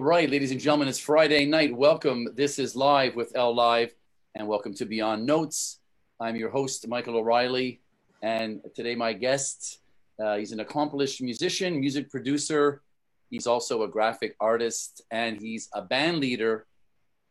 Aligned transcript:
All 0.00 0.06
right, 0.06 0.30
ladies 0.30 0.50
and 0.50 0.58
gentlemen, 0.58 0.88
it's 0.88 0.98
Friday 0.98 1.44
night. 1.44 1.76
Welcome. 1.76 2.28
This 2.34 2.58
is 2.58 2.74
Live 2.74 3.16
with 3.16 3.32
L 3.34 3.54
Live, 3.54 3.92
and 4.34 4.48
welcome 4.48 4.72
to 4.76 4.86
Beyond 4.86 5.26
Notes. 5.26 5.78
I'm 6.18 6.36
your 6.36 6.48
host, 6.48 6.88
Michael 6.88 7.18
O'Reilly, 7.18 7.82
and 8.22 8.62
today 8.74 8.94
my 8.94 9.12
guest, 9.12 9.80
uh, 10.18 10.38
he's 10.38 10.52
an 10.52 10.60
accomplished 10.60 11.20
musician, 11.20 11.78
music 11.78 12.10
producer. 12.10 12.80
He's 13.28 13.46
also 13.46 13.82
a 13.82 13.88
graphic 13.88 14.36
artist, 14.40 15.02
and 15.10 15.38
he's 15.38 15.68
a 15.74 15.82
band 15.82 16.16
leader 16.16 16.64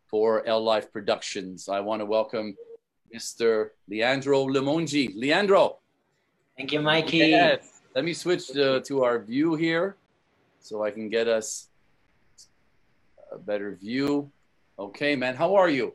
for 0.05 0.45
L 0.45 0.63
Live 0.63 0.93
Productions. 0.93 1.69
I 1.69 1.79
want 1.79 2.01
to 2.01 2.05
welcome 2.05 2.55
Mr. 3.11 3.69
Leandro 3.89 4.45
Limongi. 4.45 5.11
Leandro. 5.15 5.79
Thank 6.55 6.71
you, 6.71 6.81
Mikey. 6.81 7.17
Yes. 7.17 7.81
Let 7.95 8.05
me 8.05 8.13
switch 8.13 8.45
to, 8.49 8.79
to 8.81 9.03
our 9.03 9.17
view 9.17 9.55
here 9.55 9.97
so 10.59 10.83
I 10.83 10.91
can 10.91 11.09
get 11.09 11.27
us 11.27 11.68
a 13.31 13.37
better 13.37 13.75
view. 13.75 14.31
Okay, 14.77 15.15
man. 15.15 15.35
How 15.35 15.55
are 15.55 15.69
you? 15.69 15.93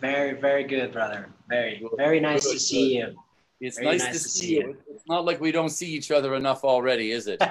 Very, 0.00 0.40
very 0.40 0.64
good, 0.64 0.92
brother. 0.92 1.28
Very, 1.48 1.78
good. 1.78 1.90
very 1.96 2.20
nice 2.20 2.44
good, 2.44 2.54
to 2.54 2.58
see 2.60 2.96
you. 2.96 3.14
It's 3.60 3.78
nice, 3.78 4.02
nice, 4.02 4.18
to, 4.18 4.22
to 4.22 4.28
see, 4.28 4.54
you. 4.54 4.60
you. 4.60 4.76
It's 4.92 5.06
not 5.06 5.24
like 5.24 5.40
we 5.40 5.52
don't 5.52 5.70
see 5.70 5.86
each 5.86 6.10
other 6.10 6.34
enough 6.34 6.64
already, 6.64 7.12
is 7.12 7.28
it? 7.28 7.40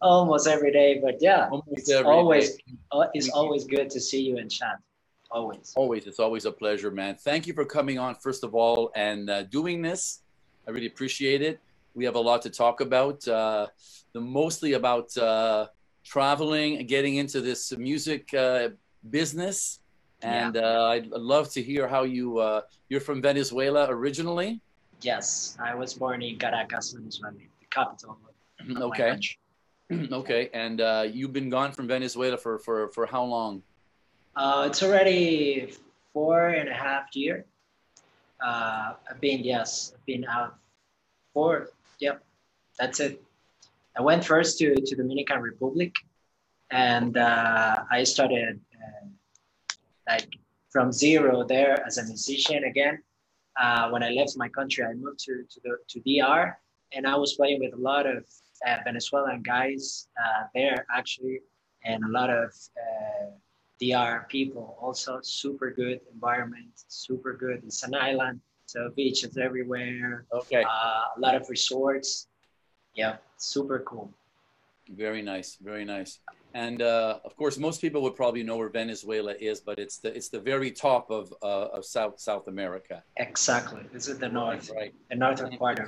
Almost 0.00 0.46
every 0.46 0.72
day, 0.72 1.00
but 1.02 1.16
yeah, 1.20 1.48
Almost 1.50 1.68
it's 1.72 1.92
always 1.92 2.54
day. 2.54 2.62
Uh, 2.92 3.06
it's 3.14 3.28
always 3.30 3.64
good 3.64 3.90
to 3.90 4.00
see 4.00 4.22
you 4.22 4.38
and 4.38 4.48
chat. 4.50 4.78
Always. 5.30 5.72
Always. 5.76 6.06
It's 6.06 6.20
always 6.20 6.44
a 6.44 6.52
pleasure, 6.52 6.90
man. 6.92 7.16
Thank 7.16 7.46
you 7.48 7.52
for 7.52 7.64
coming 7.64 7.98
on, 7.98 8.14
first 8.14 8.44
of 8.44 8.54
all, 8.54 8.92
and 8.94 9.28
uh, 9.28 9.42
doing 9.42 9.82
this. 9.82 10.20
I 10.66 10.70
really 10.70 10.86
appreciate 10.86 11.42
it. 11.42 11.58
We 11.94 12.04
have 12.04 12.14
a 12.14 12.20
lot 12.20 12.42
to 12.42 12.50
talk 12.50 12.80
about, 12.80 13.26
uh, 13.26 13.66
the 14.12 14.20
mostly 14.20 14.74
about 14.74 15.16
uh, 15.18 15.66
traveling 16.04 16.78
and 16.78 16.88
getting 16.88 17.16
into 17.16 17.40
this 17.40 17.76
music 17.76 18.32
uh, 18.34 18.70
business. 19.10 19.80
And 20.22 20.56
yeah. 20.56 20.62
uh, 20.62 20.88
I'd 20.88 21.06
love 21.08 21.50
to 21.52 21.62
hear 21.62 21.86
how 21.86 22.02
you 22.02 22.38
uh, 22.38 22.62
you're 22.88 23.00
from 23.00 23.22
Venezuela 23.22 23.86
originally. 23.88 24.60
Yes, 25.00 25.56
I 25.62 25.74
was 25.74 25.94
born 25.94 26.22
in 26.22 26.38
Caracas, 26.38 26.92
Venezuela, 26.92 27.34
the 27.34 27.66
capital. 27.70 28.18
Of 28.60 28.82
okay. 28.82 29.18
okay, 30.12 30.50
and 30.52 30.80
uh, 30.80 31.06
you've 31.10 31.32
been 31.32 31.48
gone 31.48 31.70
from 31.72 31.86
Venezuela 31.86 32.36
for 32.36 32.58
for 32.58 32.88
for 32.88 33.06
how 33.06 33.22
long? 33.22 33.62
Uh, 34.34 34.64
it's 34.66 34.82
already 34.82 35.72
four 36.12 36.48
and 36.48 36.68
a 36.68 36.74
half 36.74 37.14
year. 37.14 37.44
Uh, 38.44 38.94
I've 39.08 39.20
been 39.20 39.40
yes, 39.44 39.92
I've 39.94 40.04
been 40.04 40.24
out 40.26 40.56
four. 41.32 41.70
Yep, 42.00 42.22
that's 42.78 43.00
it. 43.00 43.22
I 43.98 44.02
went 44.02 44.24
first 44.24 44.58
to, 44.58 44.76
to 44.76 44.94
Dominican 44.94 45.40
Republic 45.40 45.96
and 46.70 47.16
uh, 47.16 47.82
I 47.90 48.04
started 48.04 48.60
uh, 48.72 49.06
like 50.08 50.28
from 50.70 50.92
zero 50.92 51.44
there 51.44 51.84
as 51.84 51.98
a 51.98 52.04
musician 52.04 52.62
again. 52.64 53.02
Uh, 53.60 53.88
when 53.90 54.04
I 54.04 54.10
left 54.10 54.34
my 54.36 54.48
country, 54.50 54.84
I 54.84 54.94
moved 54.94 55.18
to, 55.24 55.42
to, 55.50 55.60
the, 55.64 55.78
to 55.88 56.00
DR 56.00 56.56
and 56.92 57.08
I 57.08 57.16
was 57.16 57.34
playing 57.34 57.58
with 57.58 57.74
a 57.74 57.82
lot 57.82 58.06
of 58.06 58.24
uh, 58.64 58.76
Venezuelan 58.84 59.42
guys 59.42 60.06
uh, 60.16 60.44
there 60.54 60.86
actually 60.94 61.40
and 61.84 62.04
a 62.04 62.08
lot 62.08 62.30
of 62.30 62.50
uh, 62.50 63.30
DR 63.80 64.26
people 64.28 64.76
also 64.80 65.18
super 65.22 65.72
good 65.72 66.00
environment, 66.12 66.70
super 66.86 67.32
good. 67.32 67.62
It's 67.64 67.82
an 67.82 67.96
island, 67.96 68.40
so 68.66 68.90
beaches 68.94 69.36
everywhere. 69.38 70.26
Okay. 70.32 70.62
a 70.62 71.20
lot 71.20 71.34
of 71.34 71.48
resorts 71.48 72.28
yeah, 72.94 73.16
super 73.36 73.80
cool. 73.80 74.10
Very 74.88 75.22
nice, 75.22 75.58
very 75.60 75.84
nice. 75.84 76.20
And 76.54 76.80
uh, 76.80 77.18
of 77.24 77.36
course, 77.36 77.58
most 77.58 77.80
people 77.80 78.00
would 78.02 78.16
probably 78.16 78.42
know 78.42 78.56
where 78.56 78.70
Venezuela 78.70 79.34
is, 79.38 79.60
but 79.60 79.78
it's 79.78 79.98
the 79.98 80.16
it's 80.16 80.28
the 80.28 80.40
very 80.40 80.70
top 80.70 81.10
of 81.10 81.32
uh, 81.42 81.76
of 81.76 81.84
South 81.84 82.18
South 82.18 82.48
America. 82.48 83.02
Exactly, 83.18 83.82
this 83.92 84.08
is 84.08 84.18
the 84.18 84.28
north, 84.28 84.70
right? 84.74 84.94
The 85.10 85.16
northern 85.16 85.56
part. 85.58 85.78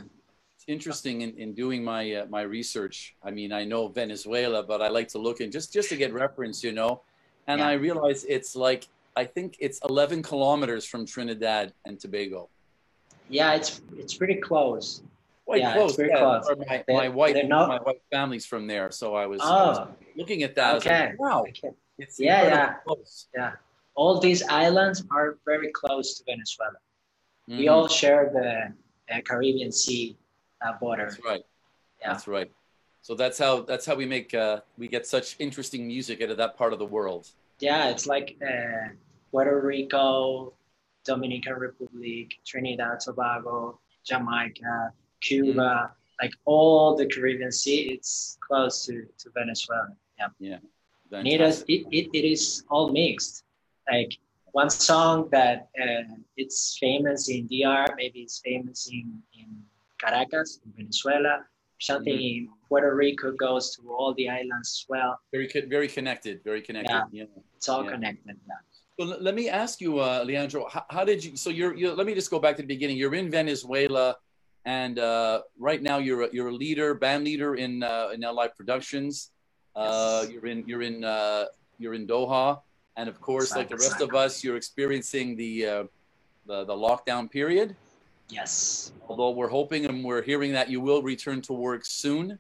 It's 0.55 0.65
interesting 0.69 1.23
in, 1.23 1.35
in 1.39 1.55
doing 1.55 1.83
my 1.83 2.13
uh, 2.13 2.27
my 2.27 2.43
research. 2.43 3.17
I 3.23 3.31
mean, 3.31 3.53
I 3.53 3.65
know 3.65 3.89
Venezuela, 3.89 4.63
but 4.63 4.83
I 4.83 4.89
like 4.89 5.09
to 5.09 5.19
look 5.19 5.41
in 5.41 5.51
just 5.51 5.73
just 5.73 5.89
to 5.89 5.97
get 5.97 6.13
reference, 6.13 6.63
you 6.63 6.73
know. 6.73 7.01
And 7.47 7.61
yeah. 7.61 7.69
I 7.69 7.73
realize 7.73 8.25
it's 8.25 8.55
like 8.55 8.87
I 9.17 9.25
think 9.25 9.57
it's 9.61 9.81
11 9.89 10.23
kilometers 10.23 10.85
from 10.85 11.07
Trinidad 11.07 11.73
and 11.87 11.99
Tobago. 11.99 12.51
Yeah, 13.31 13.55
it's 13.55 13.81
it's 13.97 14.15
pretty 14.15 14.37
close 14.37 15.03
quite 15.51 15.63
yeah, 15.63 15.73
close. 15.75 15.97
Very 15.97 16.11
yeah, 16.11 16.19
close. 16.19 16.57
My, 16.69 16.85
my 16.89 17.09
wife, 17.09 17.37
not... 17.45 17.69
my 17.69 17.81
wife's 17.85 18.07
family's 18.11 18.47
from 18.47 18.67
there, 18.69 18.91
so 18.93 19.17
I 19.17 19.27
was, 19.27 19.41
oh, 19.43 19.47
I 19.47 19.69
was 19.69 19.89
looking 20.17 20.45
at 20.45 20.55
that. 20.55 20.77
Okay. 20.77 21.09
Like, 21.09 21.21
wow, 21.21 21.41
okay. 21.49 21.71
it's 21.99 22.21
yeah, 22.21 22.45
yeah, 22.45 22.75
close. 22.87 23.27
yeah. 23.35 23.53
All 23.97 24.21
these 24.21 24.43
islands 24.49 25.03
are 25.11 25.39
very 25.45 25.73
close 25.73 26.15
to 26.19 26.25
Venezuela. 26.25 26.79
Mm-hmm. 27.49 27.59
We 27.59 27.69
all 27.69 27.89
share 27.89 28.31
the 28.33 29.15
uh, 29.15 29.21
Caribbean 29.23 29.73
Sea 29.73 30.17
uh, 30.65 30.75
border. 30.79 31.09
That's 31.11 31.25
right. 31.25 31.43
Yeah. 32.01 32.13
That's 32.13 32.29
right. 32.29 32.51
So 33.03 33.15
that's 33.15 33.39
how 33.39 33.63
that's 33.63 33.87
how 33.87 33.97
we 33.97 34.07
make 34.07 34.33
uh, 34.35 34.61
we 34.79 34.87
get 34.87 35.07
such 35.07 35.35
interesting 35.41 35.87
music 35.87 36.23
out 36.23 36.31
of 36.31 36.37
that 36.37 36.57
part 36.57 36.73
of 36.73 36.79
the 36.79 36.87
world. 36.87 37.29
Yeah, 37.59 37.89
it's 37.89 38.07
like 38.07 38.37
uh, 38.41 38.91
Puerto 39.33 39.61
Rico, 39.61 40.53
Dominican 41.05 41.55
Republic, 41.55 42.35
Trinidad, 42.47 43.01
Tobago, 43.01 43.81
Jamaica, 44.05 44.93
Cuba, 45.21 45.53
mm-hmm. 45.53 45.93
like 46.23 46.33
all 46.45 46.97
the 46.97 47.07
Caribbean 47.07 47.53
Sea, 47.53 47.93
it's 47.93 48.39
close 48.47 48.87
to, 48.87 49.07
to 49.19 49.31
Venezuela. 49.35 49.89
Yeah. 50.19 50.59
Yeah. 51.11 51.23
it, 51.25 51.41
is, 51.41 51.63
it, 51.69 51.87
it, 51.91 52.11
it 52.13 52.25
is 52.27 52.65
all 52.71 52.91
mixed. 52.91 53.45
Like 53.91 54.17
one 54.53 54.71
song 54.71 55.29
that 55.33 55.69
uh, 55.81 56.15
it's 56.37 56.77
famous 56.79 57.29
in 57.29 57.47
DR, 57.47 57.87
maybe 57.97 58.21
it's 58.21 58.41
famous 58.45 58.89
in, 58.91 59.23
in 59.35 59.63
Caracas, 60.01 60.61
in 60.65 60.73
Venezuela. 60.77 61.45
Something 61.81 62.15
mm-hmm. 62.15 62.45
in 62.45 62.49
Puerto 62.69 62.95
Rico 62.95 63.33
goes 63.33 63.75
to 63.77 63.91
all 63.91 64.13
the 64.15 64.29
islands 64.29 64.83
as 64.83 64.87
well. 64.89 65.19
Very, 65.33 65.51
very 65.69 65.89
connected. 65.89 66.45
Very 66.45 66.61
connected. 66.61 66.91
Yeah, 66.91 67.05
yeah. 67.11 67.25
it's 67.57 67.69
all 67.71 67.85
yeah. 67.85 67.93
connected. 67.93 68.37
Yeah. 68.47 68.55
So 68.99 69.17
let 69.19 69.35
me 69.35 69.49
ask 69.49 69.81
you, 69.81 69.99
uh, 69.99 70.23
Leandro, 70.27 70.69
how, 70.69 70.85
how, 70.91 71.05
did 71.05 71.25
you? 71.25 71.37
So 71.37 71.49
you're, 71.49 71.75
you're. 71.75 71.95
Let 71.95 72.07
me 72.07 72.13
just 72.13 72.31
go 72.31 72.39
back 72.39 72.57
to 72.57 72.63
the 72.63 72.69
beginning. 72.69 72.99
You're 72.99 73.15
in 73.15 73.31
Venezuela 73.31 74.17
and 74.65 74.99
uh, 74.99 75.43
right 75.59 75.83
now 75.83 75.99
you're 75.99 76.23
a, 76.23 76.29
you're 76.33 76.49
a 76.49 76.55
leader, 76.55 76.95
band 76.95 77.25
leader 77.25 77.55
in 77.55 77.83
uh, 77.83 78.11
in 78.13 78.23
L 78.23 78.35
Live 78.35 78.57
Productions. 78.57 79.31
Uh, 79.75 80.23
yes. 80.23 80.33
You're 80.33 80.47
in 80.47 80.65
you're 80.67 80.83
in 80.83 81.05
uh, 81.05 81.47
you're 81.79 81.95
in 81.95 82.07
Doha, 82.07 82.61
and 82.97 83.09
of 83.09 83.21
course, 83.21 83.55
like 83.55 83.69
the 83.69 83.77
rest 83.77 84.01
of 84.01 84.15
us, 84.15 84.45
you're 84.45 84.57
experiencing 84.57 85.37
the, 85.37 85.67
uh, 85.67 85.85
the 86.47 86.65
the 86.65 86.75
lockdown 86.75 87.31
period. 87.31 87.75
Yes. 88.29 88.93
Although 89.09 89.31
we're 89.31 89.49
hoping 89.49 89.87
and 89.87 90.05
we're 90.05 90.23
hearing 90.23 90.53
that 90.53 90.71
you 90.71 90.81
will 90.81 91.03
return 91.03 91.41
to 91.43 91.53
work 91.53 91.85
soon. 91.85 92.39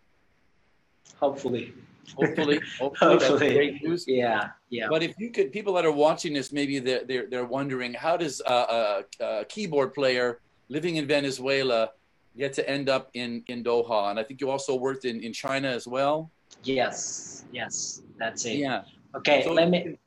Hopefully. 1.16 1.74
Hopefully. 2.16 2.60
Hopefully. 2.78 3.18
Hopefully. 3.18 3.54
great 3.54 3.82
news. 3.82 4.04
Yeah. 4.06 4.50
Yeah. 4.68 4.86
But 4.88 5.02
if 5.02 5.14
you 5.18 5.30
could, 5.30 5.52
people 5.52 5.72
that 5.74 5.84
are 5.84 5.92
watching 5.92 6.32
this, 6.32 6.52
maybe 6.52 6.78
they're 6.78 7.04
they're, 7.04 7.26
they're 7.26 7.44
wondering 7.44 7.94
how 7.94 8.16
does 8.16 8.40
a, 8.46 8.52
a, 8.52 9.04
a 9.24 9.44
keyboard 9.46 9.94
player 9.94 10.40
living 10.68 10.96
in 10.96 11.06
Venezuela 11.06 11.90
get 12.36 12.52
to 12.54 12.68
end 12.68 12.88
up 12.88 13.10
in 13.14 13.44
in 13.48 13.62
Doha. 13.64 14.10
And 14.10 14.18
I 14.18 14.22
think 14.22 14.40
you 14.40 14.50
also 14.50 14.74
worked 14.74 15.04
in 15.04 15.20
in 15.20 15.32
China 15.32 15.68
as 15.68 15.86
well. 15.86 16.30
Yes, 16.64 17.44
yes, 17.52 18.02
that's 18.18 18.44
it. 18.44 18.58
Yeah. 18.58 18.82
Okay, 19.14 19.42
so, 19.44 19.52
let 19.52 19.70
me. 19.70 19.98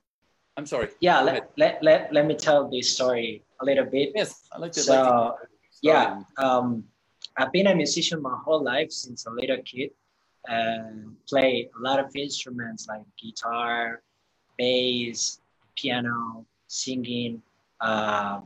I'm 0.55 0.65
sorry. 0.65 0.89
Yeah, 0.99 1.19
let, 1.21 1.51
let, 1.57 1.81
let, 1.81 2.13
let 2.13 2.27
me 2.27 2.35
tell 2.35 2.69
this 2.69 2.93
story 2.93 3.43
a 3.59 3.65
little 3.65 3.85
bit. 3.85 4.11
Yes, 4.15 4.47
I 4.51 4.59
like 4.59 4.71
to. 4.73 4.81
So, 4.81 4.93
like 4.93 5.03
to 5.03 5.47
yeah, 5.81 6.21
um, 6.37 6.83
I've 7.37 7.51
been 7.51 7.67
a 7.67 7.75
musician 7.75 8.21
my 8.21 8.37
whole 8.45 8.63
life 8.63 8.91
since 8.91 9.25
a 9.25 9.31
little 9.31 9.57
kid. 9.65 9.89
And 10.45 11.15
play 11.25 11.69
a 11.73 11.81
lot 11.81 11.99
of 12.01 12.13
instruments 12.17 12.85
like 12.89 13.03
guitar, 13.17 14.01
bass, 14.57 15.39
piano, 15.77 16.45
singing. 16.67 17.41
Uh, 17.79 18.41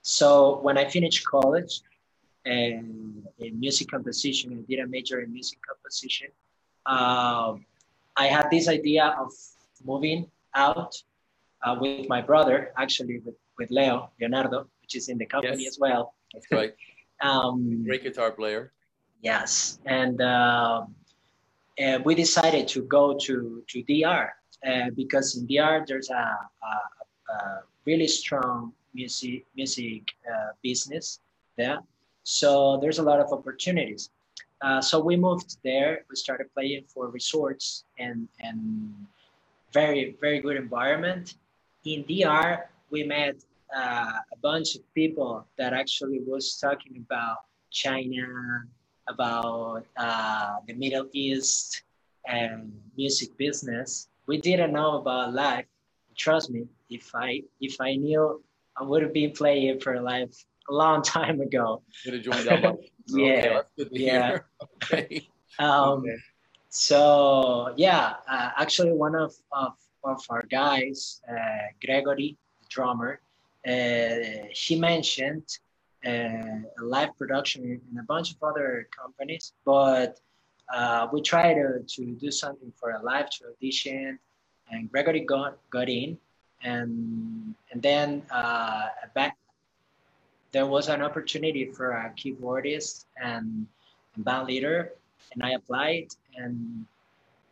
so 0.00 0.60
when 0.62 0.78
I 0.78 0.88
finished 0.88 1.26
college, 1.26 1.82
and 2.44 3.26
in 3.38 3.60
music 3.60 3.90
composition. 3.90 4.52
I 4.52 4.62
did 4.70 4.80
a 4.80 4.86
major 4.86 5.20
in 5.20 5.32
music 5.32 5.58
composition. 5.66 6.28
Um, 6.86 7.64
I 8.16 8.26
had 8.26 8.50
this 8.50 8.68
idea 8.68 9.14
of 9.18 9.32
moving 9.84 10.30
out 10.54 10.94
uh, 11.62 11.76
with 11.80 12.08
my 12.08 12.20
brother, 12.20 12.72
actually 12.76 13.20
with, 13.20 13.34
with 13.58 13.70
Leo 13.70 14.10
Leonardo, 14.20 14.66
which 14.82 14.94
is 14.94 15.08
in 15.08 15.18
the 15.18 15.26
company 15.26 15.64
yes. 15.64 15.74
as 15.74 15.78
well. 15.78 16.14
That's 16.32 16.46
right. 16.50 16.74
um, 17.20 17.84
Great 17.84 18.02
guitar 18.02 18.30
player. 18.30 18.72
Yes, 19.22 19.78
and, 19.86 20.20
uh, 20.20 20.84
and 21.78 22.04
we 22.04 22.14
decided 22.14 22.68
to 22.68 22.82
go 22.82 23.16
to 23.18 23.64
to 23.68 23.82
DR 23.82 24.28
uh, 24.66 24.90
because 24.94 25.36
in 25.36 25.46
DR 25.46 25.84
there's 25.88 26.10
a, 26.10 26.14
a, 26.14 27.32
a 27.32 27.62
really 27.86 28.06
strong 28.06 28.72
music 28.92 29.44
music 29.56 30.12
uh, 30.30 30.50
business 30.62 31.20
there 31.56 31.78
so 32.24 32.78
there's 32.80 32.98
a 32.98 33.02
lot 33.02 33.20
of 33.20 33.32
opportunities. 33.32 34.10
Uh, 34.62 34.80
so 34.80 34.98
we 34.98 35.14
moved 35.14 35.58
there. 35.62 36.04
We 36.08 36.16
started 36.16 36.52
playing 36.54 36.84
for 36.88 37.08
resorts 37.08 37.84
and 37.98 38.28
and 38.40 38.92
very 39.72 40.16
very 40.20 40.40
good 40.40 40.56
environment. 40.56 41.34
In 41.84 42.02
DR, 42.08 42.70
we 42.90 43.04
met 43.04 43.36
uh, 43.76 44.18
a 44.32 44.36
bunch 44.42 44.74
of 44.74 44.82
people 44.94 45.46
that 45.58 45.74
actually 45.74 46.20
was 46.26 46.56
talking 46.56 47.04
about 47.04 47.38
China, 47.70 48.64
about 49.06 49.84
uh, 49.98 50.56
the 50.66 50.72
Middle 50.72 51.08
East, 51.12 51.82
and 52.26 52.72
music 52.96 53.36
business. 53.36 54.08
We 54.26 54.40
didn't 54.40 54.72
know 54.72 54.96
about 54.96 55.34
life. 55.34 55.66
Trust 56.16 56.48
me, 56.48 56.64
if 56.88 57.14
I 57.14 57.42
if 57.60 57.80
I 57.80 57.96
knew, 57.96 58.42
I 58.78 58.82
would 58.82 59.02
have 59.02 59.12
been 59.12 59.32
playing 59.32 59.80
for 59.80 60.00
life 60.00 60.32
a 60.68 60.72
long 60.72 61.02
time 61.02 61.40
ago. 61.40 61.82
Would 62.04 62.14
have 62.14 62.22
joined 62.22 62.48
up. 62.48 62.76
yeah, 63.06 63.62
okay, 63.78 63.88
yeah. 63.92 64.38
okay. 64.82 65.28
Um, 65.58 66.00
Okay. 66.00 66.16
So 66.76 67.72
yeah, 67.76 68.14
uh, 68.28 68.50
actually 68.58 68.92
one 68.92 69.14
of, 69.14 69.32
of, 69.52 69.74
of 70.02 70.20
our 70.28 70.42
guys, 70.50 71.22
uh, 71.30 71.70
Gregory, 71.80 72.36
the 72.60 72.66
drummer, 72.68 73.20
uh, 73.64 74.48
he 74.50 74.74
mentioned 74.76 75.46
uh, 76.04 76.10
a 76.10 76.82
live 76.82 77.16
production 77.16 77.62
in, 77.64 77.98
a 77.98 78.02
bunch 78.02 78.32
of 78.32 78.42
other 78.42 78.88
companies, 78.90 79.52
but 79.64 80.18
uh, 80.74 81.06
we 81.12 81.22
tried 81.22 81.54
to, 81.54 81.84
to 81.86 82.12
do 82.16 82.32
something 82.32 82.72
for 82.74 82.90
a 82.90 83.02
live 83.02 83.30
to 83.30 83.44
audition, 83.56 84.18
and 84.72 84.90
Gregory 84.90 85.20
got, 85.20 85.56
got 85.70 85.88
in, 85.88 86.18
and 86.64 87.54
and 87.70 87.82
then 87.82 88.22
uh, 88.32 88.86
back 89.14 89.36
there 90.54 90.66
was 90.66 90.88
an 90.88 91.02
opportunity 91.02 91.64
for 91.66 91.90
a 91.90 92.14
keyboardist 92.16 93.06
and, 93.20 93.66
and 94.14 94.24
band 94.24 94.46
leader 94.46 94.92
and 95.32 95.42
I 95.42 95.50
applied 95.50 96.08
and 96.36 96.86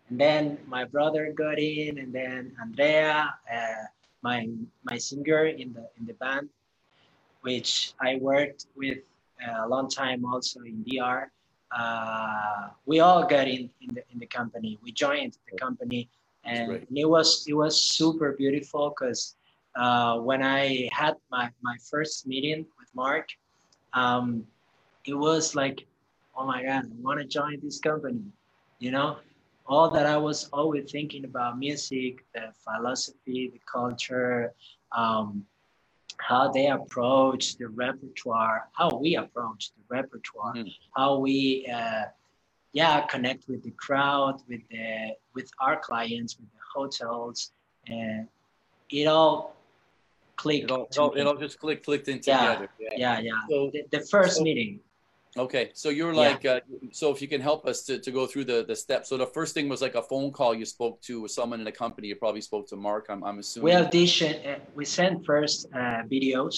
and 0.09 0.21
then 0.21 0.59
my 0.67 0.85
brother 0.85 1.33
got 1.33 1.59
in 1.59 1.99
and 1.99 2.13
then 2.13 2.53
Andrea, 2.61 3.35
uh, 3.51 3.85
my 4.23 4.47
my 4.85 4.99
singer 4.99 5.47
in 5.47 5.73
the 5.73 5.89
in 5.99 6.05
the 6.07 6.13
band, 6.15 6.49
which 7.41 7.95
I 7.99 8.17
worked 8.17 8.67
with 8.77 8.99
uh, 9.41 9.65
a 9.65 9.69
long 9.69 9.89
time 9.89 10.25
also 10.25 10.61
in 10.61 10.85
DR. 10.87 11.33
Uh, 11.75 12.69
we 12.85 13.01
all 13.01 13.25
got 13.27 13.49
in 13.49 13.71
in 13.81 13.95
the 13.97 14.03
in 14.13 14.19
the 14.19 14.27
company. 14.27 14.79
We 14.83 14.93
joined 14.93 15.39
the 15.51 15.57
company, 15.57 16.11
and, 16.45 16.73
and 16.73 16.99
it 16.99 17.09
was 17.09 17.47
it 17.49 17.55
was 17.55 17.75
super 17.81 18.33
beautiful 18.33 18.91
because 18.91 19.35
uh, 19.77 20.19
when 20.19 20.43
I 20.43 20.91
had 20.93 21.15
my 21.31 21.49
my 21.63 21.77
first 21.91 22.27
meeting 22.27 22.67
Mark, 22.95 23.29
um, 23.93 24.47
it 25.05 25.15
was 25.15 25.55
like 25.55 25.87
oh 26.37 26.47
my 26.47 26.63
god 26.63 26.85
i 26.85 26.89
want 27.01 27.21
to 27.21 27.27
join 27.27 27.59
this 27.63 27.79
company 27.79 28.23
you 28.79 28.91
know 28.91 29.19
all 29.67 29.91
that 29.91 30.07
i 30.07 30.17
was 30.17 30.49
always 30.53 30.91
thinking 30.91 31.25
about 31.25 31.59
music 31.59 32.25
the 32.35 32.53
philosophy 32.65 33.51
the 33.53 33.61
culture 33.71 34.53
um, 34.97 35.45
how 36.19 36.51
they 36.51 36.69
approach 36.69 37.57
the 37.57 37.69
repertoire 37.69 38.69
how 38.73 38.89
we 38.99 39.17
approach 39.17 39.73
the 39.77 39.83
repertoire 39.89 40.55
Mhm. 40.55 40.73
how 40.97 41.19
we 41.19 41.67
uh, 41.67 42.05
yeah 42.73 43.01
connect 43.07 43.49
with 43.49 43.63
the 43.63 43.73
crowd 43.73 44.41
with 44.49 44.63
the 44.71 45.15
with 45.35 45.51
our 45.61 45.77
clients 45.81 46.39
with 46.39 46.51
the 46.53 46.65
hotels 46.75 47.53
and 47.89 48.29
it 48.91 49.07
all 49.07 49.57
clicked 50.43 50.65
It 50.65 50.71
all, 50.75 50.85
it 50.91 50.99
all, 50.99 51.13
it 51.21 51.25
all 51.29 51.37
just 51.47 51.57
click 51.63 51.79
clicked 51.89 52.09
in 52.13 52.19
Yeah. 52.25 52.39
together. 52.41 52.69
yeah 53.05 53.21
yeah 53.29 53.33
So, 53.51 53.57
the, 53.75 53.81
the 53.97 54.01
first 54.15 54.37
so- 54.39 54.43
meeting 54.49 54.73
okay, 55.45 55.65
so 55.83 55.89
you're 55.99 56.13
Yeah. 56.13 56.27
like, 56.29 56.43
uh, 56.45 56.61
so 57.01 57.05
if 57.15 57.19
you 57.23 57.29
can 57.35 57.41
help 57.51 57.61
us 57.71 57.79
to, 57.89 57.93
to 58.07 58.11
go 58.19 58.23
through 58.31 58.47
the, 58.53 58.59
the 58.71 58.77
steps. 58.85 59.05
So 59.11 59.15
the 59.25 59.31
first 59.39 59.51
thing 59.57 59.67
was 59.75 59.81
like 59.87 59.95
a 60.03 60.05
phone 60.11 60.31
call 60.39 60.51
you 60.61 60.67
spoke 60.77 60.97
to 61.09 61.15
someone 61.37 61.59
in 61.63 61.67
the 61.71 61.77
company. 61.85 62.07
You 62.13 62.17
probably 62.25 62.43
spoke 62.51 62.65
to 62.73 62.77
Mark. 62.89 63.05
I'm, 63.13 63.23
I'm 63.29 63.39
assuming. 63.43 63.65
We 63.65 63.73
audition. 63.85 64.33
Uh, 64.47 64.59
we 64.79 64.85
sent 64.99 65.15
first 65.33 65.59
uh, 65.81 66.01
videos 66.15 66.57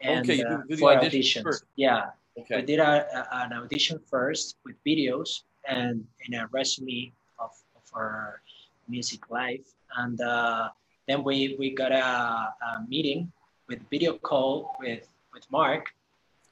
and 0.00 0.20
Okay, 0.24 0.38
you 0.40 0.46
uh, 0.46 0.50
do- 0.56 0.62
do 0.70 0.74
the 0.76 0.80
for 0.82 0.90
audition 0.96 1.42
auditions. 1.42 1.44
first. 1.46 1.64
Yeah, 1.86 2.00
we 2.36 2.40
okay. 2.44 2.62
did 2.70 2.80
a, 2.90 2.92
a, 3.18 3.20
an 3.42 3.50
audition 3.62 3.96
first 4.14 4.46
with 4.64 4.76
videos 4.90 5.28
and 5.68 5.94
in 6.24 6.32
a 6.40 6.44
resume 6.58 7.12
of, 7.44 7.52
of 7.78 7.84
our 8.00 8.40
music 8.94 9.22
life, 9.40 9.66
and 10.02 10.16
uh, 10.22 10.68
then 11.08 11.22
we 11.22 11.56
we 11.58 11.74
got 11.74 11.92
a, 11.92 12.04
a 12.04 12.84
meeting 12.88 13.32
with 13.68 13.80
video 13.90 14.14
call 14.14 14.76
with 14.80 15.08
with 15.32 15.44
Mark. 15.50 15.92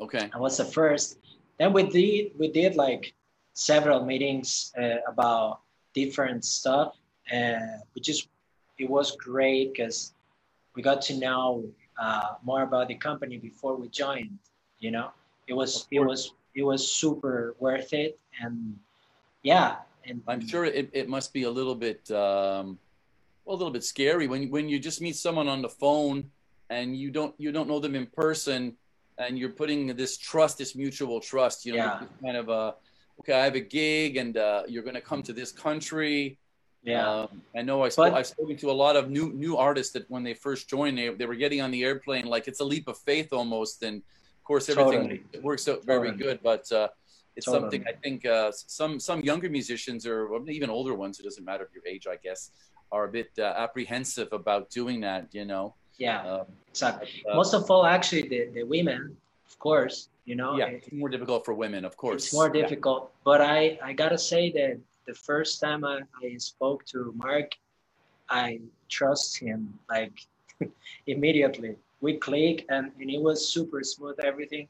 Okay. 0.00 0.30
I 0.34 0.38
was 0.38 0.56
the 0.56 0.64
first. 0.64 1.18
Then 1.58 1.72
we 1.72 1.84
did 1.84 2.32
we 2.38 2.48
did 2.48 2.76
like 2.76 3.14
several 3.54 4.04
meetings 4.04 4.72
uh, 4.78 4.96
about 5.08 5.60
different 5.94 6.44
stuff, 6.44 6.96
and 7.30 7.62
we 7.94 8.00
just 8.00 8.28
it 8.78 8.90
was 8.90 9.16
great 9.16 9.72
because 9.72 10.14
we 10.74 10.82
got 10.82 11.00
to 11.02 11.16
know 11.16 11.64
uh, 12.00 12.34
more 12.42 12.62
about 12.62 12.88
the 12.88 12.96
company 12.96 13.38
before 13.38 13.76
we 13.76 13.88
joined. 13.88 14.38
You 14.80 14.90
know, 14.90 15.10
it 15.46 15.54
was 15.54 15.86
it 15.90 16.00
was 16.00 16.34
it 16.54 16.62
was 16.62 16.90
super 16.90 17.54
worth 17.58 17.92
it, 17.92 18.18
and 18.40 18.76
yeah, 19.42 19.76
and 20.06 20.22
I'm 20.26 20.46
sure 20.46 20.64
it, 20.64 20.90
it 20.92 21.08
must 21.08 21.32
be 21.32 21.44
a 21.44 21.50
little 21.50 21.74
bit, 21.74 22.10
um, 22.10 22.78
well, 23.44 23.56
a 23.56 23.58
little 23.58 23.72
bit 23.72 23.84
scary 23.84 24.26
when 24.26 24.48
when 24.50 24.68
you 24.68 24.78
just 24.78 25.00
meet 25.00 25.16
someone 25.16 25.48
on 25.48 25.62
the 25.62 25.68
phone 25.68 26.30
and 26.70 26.96
you 26.96 27.10
don't 27.10 27.34
you 27.38 27.52
don't 27.52 27.68
know 27.68 27.78
them 27.80 27.94
in 27.94 28.06
person 28.06 28.76
and 29.18 29.38
you're 29.38 29.50
putting 29.50 29.94
this 29.94 30.16
trust, 30.16 30.58
this 30.58 30.74
mutual 30.74 31.20
trust. 31.20 31.64
You 31.66 31.72
know, 31.74 31.78
Yeah. 31.78 32.02
kind 32.22 32.36
of 32.36 32.48
a 32.48 32.74
okay. 33.20 33.34
I 33.34 33.44
have 33.44 33.54
a 33.54 33.60
gig 33.60 34.16
and 34.16 34.36
uh, 34.36 34.62
you're 34.66 34.82
going 34.82 34.96
to 34.96 35.00
come 35.00 35.22
to 35.24 35.32
this 35.32 35.52
country. 35.52 36.38
yeah, 36.82 37.08
Um, 37.08 37.40
I 37.56 37.62
know 37.62 37.82
I 37.84 37.90
But- 37.96 38.12
I've 38.14 38.26
spoken 38.26 38.56
to 38.58 38.70
a 38.70 38.78
lot 38.84 38.94
of 38.96 39.08
new 39.10 39.26
new 39.32 39.56
artists 39.56 39.92
that 39.92 40.04
when 40.10 40.22
they 40.24 40.34
first 40.34 40.68
joined, 40.68 40.98
they, 40.98 41.08
they 41.10 41.26
were 41.26 41.36
getting 41.44 41.60
on 41.60 41.70
the 41.70 41.82
airplane 41.84 42.26
like 42.26 42.44
it's 42.50 42.60
a 42.60 42.64
leap 42.72 42.88
of 42.88 42.96
faith 42.98 43.32
almost. 43.32 43.82
And 43.82 43.96
of 44.40 44.44
course, 44.50 44.68
everything 44.68 45.02
Totally. 45.08 45.40
works 45.42 45.68
out 45.68 45.84
very 45.84 46.08
Totally. 46.10 46.24
good. 46.24 46.38
But 46.42 46.64
uh, 46.72 46.88
it's 47.36 47.46
Totally. 47.46 47.60
something 47.62 47.82
I 47.92 47.94
think 48.04 48.26
uh, 48.26 48.50
some 48.80 48.98
some 49.08 49.20
younger 49.30 49.48
musicians 49.58 50.06
or 50.06 50.16
even 50.58 50.68
older 50.70 50.94
ones, 51.04 51.14
it 51.20 51.24
doesn't 51.28 51.44
matter 51.50 51.64
if 51.68 51.72
your 51.76 51.86
age, 51.86 52.06
I 52.06 52.16
guess, 52.26 52.50
are 52.92 53.04
a 53.04 53.08
bit 53.08 53.30
uh, 53.38 53.42
apprehensive 53.56 54.28
about 54.32 54.70
doing 54.70 55.00
that. 55.00 55.28
You 55.32 55.44
know, 55.44 55.74
yeah, 55.98 56.22
um, 56.22 56.46
exactly. 56.68 57.08
uh, 57.30 57.36
Most 57.36 57.54
of 57.54 57.70
all, 57.70 57.86
actually, 57.86 58.28
the, 58.28 58.48
the 58.52 58.62
women, 58.64 59.16
of 59.46 59.58
course, 59.58 60.08
you 60.24 60.36
know, 60.36 60.56
yeah, 60.56 60.66
it- 60.66 60.84
it's 60.86 60.92
more 60.92 61.08
difficult 61.08 61.44
for 61.44 61.54
women, 61.54 61.84
of 61.84 61.96
course. 61.96 62.24
It's 62.24 62.32
more 62.34 62.50
Yeah. 62.54 62.62
difficult. 62.62 63.12
But 63.24 63.40
I, 63.40 63.78
I 63.82 63.92
gotta 63.92 64.18
say 64.18 64.50
that 64.52 64.78
the 65.06 65.14
first 65.14 65.60
time 65.60 65.84
I, 65.84 66.00
I 66.22 66.36
spoke 66.38 66.84
to 66.86 67.12
Mark, 67.16 67.50
I 68.28 68.60
trust 68.88 69.38
him 69.38 69.78
like 69.90 70.12
immediately. 71.06 71.76
We 72.00 72.16
click 72.18 72.66
and, 72.68 72.90
and 73.00 73.10
it 73.10 73.20
was 73.20 73.48
super 73.48 73.82
smooth 73.82 74.16
everything. 74.24 74.68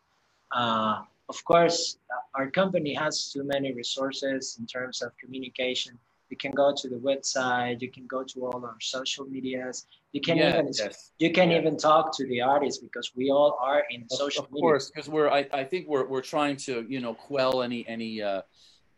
Uh, 0.53 1.03
of 1.29 1.43
course, 1.45 1.99
our 2.35 2.51
company 2.51 2.93
has 2.95 3.33
too 3.33 3.45
many 3.45 3.73
resources 3.73 4.57
in 4.61 4.67
terms 4.67 5.03
of 5.03 5.17
communication. 5.19 5.99
You 6.31 6.37
can 6.37 6.53
go 6.53 6.73
to 6.75 6.89
the 6.89 6.97
website, 6.97 7.81
you 7.83 7.91
can 7.91 8.07
go 8.07 8.25
to 8.25 8.47
all 8.47 8.65
our 8.65 8.77
social 8.81 9.25
medias, 9.27 9.87
you 10.13 10.21
can 10.21 10.37
Yeah, 10.39 10.55
even 10.55 10.67
yes. 10.67 11.13
you 11.19 11.31
can 11.33 11.51
Yeah. 11.51 11.59
even 11.61 11.77
talk 11.77 12.17
to 12.17 12.27
the 12.27 12.41
artists 12.41 12.83
because 12.83 13.13
we 13.15 13.31
all 13.31 13.57
are 13.61 13.85
in 13.91 14.03
Of- 14.11 14.17
social 14.19 14.45
of 14.45 14.51
media. 14.51 14.63
course 14.63 14.91
because 14.91 15.09
we're 15.09 15.29
I, 15.29 15.47
I 15.53 15.65
think 15.65 15.87
we're, 15.87 16.07
we're 16.07 16.23
trying 16.23 16.57
to 16.67 16.87
you 16.89 17.01
know 17.01 17.15
quell 17.15 17.63
any 17.63 17.87
any 17.87 18.23
uh, 18.23 18.43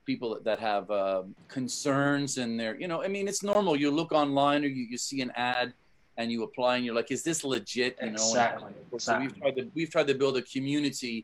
people 0.04 0.38
that- 0.44 0.60
have 0.60 0.90
uh, 0.90 1.22
concerns 1.48 2.38
and 2.38 2.50
they're 2.60 2.76
you 2.82 2.86
know 2.90 3.02
i 3.02 3.08
mean 3.08 3.26
it's 3.28 3.42
normal 3.42 3.74
you 3.76 3.90
look 3.90 4.12
online 4.12 4.60
or 4.64 4.68
you, 4.68 4.84
you 4.92 4.98
see 5.08 5.20
an 5.20 5.32
ad 5.34 5.72
and 6.18 6.30
you 6.32 6.44
apply 6.44 6.76
and 6.76 6.84
you're 6.84 6.94
like 6.94 7.10
is 7.10 7.22
this 7.24 7.42
legit 7.44 7.92
you 8.00 8.06
know 8.06 8.12
And 8.12 8.14
Exactly, 8.14 8.72
so 8.98 9.18
we've 9.18 9.36
tried 9.40 9.56
to 9.58 9.62
we've 9.76 9.90
tried 9.90 10.06
to 10.12 10.14
build 10.14 10.36
a 10.36 10.42
community 10.54 11.16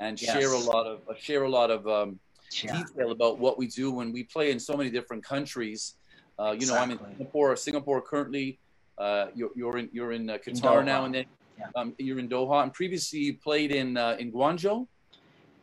and 0.00 0.18
share 0.18 0.52
a 0.52 0.58
lot 0.72 0.86
of 0.92 0.96
uh, 1.08 1.14
share 1.26 1.42
a 1.44 1.52
lot 1.58 1.70
of 1.76 1.86
um, 1.86 2.18
Yeah. 2.62 2.78
detail 2.78 3.10
about 3.10 3.38
what 3.38 3.58
we 3.58 3.66
do 3.66 3.90
when 3.90 4.12
we 4.12 4.22
play 4.24 4.50
in 4.50 4.60
so 4.60 4.76
many 4.76 4.90
different 4.90 5.24
countries 5.24 5.94
uh, 6.38 6.54
you 6.58 6.66
know 6.68 6.76
i'm 6.76 6.90
in 6.90 6.98
singapore 7.16 7.56
singapore 7.56 8.00
currently 8.00 8.58
uh, 8.98 9.26
you're, 9.34 9.50
you're 9.56 9.76
in 9.78 9.88
you're 9.92 10.12
in 10.12 10.30
uh, 10.30 10.38
qatar 10.44 10.84
now 10.84 11.04
and 11.06 11.14
then 11.14 11.26
Yeah. 11.56 11.70
um, 11.78 11.94
you're 11.98 12.18
in 12.18 12.28
Doha, 12.28 12.62
and 12.64 12.72
previously 12.72 13.20
you 13.20 13.34
played 13.48 13.70
in 13.70 13.96
uh, 13.96 14.16
in 14.18 14.32
Guangzhou. 14.32 14.86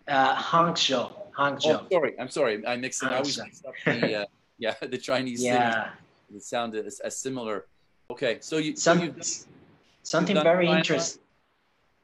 Uh, 0.08 0.36
Hangzhou, 0.36 1.12
Hangzhou. 1.38 1.82
Oh, 1.84 1.88
sorry, 1.92 2.14
I'm 2.20 2.30
sorry, 2.30 2.66
I 2.66 2.78
mixed. 2.78 3.04
I 3.04 3.18
always 3.20 3.38
mix 3.38 3.64
up 3.68 3.76
the 3.86 4.22
uh, 4.22 4.26
yeah 4.58 4.76
the 4.80 4.98
Chinese 4.98 5.44
yeah, 5.44 5.52
cities. 6.32 6.38
It 6.38 6.44
sounded 6.44 6.86
as, 6.86 7.02
as 7.04 7.20
similar. 7.20 7.66
Okay, 8.14 8.34
so 8.40 8.56
you 8.66 8.72
so 8.76 8.82
some 8.88 9.00
you 9.04 9.14
something 10.04 10.36
done 10.36 10.48
very 10.54 10.70
interesting. 10.78 11.22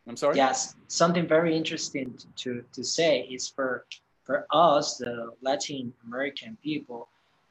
I'm 0.07 0.17
sorry. 0.17 0.35
Yes, 0.35 0.75
something 0.89 1.25
very 1.27 1.55
interesting 1.55 2.07
to 2.43 2.49
to 2.75 2.83
say 2.83 3.11
is 3.35 3.47
for 3.47 3.85
for 4.27 4.45
us, 4.51 4.97
the 4.97 5.31
Latin 5.41 5.93
American 6.05 6.57
people, 6.61 7.07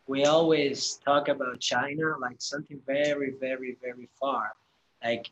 we 0.07 0.27
always 0.27 1.01
talk 1.05 1.29
about 1.29 1.59
China 1.59 2.15
like 2.21 2.37
something 2.39 2.81
very, 2.87 3.33
very, 3.41 3.77
very 3.83 4.09
far. 4.21 4.53
Like 5.03 5.31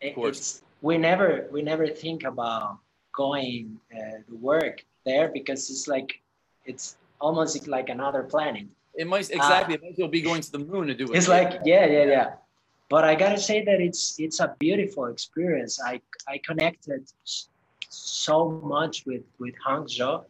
it's 0.00 0.62
we 0.82 0.98
never 0.98 1.46
we 1.50 1.62
never 1.62 1.86
think 1.86 2.24
about 2.24 2.78
going 3.16 3.78
uh, 3.94 4.18
to 4.28 4.36
work 4.36 4.84
there 5.06 5.28
because 5.28 5.70
it's 5.70 5.86
like 5.86 6.20
it's 6.66 6.96
almost 7.20 7.68
like 7.68 7.88
another 7.88 8.24
planet. 8.24 8.66
It 8.94 9.06
might 9.06 9.30
exactly. 9.30 9.74
Uh, 9.74 9.78
it 9.78 9.82
might 9.82 9.98
well 9.98 10.08
be 10.08 10.20
going 10.20 10.42
to 10.42 10.52
the 10.52 10.58
moon 10.58 10.88
to 10.88 10.94
do 10.94 11.04
it. 11.04 11.16
It's 11.16 11.28
like 11.28 11.60
yeah, 11.64 11.86
yeah, 11.86 12.04
yeah. 12.04 12.30
But 12.90 13.04
I 13.04 13.14
gotta 13.14 13.38
say 13.38 13.64
that 13.64 13.80
it's 13.80 14.16
it's 14.18 14.40
a 14.40 14.54
beautiful 14.58 15.06
experience. 15.06 15.80
I 15.80 16.00
I 16.28 16.38
connected 16.44 17.10
so 17.88 18.50
much 18.64 19.06
with 19.06 19.22
with 19.38 19.54
Hangzhou. 19.66 20.24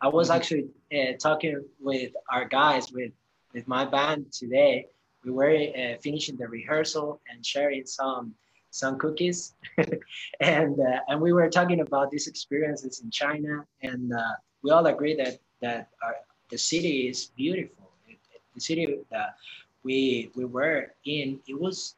I 0.00 0.08
was 0.08 0.28
mm-hmm. 0.28 0.36
actually 0.36 0.66
uh, 0.92 1.16
talking 1.18 1.64
with 1.80 2.12
our 2.30 2.44
guys 2.44 2.92
with 2.92 3.12
with 3.54 3.66
my 3.66 3.84
band 3.84 4.32
today. 4.32 4.86
We 5.24 5.32
were 5.32 5.50
uh, 5.50 5.98
finishing 6.00 6.36
the 6.36 6.48
rehearsal 6.48 7.20
and 7.30 7.44
sharing 7.44 7.84
some 7.86 8.34
some 8.70 8.98
cookies, 8.98 9.54
and 10.40 10.78
uh, 10.78 11.00
and 11.08 11.20
we 11.20 11.32
were 11.32 11.48
talking 11.50 11.80
about 11.80 12.10
these 12.10 12.26
experiences 12.26 13.00
in 13.02 13.10
China, 13.10 13.64
and 13.82 14.12
uh, 14.12 14.34
we 14.62 14.70
all 14.70 14.86
agree 14.86 15.16
that 15.16 15.38
that 15.60 15.88
our, 16.02 16.16
the 16.50 16.58
city 16.58 17.08
is 17.08 17.32
beautiful. 17.36 17.90
It, 18.06 18.18
it, 18.32 18.42
the 18.54 18.60
city 18.60 18.98
that 19.10 19.36
we 19.82 20.30
we 20.36 20.44
were 20.44 20.92
in, 21.04 21.40
it 21.48 21.58
was 21.58 21.96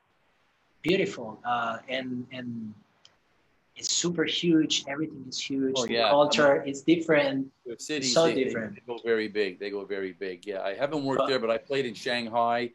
beautiful, 0.82 1.38
uh, 1.44 1.78
and 1.88 2.26
and 2.32 2.72
it's 3.80 3.90
super 3.90 4.24
huge. 4.24 4.84
Everything 4.88 5.24
is 5.26 5.40
huge. 5.40 5.72
Oh, 5.78 5.86
yeah. 5.86 6.04
The 6.04 6.10
culture 6.10 6.60
I 6.60 6.64
mean, 6.64 6.68
is 6.68 6.82
different. 6.82 7.46
The 7.64 7.76
cities, 7.78 8.12
so 8.12 8.26
they, 8.26 8.44
different. 8.44 8.74
They, 8.74 8.82
go 8.86 9.00
very 9.02 9.26
big. 9.26 9.58
They 9.58 9.70
go 9.70 9.86
very 9.86 10.12
big. 10.12 10.46
Yeah, 10.46 10.60
I 10.60 10.74
haven't 10.74 11.02
worked 11.02 11.20
but, 11.20 11.28
there, 11.28 11.38
but 11.38 11.50
I 11.50 11.56
played 11.56 11.86
in 11.86 11.94
Shanghai, 11.94 12.72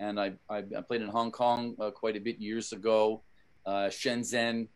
and 0.00 0.18
I 0.18 0.32
I, 0.48 0.58
I 0.78 0.80
played 0.80 1.02
in 1.02 1.08
Hong 1.08 1.30
Kong 1.30 1.76
uh, 1.78 1.90
quite 1.90 2.16
a 2.16 2.20
bit 2.20 2.38
years 2.38 2.72
ago, 2.72 3.22
uh, 3.66 3.88
Shenzhen, 3.90 4.68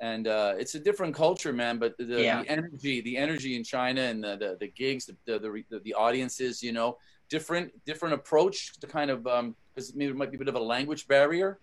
and 0.00 0.26
uh, 0.26 0.54
it's 0.58 0.74
a 0.74 0.80
different 0.80 1.14
culture, 1.14 1.52
man. 1.52 1.78
But 1.78 1.96
the, 1.96 2.22
yeah. 2.22 2.42
the, 2.42 2.50
energy, 2.50 3.00
the 3.00 3.16
energy 3.16 3.54
in 3.54 3.62
China, 3.62 4.00
and 4.00 4.24
the 4.24 4.36
the, 4.36 4.56
the 4.58 4.68
gigs, 4.68 5.06
the, 5.06 5.16
the 5.26 5.38
the, 5.70 5.78
the 5.78 5.94
audiences, 5.94 6.60
you 6.60 6.72
know, 6.72 6.98
different 7.28 7.70
different 7.86 8.14
approach 8.14 8.72
to 8.80 8.88
kind 8.88 9.12
of 9.12 9.22
because 9.22 9.90
um, 9.90 9.94
maybe 9.94 10.10
it 10.10 10.16
might 10.16 10.32
be 10.32 10.38
a 10.38 10.40
bit 10.40 10.48
of 10.48 10.56
a 10.56 10.66
language 10.74 11.06
barrier 11.06 11.60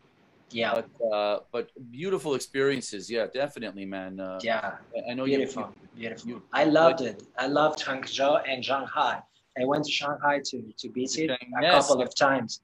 yeah. 0.51 0.82
But, 0.82 1.06
uh, 1.06 1.39
but 1.51 1.70
beautiful 1.92 2.36
experiences. 2.36 3.10
Yeah 3.10 3.27
definitely 3.27 3.86
man. 3.86 4.20
Uh, 4.20 4.39
yeah. 4.44 4.75
I 5.10 5.13
know 5.13 5.25
beautiful. 5.25 5.74
you, 5.82 6.00
beautiful. 6.00 6.30
you, 6.30 6.44
i 6.54 6.63
loved 6.63 7.01
it. 7.01 7.24
I 7.38 7.48
loved 7.48 7.80
hangzhou 7.84 8.42
and 8.48 8.63
shanghai. 8.63 9.22
I 9.60 9.66
went 9.66 9.86
to 9.86 9.92
shanghai 9.92 10.42
to 10.46 10.62
to 10.77 10.92
visit 10.92 11.32
a 11.32 11.72
couple 11.72 12.01
of 12.01 12.16
times 12.16 12.62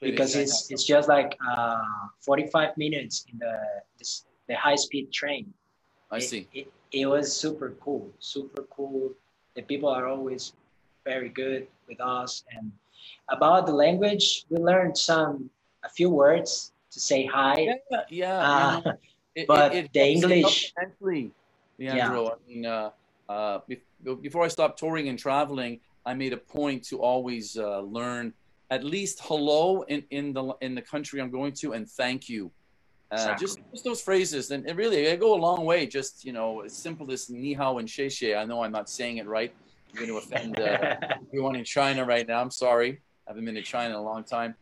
because 0.00 0.36
it's 0.36 0.70
it's 0.70 0.84
just 0.84 1.08
like 1.08 1.36
uh, 1.50 1.82
45 2.20 2.76
minutes 2.76 3.24
in 3.30 3.38
the 3.38 3.54
this, 3.98 4.24
the 4.48 4.54
high 4.54 4.76
speed 4.76 5.12
train. 5.12 5.52
I 6.10 6.18
it, 6.18 6.22
see. 6.22 6.48
it, 6.52 6.72
it 6.92 7.06
was 7.06 7.34
super 7.34 7.74
cool 7.80 8.10
super 8.18 8.62
cool. 8.70 9.12
The 9.54 9.62
people 9.62 9.88
are 9.88 10.06
always 10.06 10.52
very 11.04 11.28
good 11.28 11.66
with 11.88 12.00
us. 12.00 12.44
And 12.54 12.70
about 13.28 13.66
the 13.66 13.72
language 13.72 14.44
we 14.50 14.58
learned 14.58 14.96
some 14.96 15.50
a 15.84 15.88
few 15.88 16.10
words 16.10 16.72
to 16.90 17.00
say 17.00 17.26
hi. 17.26 17.60
Yeah, 17.90 18.02
yeah. 18.10 18.80
Uh, 18.84 18.92
it, 19.34 19.46
but 19.46 19.74
it, 19.74 19.86
it, 19.86 19.92
the 19.92 20.06
English. 20.06 20.72
Leandro. 21.00 21.32
Yeah. 21.78 22.08
I 22.18 22.34
mean, 22.48 22.66
uh, 22.66 22.90
uh, 23.28 23.60
before 24.20 24.44
I 24.44 24.48
stopped 24.48 24.78
touring 24.78 25.08
and 25.08 25.18
traveling, 25.18 25.80
I 26.04 26.14
made 26.14 26.32
a 26.32 26.38
point 26.38 26.84
to 26.84 27.00
always 27.00 27.56
uh, 27.56 27.80
learn 27.80 28.32
at 28.70 28.84
least 28.84 29.20
hello 29.22 29.82
in, 29.82 30.04
in 30.10 30.32
the 30.32 30.54
in 30.60 30.74
the 30.74 30.82
country 30.82 31.20
I'm 31.20 31.30
going 31.30 31.52
to 31.54 31.72
and 31.72 31.88
thank 31.88 32.28
you. 32.28 32.50
Uh, 33.10 33.14
exactly. 33.14 33.46
just, 33.46 33.58
just 33.72 33.84
those 33.84 34.02
phrases, 34.02 34.50
and, 34.50 34.64
really, 34.76 35.02
they 35.02 35.16
go 35.16 35.34
a 35.34 35.40
long 35.40 35.64
way. 35.64 35.86
Just 35.86 36.26
you 36.26 36.32
know, 36.32 36.60
as 36.60 36.74
simple 36.74 37.10
as 37.10 37.30
ni 37.30 37.54
hao 37.54 37.78
and 37.78 37.88
xie 37.88 38.06
xie. 38.06 38.36
I 38.36 38.44
know 38.44 38.62
I'm 38.62 38.72
not 38.72 38.90
saying 38.90 39.16
it 39.16 39.26
right. 39.26 39.52
I'm 39.90 39.96
going 39.96 40.08
to 40.08 40.18
offend 40.18 40.60
uh, 40.60 40.96
everyone 41.28 41.56
in 41.56 41.64
China 41.64 42.04
right 42.04 42.26
now. 42.28 42.40
I'm 42.40 42.50
sorry. 42.50 43.00
I 43.26 43.30
haven't 43.30 43.46
been 43.46 43.54
to 43.54 43.62
China 43.62 43.90
in 43.90 43.96
a 43.96 44.02
long 44.02 44.24
time, 44.24 44.54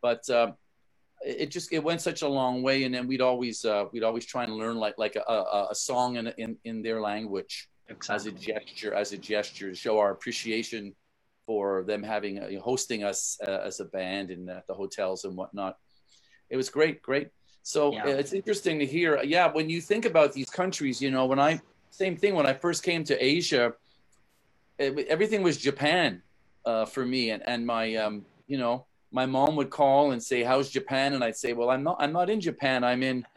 but 0.00 0.28
uh, 0.30 0.52
it 1.24 1.50
just 1.50 1.72
it 1.72 1.82
went 1.82 2.00
such 2.00 2.22
a 2.22 2.28
long 2.28 2.62
way 2.62 2.84
and 2.84 2.94
then 2.94 3.06
we'd 3.06 3.20
always 3.20 3.64
uh, 3.64 3.84
we'd 3.92 4.02
always 4.02 4.24
try 4.24 4.44
and 4.44 4.54
learn 4.54 4.76
like 4.76 4.96
like 4.98 5.16
a, 5.16 5.32
a, 5.32 5.68
a 5.70 5.74
song 5.74 6.16
in, 6.16 6.28
in 6.38 6.56
in 6.64 6.82
their 6.82 7.00
language 7.00 7.68
exactly. 7.88 8.14
as 8.14 8.26
a 8.26 8.32
gesture 8.32 8.94
as 8.94 9.12
a 9.12 9.18
gesture 9.18 9.70
to 9.70 9.74
show 9.74 9.98
our 9.98 10.12
appreciation 10.12 10.94
for 11.46 11.82
them 11.84 12.02
having 12.02 12.38
uh, 12.38 12.60
hosting 12.60 13.04
us 13.04 13.38
uh, 13.46 13.60
as 13.64 13.80
a 13.80 13.84
band 13.86 14.30
in 14.30 14.46
the 14.46 14.62
hotels 14.70 15.24
and 15.24 15.36
whatnot 15.36 15.76
it 16.50 16.56
was 16.56 16.68
great 16.68 17.02
great 17.02 17.28
so 17.62 17.92
yeah. 17.92 18.06
it's 18.06 18.32
interesting 18.32 18.78
to 18.78 18.86
hear 18.86 19.20
yeah 19.22 19.50
when 19.50 19.68
you 19.68 19.80
think 19.80 20.04
about 20.04 20.32
these 20.32 20.50
countries 20.50 21.02
you 21.02 21.10
know 21.10 21.26
when 21.26 21.40
i 21.40 21.60
same 21.90 22.16
thing 22.16 22.34
when 22.34 22.46
i 22.46 22.52
first 22.52 22.82
came 22.82 23.02
to 23.02 23.24
asia 23.24 23.72
it, 24.78 25.06
everything 25.08 25.42
was 25.42 25.56
japan 25.56 26.22
uh, 26.64 26.84
for 26.84 27.04
me 27.04 27.30
and 27.30 27.42
and 27.46 27.66
my 27.66 27.96
um, 27.96 28.24
you 28.46 28.58
know 28.58 28.86
my 29.10 29.26
mom 29.26 29.56
would 29.56 29.70
call 29.70 30.12
and 30.12 30.22
say, 30.22 30.42
"How's 30.42 30.70
Japan?" 30.70 31.14
And 31.14 31.24
I'd 31.24 31.36
say, 31.36 31.52
"Well, 31.52 31.70
I'm 31.70 31.82
not. 31.82 31.96
I'm 31.98 32.12
not 32.12 32.28
in 32.28 32.40
Japan. 32.40 32.84
I'm 32.84 33.02
in." 33.02 33.26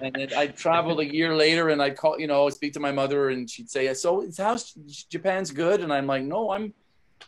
and 0.00 0.32
I'd 0.34 0.56
travel 0.56 1.00
a 1.00 1.04
year 1.04 1.34
later, 1.34 1.70
and 1.70 1.82
I'd 1.82 1.96
call, 1.96 2.20
you 2.20 2.26
know, 2.26 2.48
speak 2.50 2.72
to 2.74 2.80
my 2.80 2.92
mother, 2.92 3.30
and 3.30 3.48
she'd 3.48 3.70
say, 3.70 3.92
"So, 3.94 4.28
how's 4.36 4.72
Japan's 5.08 5.50
good?" 5.50 5.80
And 5.80 5.92
I'm 5.92 6.06
like, 6.06 6.22
"No, 6.22 6.50
I'm, 6.50 6.74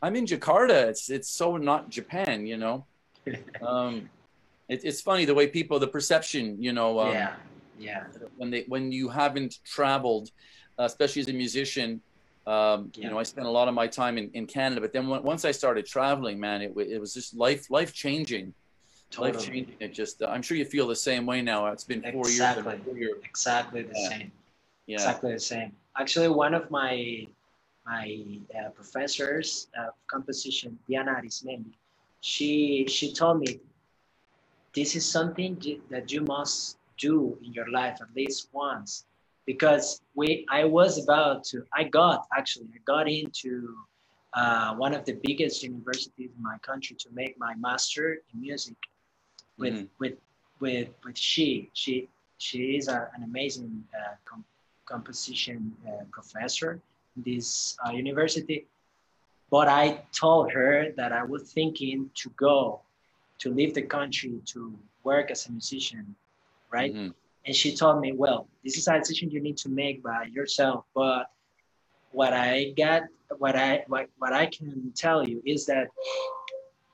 I'm 0.02 0.16
in 0.16 0.26
Jakarta. 0.26 0.88
It's 0.88 1.09
it's 1.09 1.30
so 1.30 1.57
not 1.57 1.88
Japan, 1.88 2.47
you 2.47 2.59
know." 2.59 2.85
um, 3.66 4.09
it, 4.68 4.85
it's 4.85 5.00
funny 5.00 5.25
the 5.25 5.35
way 5.35 5.47
people, 5.47 5.78
the 5.78 5.88
perception, 5.88 6.62
you 6.62 6.73
know. 6.73 7.00
Um, 7.00 7.12
yeah. 7.12 7.35
Yeah. 7.78 8.04
When 8.37 8.50
they 8.50 8.64
when 8.68 8.92
you 8.92 9.09
haven't 9.09 9.59
traveled, 9.64 10.30
uh, 10.78 10.85
especially 10.85 11.23
as 11.23 11.28
a 11.28 11.33
musician, 11.33 12.00
um, 12.49 12.90
yeah. 12.95 13.05
You 13.05 13.11
know, 13.11 13.19
I 13.19 13.25
spent 13.25 13.47
a 13.47 13.50
lot 13.50 13.69
of 13.69 13.75
my 13.75 13.87
time 13.87 14.17
in, 14.17 14.31
in 14.33 14.47
Canada, 14.47 14.81
but 14.81 14.93
then 14.95 15.07
when, 15.07 15.23
once 15.23 15.45
I 15.45 15.50
started 15.50 15.85
traveling, 15.85 16.40
man, 16.40 16.62
it, 16.62 16.73
it 16.76 16.99
was 16.99 17.12
just 17.12 17.37
life 17.37 17.71
life 17.71 17.93
changing. 17.93 18.55
Totally. 19.11 19.33
Life 19.33 19.47
changing. 19.47 19.75
It 19.81 19.93
just, 19.93 20.23
uh, 20.23 20.26
I'm 20.26 20.40
sure 20.40 20.57
you 20.57 20.64
feel 20.64 20.87
the 20.87 20.97
same 20.97 21.26
way 21.26 21.43
now. 21.43 21.67
It's 21.67 21.85
been 21.85 22.00
four 22.00 22.26
exactly. 22.26 22.78
years. 22.95 23.19
Exactly 23.25 23.83
the 23.83 23.93
yeah. 23.95 24.09
same. 24.09 24.33
Yeah. 24.87 24.95
Exactly 24.95 25.33
the 25.33 25.40
same. 25.40 25.73
Actually, 25.99 26.28
one 26.28 26.55
of 26.55 26.71
my 26.71 27.26
my 27.87 28.23
uh, 28.59 28.71
professors 28.71 29.69
of 29.78 29.93
composition, 30.07 30.78
Diana 30.88 31.17
Arismendi, 31.21 31.75
she 32.21 32.87
she 32.88 33.12
told 33.12 33.40
me 33.40 33.61
this 34.75 34.97
is 34.97 35.05
something 35.05 35.52
that 35.90 36.12
you 36.12 36.23
must 36.23 36.78
do 36.97 37.38
in 37.45 37.52
your 37.52 37.71
life 37.71 37.99
at 38.00 38.09
least 38.14 38.49
once 38.52 39.05
because 39.49 40.02
we 40.14 40.45
I 40.50 40.62
was 40.67 41.02
about 41.02 41.43
to 41.50 41.64
I 41.73 41.85
got 41.85 42.26
actually 42.37 42.69
I 42.76 42.81
got 42.85 43.09
into 43.09 43.50
uh, 44.35 44.75
one 44.75 44.93
of 44.99 45.07
the 45.07 45.17
biggest 45.26 45.62
universities 45.62 46.31
in 46.37 46.43
my 46.52 46.59
country 46.59 46.95
to 47.05 47.09
make 47.21 47.35
my 47.38 47.55
master 47.67 48.07
in 48.31 48.40
music 48.49 48.76
with 49.57 49.73
mm-hmm. 49.73 49.99
with 50.00 50.17
with 50.61 50.88
with 51.02 51.17
she. 51.17 51.71
She 51.73 52.11
she 52.37 52.76
is 52.78 52.88
a, 52.88 53.09
an 53.14 53.23
amazing 53.31 53.73
uh, 53.99 54.17
com- 54.26 54.45
composition 54.85 55.75
uh, 55.88 56.05
professor 56.12 56.71
in 57.17 57.23
this 57.31 57.49
uh, 57.87 57.93
university. 57.93 58.67
But 59.50 59.67
I 59.69 60.02
told 60.12 60.52
her 60.52 60.93
that 60.99 61.11
I 61.21 61.23
was 61.23 61.43
thinking 61.59 62.11
to 62.21 62.28
go 62.37 62.83
to 63.38 63.47
leave 63.59 63.73
the 63.73 63.87
country 63.97 64.35
to 64.52 64.61
work 65.05 65.31
as 65.31 65.47
a 65.47 65.52
musician 65.52 66.14
right? 66.71 66.93
Mm-hmm 66.93 67.27
and 67.45 67.54
she 67.54 67.75
told 67.75 68.00
me, 68.00 68.12
well, 68.12 68.49
this 68.64 68.76
is 68.76 68.88
a 68.88 68.99
decision 68.99 69.30
you 69.30 69.40
need 69.40 69.57
to 69.59 69.68
make 69.68 70.02
by 70.02 70.25
yourself. 70.30 70.85
But 70.95 71.26
what 72.11 72.33
I 72.33 72.73
got, 72.76 73.02
what 73.38 73.57
I 73.57 73.85
what, 73.87 74.09
what 74.18 74.33
I 74.33 74.47
can 74.47 74.92
tell 74.97 75.26
you 75.26 75.42
is 75.45 75.66
that 75.66 75.88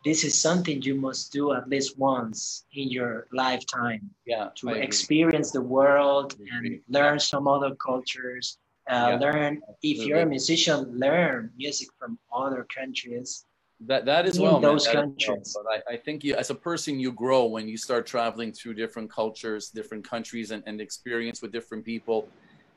this 0.04 0.22
is 0.22 0.38
something 0.38 0.82
you 0.82 0.96
must 0.96 1.32
do 1.32 1.52
at 1.54 1.68
least 1.68 1.98
once 1.98 2.66
in 2.74 2.90
your 2.90 3.26
lifetime. 3.32 4.10
Yeah, 4.26 4.48
to 4.56 4.68
experience 4.68 5.50
the 5.50 5.62
world 5.62 6.36
and 6.52 6.80
learn 6.88 7.18
some 7.18 7.48
other 7.48 7.74
cultures. 7.74 8.58
Uh, 8.88 9.12
yeah. 9.12 9.16
Learn 9.16 9.62
if 9.82 10.06
you're 10.06 10.20
a 10.20 10.26
musician, 10.26 10.98
learn 10.98 11.50
music 11.56 11.88
from 11.98 12.18
other 12.32 12.66
countries 12.74 13.46
that 13.80 14.04
that 14.04 14.26
is 14.26 14.38
well 14.38 14.60
those 14.60 14.86
countries 14.86 15.54
well. 15.56 15.64
but 15.64 15.84
I, 15.88 15.94
I, 15.94 15.96
think 15.96 16.22
you 16.22 16.36
as 16.36 16.50
a 16.50 16.54
person 16.54 16.98
you 17.00 17.12
grow 17.12 17.46
when 17.46 17.68
you 17.68 17.76
start 17.76 18.06
traveling 18.06 18.52
through 18.52 18.74
different 18.74 19.10
cultures 19.10 19.70
different 19.70 20.08
countries 20.08 20.52
and, 20.52 20.62
and 20.66 20.80
experience 20.80 21.42
with 21.42 21.50
different 21.50 21.84
people 21.84 22.28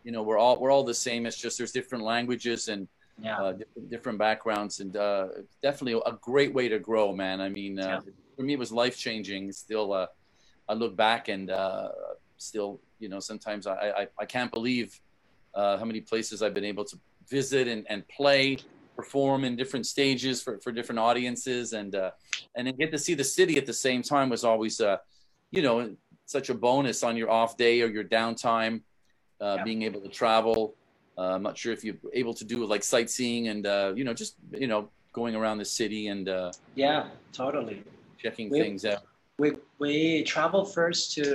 you 0.03 0.11
know 0.11 0.23
we're 0.23 0.39
all 0.39 0.59
we're 0.59 0.71
all 0.71 0.83
the 0.83 0.93
same 0.93 1.25
it's 1.25 1.37
just 1.37 1.57
there's 1.57 1.71
different 1.71 2.03
languages 2.03 2.67
and 2.67 2.87
yeah. 3.21 3.37
uh, 3.37 3.51
different, 3.51 3.89
different 3.89 4.17
backgrounds 4.17 4.79
and 4.79 4.97
uh, 4.97 5.27
definitely 5.61 5.99
a 6.05 6.13
great 6.21 6.53
way 6.53 6.67
to 6.67 6.79
grow 6.79 7.13
man 7.13 7.41
i 7.41 7.49
mean 7.49 7.79
uh, 7.79 8.01
yeah. 8.03 8.11
for 8.35 8.41
me 8.41 8.53
it 8.53 8.59
was 8.59 8.71
life 8.71 8.97
changing 8.97 9.51
still 9.51 9.93
uh, 9.93 10.07
i 10.67 10.73
look 10.73 10.95
back 10.95 11.27
and 11.27 11.51
uh, 11.51 11.89
still 12.37 12.79
you 12.99 13.07
know 13.07 13.19
sometimes 13.19 13.67
i 13.67 13.73
i, 13.73 14.07
I 14.19 14.25
can't 14.25 14.51
believe 14.51 14.99
uh, 15.53 15.77
how 15.77 15.85
many 15.85 16.01
places 16.01 16.41
i've 16.41 16.55
been 16.55 16.65
able 16.65 16.85
to 16.85 16.97
visit 17.29 17.67
and, 17.67 17.85
and 17.89 18.07
play 18.07 18.57
perform 19.01 19.43
in 19.47 19.55
different 19.55 19.85
stages 19.85 20.35
for, 20.41 20.53
for 20.63 20.71
different 20.79 20.99
audiences 21.09 21.73
and 21.79 21.91
uh, 21.95 22.11
and 22.55 22.65
then 22.67 22.75
get 22.75 22.91
to 22.91 22.97
see 23.05 23.13
the 23.13 23.29
city 23.37 23.55
at 23.61 23.65
the 23.71 23.77
same 23.87 24.01
time 24.01 24.27
was 24.35 24.43
always 24.51 24.75
uh, 24.81 24.97
you 25.55 25.61
know 25.61 25.75
such 26.25 26.47
a 26.49 26.55
bonus 26.67 27.03
on 27.09 27.13
your 27.15 27.29
off 27.39 27.51
day 27.65 27.75
or 27.83 27.87
your 27.97 28.03
downtime 28.19 28.75
uh, 29.39 29.55
yeah. 29.57 29.63
being 29.63 29.81
able 29.89 30.01
to 30.07 30.11
travel 30.21 30.59
Uh, 31.19 31.33
I'm 31.35 31.45
not 31.49 31.55
sure 31.61 31.73
if 31.77 31.81
you're 31.85 32.01
able 32.21 32.35
to 32.41 32.45
do 32.53 32.57
like 32.73 32.83
sightseeing 32.95 33.43
and 33.51 33.63
uh, 33.75 33.89
you 33.99 34.03
know 34.07 34.15
just 34.23 34.33
you 34.63 34.69
know 34.71 34.81
going 35.19 35.33
around 35.39 35.57
the 35.63 35.69
city 35.79 36.03
and 36.13 36.25
uh, 36.39 36.51
Yeah, 36.85 36.99
totally. 37.41 37.77
checking 38.23 38.47
We- 38.53 38.61
things 38.63 38.81
out. 38.91 39.01
We 39.43 39.49
we 39.83 39.93
traveled 40.33 40.67
first 40.79 41.01
to 41.17 41.25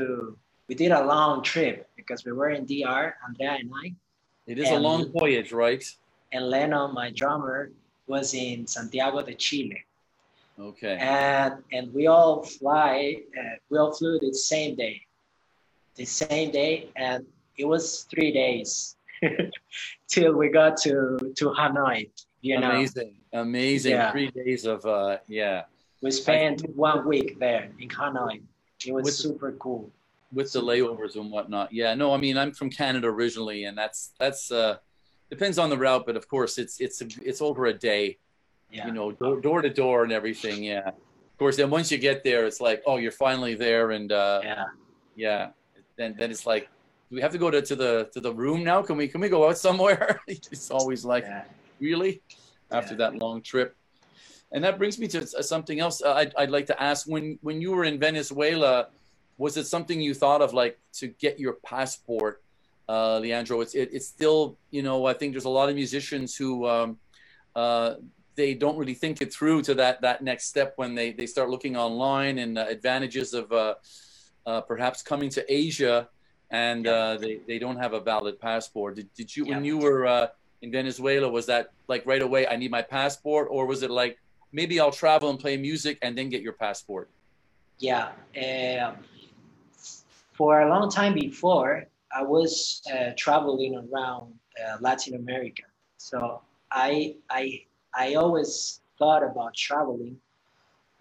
we 0.69 0.75
did 0.85 0.92
a 1.00 1.02
long 1.14 1.35
trip 1.52 1.76
because 2.00 2.21
we 2.26 2.33
were 2.38 2.50
in 2.59 2.62
DR, 2.71 3.04
Andrea 3.26 3.54
and 3.62 3.71
I, 3.83 3.87
It 4.52 4.59
is 4.62 4.69
a 4.78 4.81
long 4.88 5.00
voyage, 5.21 5.50
right? 5.66 5.85
And 6.33 6.49
Leno, 6.51 6.89
my 6.89 7.11
drummer, 7.11 7.71
was 8.07 8.35
in 8.35 8.67
Santiago 8.67 9.23
de 9.23 9.35
Chile, 9.35 9.81
Okay. 10.59 10.97
and 11.01 11.55
and 11.73 11.93
we 11.95 12.07
all 12.07 12.43
fly, 12.43 13.17
uh, 13.39 13.57
we 13.71 13.79
all 13.79 13.93
flew 13.93 14.19
the 14.19 14.33
same 14.35 14.75
day, 14.77 15.01
the 15.97 16.05
same 16.05 16.51
day, 16.51 16.89
and 16.97 17.25
it 17.57 17.65
was 17.65 18.05
three 18.11 18.33
days 18.33 18.97
till 20.09 20.33
we 20.35 20.49
got 20.49 20.77
to 20.79 21.19
to 21.37 21.45
Hanoi. 21.51 22.11
You 22.41 22.59
know, 22.61 22.71
amazing, 22.71 23.15
amazing. 23.33 23.93
Yeah. 23.93 24.11
Three 24.12 24.31
days 24.31 24.67
of 24.67 24.85
uh, 24.85 25.19
yeah, 25.29 25.62
we 26.03 26.11
spent 26.11 26.69
one 26.77 27.07
week 27.07 27.39
there 27.39 27.71
in 27.79 27.89
Hanoi. 27.89 28.43
It 28.85 28.93
was 28.93 29.17
super 29.17 29.53
cool. 29.53 29.91
with 30.33 30.51
the 30.53 30.61
layovers 30.61 31.15
and 31.15 31.31
whatnot. 31.31 31.73
Yeah, 31.73 31.95
no, 31.95 32.12
I 32.12 32.17
mean 32.17 32.37
I'm 32.37 32.53
from 32.53 32.69
Canada 32.71 33.07
originally, 33.07 33.65
and 33.65 33.79
that's 33.79 34.12
that's 34.19 34.51
uh, 34.51 34.79
depends 35.33 35.59
on 35.59 35.71
the 35.71 35.79
route, 35.79 36.05
but 36.05 36.15
of 36.15 36.29
course 36.29 36.59
it's 36.59 36.79
it's 36.79 37.01
it's 37.31 37.41
over 37.41 37.67
a 37.67 37.73
day. 37.73 38.19
Yeah. 38.71 38.87
You 38.87 38.93
know, 38.93 39.12
door, 39.12 39.41
door 39.41 39.62
to 39.62 39.71
door 39.71 40.03
and 40.05 40.12
everything. 40.12 40.62
Yeah. 40.62 40.89
Of 40.89 41.37
course, 41.39 41.57
then 41.57 41.71
once 41.71 41.91
you 41.91 41.99
get 41.99 42.23
there, 42.23 42.45
it's 42.47 42.61
like, 42.61 42.83
oh, 42.87 42.97
you're 42.97 43.19
finally 43.27 43.55
there, 43.55 43.91
and 43.93 44.12
uh, 44.12 44.41
yeah. 44.45 44.65
yeah. 45.17 45.49
Then 45.97 46.15
then 46.19 46.31
it's 46.31 46.47
like, 46.47 46.69
do 47.09 47.17
we 47.17 47.23
have 47.23 47.33
to 47.33 47.39
go 47.39 47.51
to, 47.51 47.62
to 47.62 47.75
the 47.75 48.11
to 48.12 48.21
the 48.21 48.33
room 48.33 48.62
now? 48.62 48.83
Can 48.83 48.97
we 48.97 49.09
can 49.09 49.21
we 49.23 49.29
go 49.31 49.49
out 49.49 49.57
somewhere? 49.57 50.21
it's 50.29 50.71
always 50.71 51.05
like, 51.05 51.25
yeah. 51.25 51.45
really, 51.81 52.21
after 52.71 52.93
Yeah. 52.95 52.99
that 53.11 53.12
long 53.25 53.41
trip. 53.43 53.75
And 54.53 54.62
that 54.65 54.77
brings 54.77 54.99
me 54.99 55.09
to 55.09 55.27
something 55.43 55.81
else. 55.81 56.03
Uh, 56.03 56.12
I'd, 56.12 56.35
I'd 56.37 56.51
like 56.51 56.67
to 56.67 56.77
ask: 56.83 57.07
when 57.09 57.39
when 57.41 57.61
you 57.62 57.73
were 57.73 57.85
in 57.85 57.99
Venezuela, 57.99 58.89
was 59.39 59.57
it 59.57 59.67
something 59.67 59.99
you 59.99 60.12
thought 60.12 60.43
of, 60.43 60.53
like 60.53 60.79
to 61.01 61.09
get 61.09 61.41
your 61.41 61.55
passport, 61.65 62.42
uh, 62.93 63.19
Leandro? 63.25 63.57
It's 63.65 63.75
it, 63.83 63.89
it's 63.97 64.09
still, 64.17 64.41
you 64.77 64.83
know, 64.87 64.99
I 65.13 65.15
think 65.19 65.33
there's 65.33 65.51
a 65.55 65.57
lot 65.61 65.69
of 65.71 65.75
musicians 65.85 66.29
who 66.41 66.51
um, 66.75 66.89
uh, 67.63 67.91
they 68.41 68.51
don't 68.55 68.79
really 68.81 68.99
think 69.03 69.15
it 69.25 69.31
through 69.37 69.63
to 69.69 69.75
that 69.83 70.01
that 70.07 70.19
next 70.31 70.45
step 70.53 70.71
when 70.81 70.91
they 70.99 71.09
they 71.19 71.27
start 71.35 71.49
looking 71.55 71.75
online 71.77 72.37
and 72.45 72.53
uh, 72.59 72.65
advantages 72.77 73.29
of 73.41 73.47
uh, 73.53 73.75
uh, 74.51 74.61
perhaps 74.73 74.99
coming 75.03 75.31
to 75.37 75.43
Asia 75.63 75.97
and 76.67 76.85
Yeah. 76.85 76.93
uh, 76.93 77.15
they 77.23 77.35
they 77.51 77.59
don't 77.65 77.81
have 77.85 77.95
a 78.01 78.03
valid 78.13 78.37
passport. 78.49 78.91
Did 78.99 79.09
did 79.19 79.29
you 79.37 79.43
when 79.53 79.65
you 79.71 79.77
were 79.87 80.01
uh, 80.17 80.27
in 80.65 80.69
Venezuela 80.79 81.29
was 81.39 81.47
that 81.53 81.65
like 81.93 82.03
right 82.13 82.25
away 82.29 82.43
I 82.53 82.57
need 82.63 82.73
my 82.79 82.85
passport 82.99 83.45
or 83.55 83.63
was 83.73 83.81
it 83.87 83.91
like 84.03 84.15
maybe 84.59 84.75
I'll 84.83 84.97
travel 85.05 85.29
and 85.33 85.39
play 85.45 85.57
music 85.71 85.95
and 86.05 86.13
then 86.17 86.29
get 86.35 86.43
your 86.47 86.57
passport? 86.67 87.07
Yeah. 87.79 88.07
Um, 88.47 88.93
for 90.39 90.53
a 90.65 90.69
long 90.75 90.87
time 90.99 91.15
before, 91.27 91.73
I 92.14 92.23
was 92.23 92.83
uh, 92.92 93.11
traveling 93.16 93.75
around 93.76 94.35
uh, 94.62 94.76
Latin 94.81 95.14
America. 95.14 95.62
So 95.99 96.42
I, 96.71 97.16
I, 97.31 97.62
I 97.95 98.14
always 98.14 98.81
thought 98.99 99.23
about 99.23 99.54
traveling, 99.54 100.16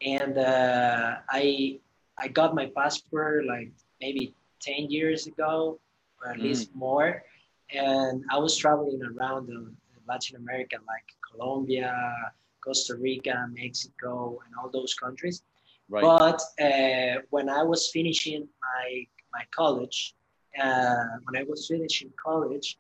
and 0.02 0.38
uh, 0.38 1.16
I, 1.30 1.80
I 2.18 2.28
got 2.30 2.56
my 2.56 2.72
passport 2.76 3.46
like 3.46 3.72
maybe 4.00 4.34
ten 4.62 4.90
years 4.90 5.28
ago, 5.28 5.80
or 6.22 6.32
at 6.32 6.38
Mm. 6.38 6.44
least 6.44 6.70
more, 6.76 7.24
and 7.74 8.24
I 8.30 8.38
was 8.38 8.56
traveling 8.56 9.02
around 9.04 9.48
the, 9.48 9.74
Latin 10.08 10.36
America, 10.38 10.78
like 10.88 11.08
Colombia, 11.30 11.94
Costa 12.66 12.96
Rica, 12.98 13.48
Mexico, 13.54 14.40
and 14.46 14.54
all 14.58 14.70
those 14.70 14.94
countries. 14.94 15.44
Right. 15.90 16.02
But 16.02 16.42
uh, 16.60 17.22
when 17.30 17.48
I 17.50 17.64
was 17.64 17.90
finishing 17.92 18.48
my 18.62 19.06
my 19.32 19.44
college, 19.56 20.16
uh, 20.60 21.04
when 21.26 21.42
I 21.42 21.44
was 21.48 21.68
finishing 21.68 22.12
college, 22.22 22.78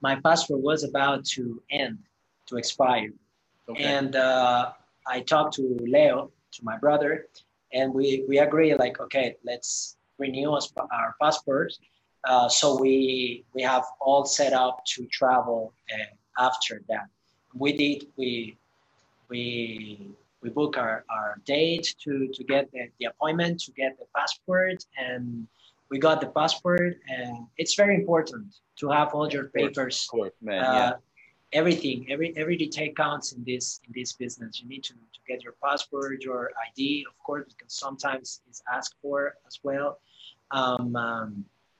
my 0.00 0.16
passport 0.16 0.60
was 0.60 0.84
about 0.84 1.24
to 1.36 1.62
end, 1.70 1.98
to 2.46 2.56
expire, 2.56 3.12
okay. 3.68 3.82
and 3.82 4.16
uh, 4.16 4.72
I 5.06 5.20
talked 5.20 5.54
to 5.54 5.76
Leo, 5.80 6.30
to 6.52 6.64
my 6.64 6.78
brother, 6.78 7.26
and 7.72 7.92
we 7.92 8.24
we 8.28 8.38
agreed 8.38 8.76
like, 8.76 9.00
okay, 9.00 9.36
let's 9.44 9.96
renew 10.18 10.52
us, 10.52 10.72
our 10.76 11.14
passports. 11.20 11.78
Uh, 12.24 12.48
so 12.48 12.78
we 12.78 13.44
we 13.54 13.62
have 13.62 13.84
all 14.00 14.24
set 14.24 14.52
up 14.52 14.84
to 14.84 15.06
travel 15.06 15.72
uh, 15.92 16.44
after 16.46 16.82
that. 16.88 17.08
We 17.54 17.72
did 17.72 18.06
we 18.16 18.56
we 19.28 20.14
we 20.42 20.50
book 20.50 20.78
our, 20.78 21.04
our 21.10 21.40
date 21.44 21.94
to, 22.02 22.28
to 22.28 22.44
get 22.44 22.70
the, 22.72 22.88
the 22.98 23.06
appointment 23.06 23.60
to 23.60 23.72
get 23.72 23.98
the 23.98 24.06
passport 24.16 24.84
and 24.96 25.46
we 25.90 25.98
got 25.98 26.20
the 26.20 26.28
passport 26.28 26.96
and 27.08 27.46
it's 27.58 27.74
very 27.74 27.94
important 28.02 28.46
to 28.80 28.88
have 28.88 29.08
all 29.14 29.28
your 29.30 29.46
Of 29.46 29.52
course, 29.52 29.68
papers 29.68 29.96
Of 30.06 30.10
course, 30.18 30.32
man. 30.40 30.62
uh, 30.64 30.72
yeah. 30.78 30.92
everything 31.60 32.06
every 32.12 32.28
every 32.42 32.56
detail 32.64 32.90
counts 33.04 33.26
in 33.32 33.40
this 33.50 33.80
in 33.86 33.90
this 33.98 34.10
business 34.22 34.52
you 34.60 34.66
need 34.72 34.84
to, 34.88 34.94
to 35.16 35.20
get 35.30 35.38
your 35.46 35.54
passport 35.64 36.22
your 36.28 36.42
id 36.66 36.80
of 37.10 37.16
course 37.26 37.44
because 37.52 37.72
sometimes 37.86 38.26
it's 38.48 38.62
asked 38.76 38.94
for 39.02 39.18
as 39.48 39.56
well 39.66 39.88
um, 40.58 40.94
um, 41.04 41.30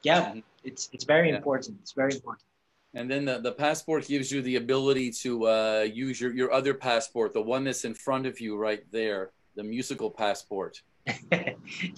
yeah 0.03 0.21
Mhm. 0.33 0.43
it's 0.71 0.83
it's 0.95 1.05
very 1.15 1.29
Yeah. 1.31 1.39
important 1.41 1.73
it's 1.83 1.95
very 2.03 2.15
important 2.21 2.47
And 2.99 3.07
then 3.13 3.25
the, 3.31 3.37
the 3.49 3.55
passport 3.67 4.03
gives 4.15 4.29
you 4.35 4.41
the 4.51 4.57
ability 4.65 5.09
to 5.25 5.31
uh, 5.57 5.83
use 6.07 6.17
your, 6.23 6.33
your 6.41 6.51
other 6.59 6.75
passport, 6.89 7.29
the 7.41 7.47
one 7.55 7.63
that's 7.67 7.85
in 7.91 7.95
front 8.07 8.25
of 8.31 8.35
you 8.45 8.51
right 8.69 8.83
there, 8.99 9.21
the 9.59 9.63
musical 9.77 10.11
passport, 10.25 10.73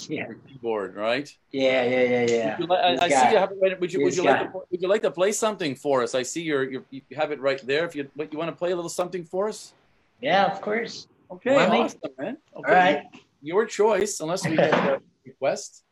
yeah 0.09 0.27
keyboard, 0.48 0.96
right? 0.96 1.29
yeah 1.51 1.85
yeah 1.85 2.03
yeah 2.03 2.25
yeah 2.25 2.57
Would 2.59 2.68
you 2.68 2.75
I, 2.75 3.05
I 3.05 3.09
see 3.09 3.31
you 3.33 3.38
have 3.38 3.51
it 3.51 3.59
right. 3.62 3.81
Would 3.81 3.92
you, 3.92 4.03
would 4.03 4.16
you 4.16 4.25
like 4.25 4.40
to, 4.40 4.48
would 4.70 4.83
you 4.83 4.88
like 4.88 5.03
to 5.03 5.11
play 5.11 5.33
something 5.33 5.75
for 5.75 6.03
us? 6.03 6.14
I 6.14 6.22
see 6.22 6.42
your, 6.42 6.62
your 6.70 6.83
you 6.90 7.03
have 7.14 7.31
it 7.33 7.40
right 7.40 7.61
there. 7.66 7.85
If 7.85 7.94
you 7.94 8.09
what, 8.14 8.33
you 8.33 8.38
want 8.38 8.51
to 8.51 8.57
play 8.57 8.72
a 8.72 8.77
little 8.77 8.90
something 8.90 9.25
for 9.25 9.48
us? 9.48 9.75
yeah 10.20 10.46
of 10.46 10.61
course 10.61 11.09
Okay, 11.31 11.57
me? 11.70 11.81
awesome, 11.81 12.14
man. 12.18 12.37
Okay, 12.57 12.70
all 12.70 12.79
right 12.79 13.03
your 13.42 13.66
choice. 13.66 14.20
Unless 14.20 14.48
we 14.48 14.57
get 14.57 14.72
a 14.72 15.01
request. 15.27 15.85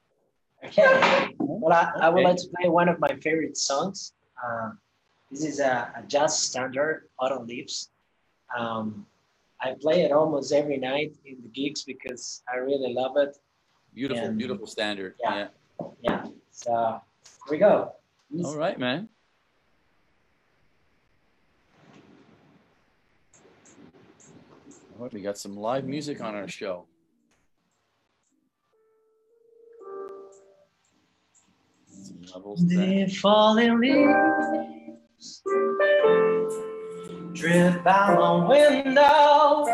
Okay. 0.64 1.34
Well, 1.38 1.72
I, 1.72 2.06
I 2.06 2.08
would 2.08 2.22
like 2.22 2.36
to 2.36 2.48
play 2.56 2.68
one 2.68 2.88
of 2.88 3.00
my 3.00 3.14
favorite 3.16 3.56
songs. 3.56 4.12
Uh, 4.42 4.70
this 5.30 5.44
is 5.44 5.60
a, 5.60 5.92
a 5.96 6.02
jazz 6.06 6.38
standard, 6.38 7.08
Autumn 7.18 7.46
Leaves. 7.46 7.90
Um, 8.56 9.06
I 9.62 9.74
play 9.80 10.02
it 10.02 10.12
almost 10.12 10.52
every 10.52 10.78
night 10.78 11.16
in 11.26 11.36
the 11.42 11.48
gigs 11.48 11.82
because 11.84 12.42
I 12.52 12.56
really 12.56 12.92
love 12.94 13.16
it. 13.16 13.36
Beautiful, 13.94 14.24
And- 14.24 14.38
beautiful 14.38 14.66
standard. 14.66 15.14
Yeah. 15.20 15.48
Yeah. 15.78 15.88
Yeah. 16.02 16.26
So 16.50 17.00
here 17.46 17.50
we 17.50 17.58
go. 17.58 17.92
All 18.44 18.56
right, 18.56 18.78
man. 18.78 19.08
All 24.98 25.04
right, 25.04 25.12
we 25.12 25.20
got 25.20 25.38
some 25.38 25.56
live 25.56 25.84
music 25.84 26.20
on 26.20 26.34
our 26.34 26.48
show. 26.48 26.86
Some 31.88 32.22
levels 32.34 32.66
there. 32.66 33.06
The 33.06 33.14
falling 33.14 33.80
leaves 33.80 35.42
drip 37.40 37.86
out 37.86 38.18
my 38.18 38.48
window. 38.48 39.64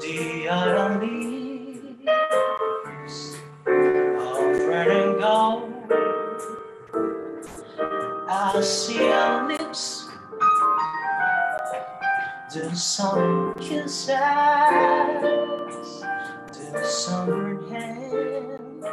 The 0.00 0.48
autumn 0.48 1.00
leaves 1.00 2.06
all 3.66 4.54
turning 4.54 5.18
gold. 5.18 5.92
I 8.28 8.60
see 8.60 8.98
your 8.98 9.48
lips, 9.48 10.08
the 12.54 12.72
summer 12.76 13.54
kisses, 13.54 14.06
the 16.52 16.84
summer 16.84 17.68
hands. 17.68 18.86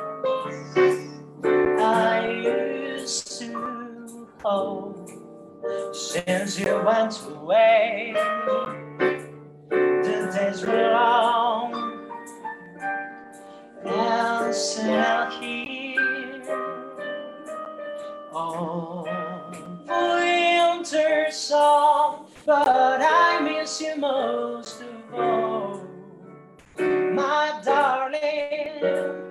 I 1.79 2.27
used 2.27 3.39
to 3.39 4.27
hold 4.41 5.06
since 5.93 6.59
you 6.59 6.81
went 6.85 7.19
away. 7.27 8.13
The 9.69 10.31
days 10.35 10.65
were 10.65 10.91
long 10.91 12.09
and 13.85 14.55
still 14.55 15.31
here. 15.39 16.43
Oh, 18.33 19.05
winter 19.87 21.27
song, 21.31 22.27
but 22.45 23.01
I 23.01 23.39
miss 23.41 23.81
you 23.81 23.97
most 23.97 24.81
of 24.81 25.13
all, 25.19 25.81
my 26.77 27.61
darling. 27.65 29.26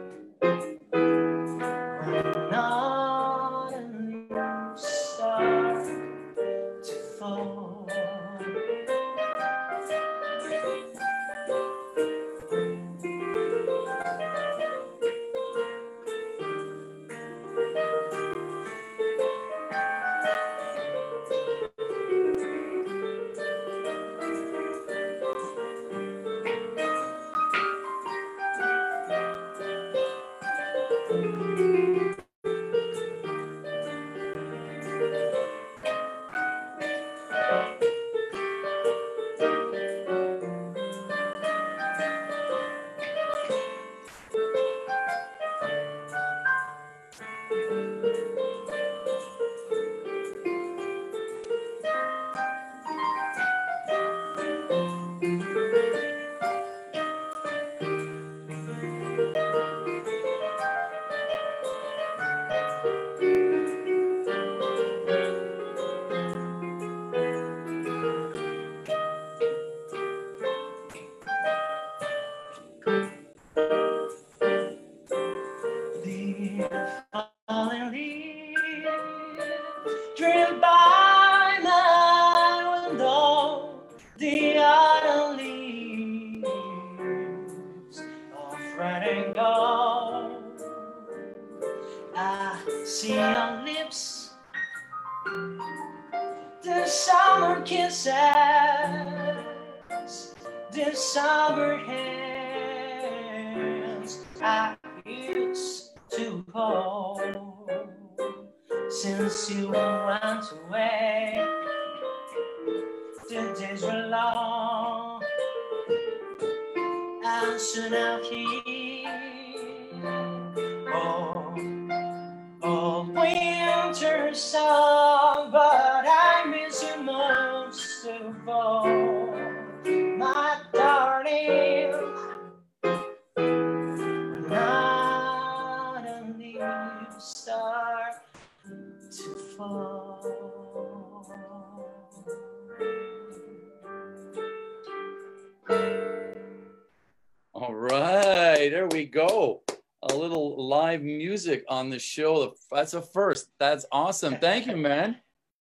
On 151.77 151.91
the 151.91 151.99
show. 151.99 152.55
That's 152.73 152.95
a 152.95 153.03
first. 153.03 153.51
That's 153.61 153.87
awesome. 153.93 154.37
Thank 154.41 154.67
you, 154.67 154.77
man. 154.77 155.17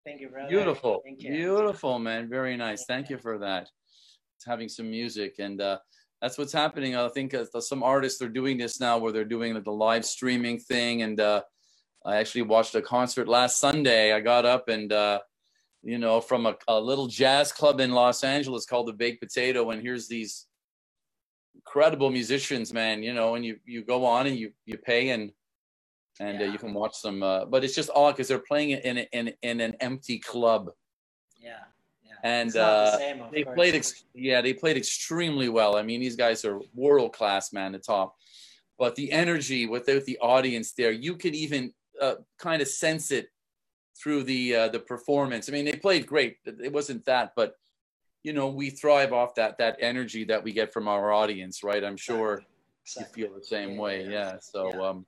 Thank 0.07 0.20
you, 0.20 0.29
brother. 0.29 0.48
Beautiful. 0.48 1.03
Thank 1.05 1.22
you. 1.22 1.31
Beautiful, 1.31 1.98
man. 1.98 2.29
Very 2.29 2.57
nice. 2.57 2.85
Thank 2.85 3.11
you 3.11 3.18
for 3.18 3.38
that. 3.38 3.68
It's 4.37 4.44
having 4.46 4.68
some 4.68 4.90
music 4.90 5.37
and 5.38 5.61
uh 5.61 5.79
that's 6.22 6.38
what's 6.38 6.53
happening. 6.53 6.96
I 6.96 7.07
think 7.09 7.35
uh, 7.35 7.44
some 7.61 7.83
artists 7.83 8.22
are 8.22 8.31
doing 8.31 8.57
this 8.57 8.81
now 8.81 8.96
where 8.96 9.12
they're 9.12 9.27
doing 9.27 9.53
the 9.62 9.70
live 9.70 10.05
streaming 10.05 10.59
thing 10.59 11.03
and 11.03 11.20
uh 11.20 11.42
I 12.07 12.16
actually 12.16 12.42
watched 12.42 12.74
a 12.74 12.83
concert 12.83 13.29
last 13.29 13.59
Sunday. 13.59 14.12
I 14.12 14.20
got 14.20 14.44
up 14.44 14.68
and 14.68 14.92
uh 14.92 15.20
you 15.83 15.98
know 15.98 16.20
from 16.20 16.46
a, 16.46 16.57
a 16.68 16.79
little 16.79 17.07
jazz 17.07 17.50
club 17.50 17.81
in 17.81 17.92
Los 17.92 18.24
Angeles 18.24 18.66
called 18.66 18.88
the 18.88 18.92
Baked 18.92 19.22
Potato 19.22 19.70
and 19.70 19.81
here's 19.81 20.07
these 20.07 20.46
incredible 21.55 22.11
musicians 22.11 22.72
man 22.74 23.03
you 23.03 23.14
know 23.14 23.37
and 23.37 23.44
you 23.44 23.59
you 23.64 23.83
go 23.85 24.05
on 24.05 24.27
and 24.27 24.37
you 24.37 24.53
you 24.66 24.77
pay 24.77 25.11
and 25.11 25.31
and 26.20 26.40
uh, 26.40 26.44
you 26.44 26.59
can 26.59 26.72
watch 26.74 27.03
them 27.03 27.22
uh, 27.22 27.44
but 27.44 27.64
it's 27.64 27.74
just 27.74 27.90
odd 27.94 28.12
because 28.12 28.29
they're 28.29 28.38
playing 28.38 28.70
it 28.70 28.85
in, 28.85 28.98
in 29.12 29.33
in 29.42 29.61
an 29.61 29.74
empty 29.81 30.18
club. 30.18 30.70
Yeah, 31.38 31.59
yeah. 32.05 32.12
And, 32.22 32.55
not 32.55 32.55
the 32.55 32.62
uh, 32.62 32.98
same, 32.98 33.22
they 33.33 33.44
course. 33.44 33.55
played 33.55 33.74
ex- 33.74 34.05
yeah 34.14 34.40
they 34.40 34.53
played 34.53 34.77
extremely 34.77 35.48
well. 35.48 35.77
I 35.77 35.83
mean 35.83 36.00
these 36.00 36.16
guys 36.16 36.44
are 36.44 36.61
world 36.74 37.12
class 37.12 37.53
man 37.53 37.72
the 37.72 37.79
top. 37.79 38.16
But 38.79 38.96
the 38.96 39.12
energy 39.12 39.66
without 39.66 40.05
the 40.05 40.18
audience 40.18 40.72
there 40.72 40.92
you 40.92 41.16
could 41.16 41.35
even 41.35 41.72
uh, 42.00 42.16
kind 42.38 42.61
of 42.62 42.68
sense 42.68 43.11
it 43.11 43.29
through 44.00 44.24
the 44.24 44.55
uh, 44.57 44.68
the 44.68 44.81
performance. 44.81 45.48
I 45.48 45.53
mean 45.53 45.64
they 45.64 45.77
played 45.77 46.07
great. 46.07 46.38
It 46.44 46.72
wasn't 46.72 47.05
that 47.07 47.33
but 47.37 47.55
you 48.22 48.33
know 48.33 48.48
we 48.48 48.70
thrive 48.70 49.12
off 49.12 49.35
that 49.35 49.59
that 49.59 49.77
energy 49.81 50.24
that 50.24 50.42
we 50.42 50.53
get 50.53 50.72
from 50.72 50.88
our 50.88 51.12
audience 51.12 51.62
right? 51.62 51.85
I'm 51.85 51.96
sure 51.96 52.42
Exactly. 52.87 53.22
you 53.22 53.29
feel 53.29 53.38
the 53.38 53.44
same 53.44 53.74
Yeah, 53.74 53.81
way. 53.81 54.03
Yeah, 54.05 54.11
yeah 54.11 54.37
so 54.40 54.70
yeah. 54.72 54.88
um 54.88 55.07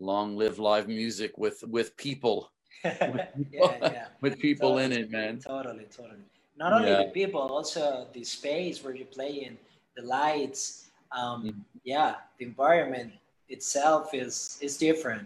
long 0.00 0.36
live 0.36 0.58
live 0.58 0.88
music 0.88 1.36
with 1.38 1.62
with 1.68 1.96
people 1.96 2.50
yeah, 2.84 3.30
yeah. 3.52 4.06
with 4.22 4.38
people 4.38 4.78
in 4.78 4.92
it 4.92 5.10
man 5.10 5.38
Totally, 5.38 5.84
totally. 5.96 6.24
Not 6.56 6.72
only 6.72 6.90
Yeah. 6.90 7.04
the 7.04 7.10
people, 7.10 7.40
also 7.40 8.06
the 8.12 8.24
space 8.24 8.82
where 8.84 8.94
you 8.94 9.04
play 9.04 9.32
in, 9.46 9.56
the 9.96 10.02
lights. 10.02 10.90
Um, 11.12 11.42
Mhm. 11.44 11.64
Yeah, 11.84 12.10
the 12.38 12.44
environment 12.44 13.12
itself 13.48 14.14
is 14.14 14.58
is 14.66 14.76
different. 14.78 15.24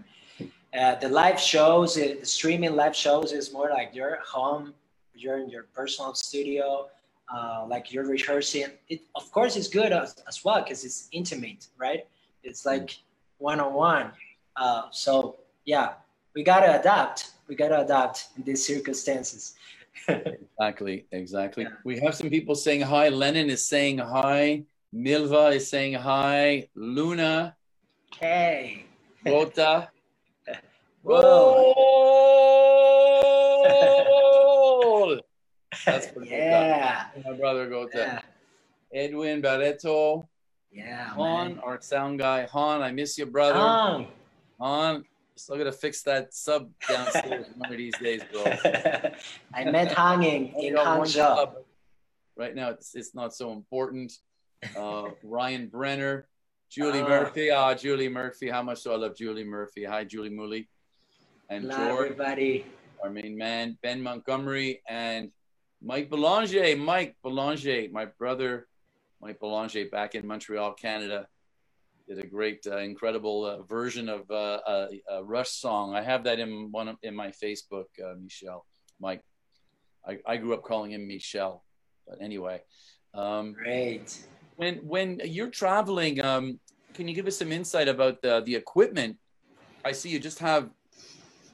Uh, 0.78 0.94
the 1.04 1.08
live 1.08 1.38
shows, 1.38 1.96
uh, 1.96 2.14
the 2.22 2.26
streaming 2.26 2.74
live 2.82 2.96
shows 3.04 3.28
is 3.32 3.52
more 3.52 3.70
like 3.78 3.88
you're 3.98 4.18
home, 4.36 4.74
you're 5.14 5.38
in 5.42 5.48
your 5.48 5.64
personal 5.78 6.12
studio, 6.14 6.88
uh, 7.34 7.64
like 7.72 7.84
you're 7.92 8.08
rehearsing. 8.16 8.70
It, 8.88 9.00
of 9.14 9.30
course, 9.36 9.54
it's 9.58 9.68
good 9.80 9.92
as, 9.92 10.08
as 10.30 10.36
well 10.44 10.60
because 10.62 10.80
it's 10.88 11.08
intimate, 11.12 11.62
right? 11.86 12.02
It's 12.42 12.62
like 12.72 12.88
one 13.38 13.60
on 13.60 13.72
one 13.74 14.06
one. 14.56 14.84
So 14.92 15.36
yeah, 15.64 15.94
we 16.34 16.42
gotta 16.42 16.78
adapt. 16.80 17.32
We 17.48 17.54
gotta 17.54 17.80
adapt 17.82 18.28
in 18.36 18.42
these 18.44 18.66
circumstances. 18.66 19.54
Exactly, 20.60 21.06
exactly. 21.12 21.64
Yeah. 21.64 21.70
We 21.84 21.98
have 22.00 22.14
some 22.14 22.30
people 22.30 22.54
saying 22.54 22.82
hi. 22.82 23.08
Lennon 23.08 23.50
is 23.50 23.66
saying 23.66 23.98
hi. 23.98 24.62
Milva 24.94 25.52
is 25.56 25.68
saying 25.68 25.94
hi. 25.94 26.68
Luna, 26.76 27.56
Okay. 28.12 28.84
Rota. 29.26 29.88
Whoa. 31.02 31.74
That's 35.86 36.06
for 36.08 36.24
yeah. 36.24 37.06
My 37.24 37.32
brother 37.32 37.68
Gota. 37.68 37.94
Yeah. 37.94 38.20
Edwin 38.94 39.40
Barreto. 39.40 40.28
Yeah. 40.70 41.08
Han, 41.10 41.54
man. 41.54 41.58
our 41.64 41.80
sound 41.80 42.20
guy. 42.20 42.46
Han, 42.46 42.82
I 42.82 42.92
miss 42.92 43.18
you, 43.18 43.26
brother. 43.26 44.06
Han, 44.60 45.04
still 45.36 45.56
gotta 45.58 45.72
fix 45.72 46.02
that 46.02 46.32
sub 46.34 46.70
downstairs 46.88 47.46
one 47.56 47.72
of 47.72 47.76
these 47.78 47.96
days, 47.98 48.22
bro. 48.32 48.44
I 49.54 49.64
met 49.64 49.92
hanging 49.92 50.54
in 50.58 50.74
Hangzhou. 50.74 51.54
Right 52.36 52.54
now, 52.54 52.70
it's, 52.70 52.94
it's 52.94 53.14
not 53.14 53.34
so 53.34 53.52
important. 53.52 54.12
Uh, 54.76 55.10
Ryan 55.22 55.68
Brenner, 55.68 56.26
Julie 56.70 57.00
Ah. 57.00 57.08
Murphy. 57.08 57.50
Ah, 57.50 57.74
Julie 57.74 58.08
Murphy. 58.08 58.48
How 58.50 58.62
much 58.62 58.82
do 58.82 58.92
I 58.92 58.96
love 58.96 59.16
Julie 59.16 59.44
Murphy? 59.44 59.84
Hi, 59.84 60.04
Julie 60.04 60.30
Mooley. 60.30 60.68
And 61.50 61.70
George, 61.70 62.12
everybody. 62.12 62.64
our 63.02 63.10
main 63.10 63.36
man, 63.36 63.76
Ben 63.82 64.02
Montgomery, 64.02 64.82
and 64.88 65.30
Mike 65.82 66.08
Belanger. 66.10 66.74
Mike 66.76 67.16
Belanger, 67.22 67.88
my 67.92 68.06
brother, 68.06 68.66
Mike 69.20 69.38
Belanger, 69.38 69.84
back 69.90 70.14
in 70.14 70.26
Montreal, 70.26 70.72
Canada, 70.72 71.28
did 72.08 72.18
a 72.18 72.26
great, 72.26 72.66
uh, 72.66 72.78
incredible 72.78 73.44
uh, 73.44 73.62
version 73.62 74.08
of 74.08 74.30
uh, 74.30 74.60
a, 74.66 74.88
a 75.10 75.24
Rush 75.24 75.50
song. 75.50 75.94
I 75.94 76.02
have 76.02 76.24
that 76.24 76.38
in 76.38 76.68
one 76.70 76.88
of, 76.88 76.96
in 77.02 77.14
my 77.14 77.28
Facebook, 77.28 77.86
uh, 78.02 78.14
Michelle. 78.22 78.66
Mike, 79.00 79.22
I, 80.06 80.18
I 80.26 80.36
grew 80.36 80.54
up 80.54 80.62
calling 80.62 80.92
him 80.92 81.06
Michelle, 81.08 81.64
but 82.06 82.18
anyway. 82.20 82.60
Um, 83.14 83.54
Great. 83.54 84.18
when 84.56 84.76
when 84.76 85.20
you're 85.24 85.50
traveling, 85.50 86.22
um, 86.22 86.60
can 86.94 87.08
you 87.08 87.14
give 87.14 87.26
us 87.26 87.38
some 87.38 87.52
insight 87.52 87.88
about 87.88 88.20
the 88.22 88.42
the 88.44 88.54
equipment? 88.54 89.16
I 89.84 89.92
see 89.92 90.10
you 90.10 90.18
just 90.18 90.38
have 90.40 90.70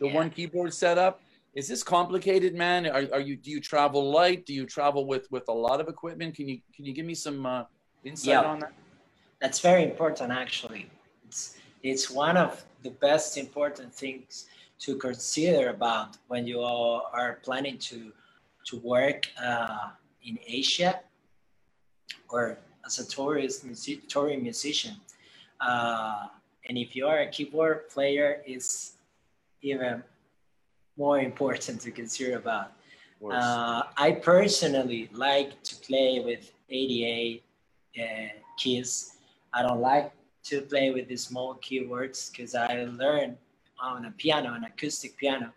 the 0.00 0.06
Yeah. 0.06 0.14
one 0.14 0.30
keyboard 0.30 0.72
set 0.74 0.98
up. 0.98 1.20
Is 1.54 1.68
this 1.68 1.82
complicated, 1.82 2.54
man? 2.54 2.86
Are, 2.86 3.06
are 3.12 3.20
you 3.20 3.36
do 3.36 3.50
you 3.50 3.60
travel 3.60 4.10
light? 4.10 4.46
Do 4.46 4.54
you 4.54 4.66
travel 4.66 5.06
with 5.06 5.26
with 5.30 5.44
a 5.48 5.52
lot 5.52 5.80
of 5.80 5.88
equipment? 5.88 6.34
Can 6.34 6.48
you 6.48 6.60
can 6.74 6.84
you 6.86 6.94
give 6.94 7.06
me 7.06 7.14
some 7.14 7.46
uh, 7.46 7.64
insight 8.04 8.30
Yeah. 8.30 8.44
on 8.44 8.60
that? 8.60 8.72
That's 9.40 9.60
very 9.60 9.84
important, 9.84 10.30
actually. 10.32 10.90
It's 11.26 11.56
it's 11.82 12.10
one 12.10 12.36
of 12.36 12.62
the 12.82 12.90
best 12.90 13.38
important 13.38 13.94
things 13.94 14.46
to 14.80 14.96
consider 14.96 15.70
about 15.70 16.16
when 16.28 16.46
you 16.46 16.60
are 16.60 17.38
planning 17.42 17.78
to 17.78 18.12
to 18.66 18.76
work 18.78 19.28
uh, 19.42 19.88
in 20.22 20.38
Asia 20.46 21.00
or 22.28 22.58
as 22.84 22.98
a 22.98 23.06
tourist 23.06 23.64
music, 23.64 24.08
touring 24.08 24.42
musician. 24.42 24.96
Uh, 25.60 26.26
and 26.68 26.78
if 26.78 26.94
you 26.94 27.06
are 27.06 27.20
a 27.20 27.30
keyboard 27.30 27.88
player, 27.88 28.42
it's 28.46 28.92
even 29.62 30.02
more 30.96 31.18
important 31.18 31.80
to 31.80 31.90
consider 31.90 32.36
about. 32.36 32.72
Uh, 33.30 33.82
I 33.96 34.12
personally 34.12 35.10
like 35.12 35.62
to 35.64 35.76
play 35.76 36.20
with 36.24 36.52
88 36.70 37.42
uh, 37.98 38.02
keys. 38.58 39.16
I 39.52 39.62
don't 39.62 39.80
like 39.80 40.12
to 40.44 40.62
play 40.62 40.90
with 40.90 41.08
the 41.08 41.16
small 41.16 41.54
keyboards 41.54 42.30
because 42.30 42.54
I 42.54 42.84
learned 42.84 43.36
on 43.80 44.06
a 44.06 44.10
piano, 44.12 44.54
an 44.54 44.64
acoustic 44.64 45.16
piano. 45.16 45.52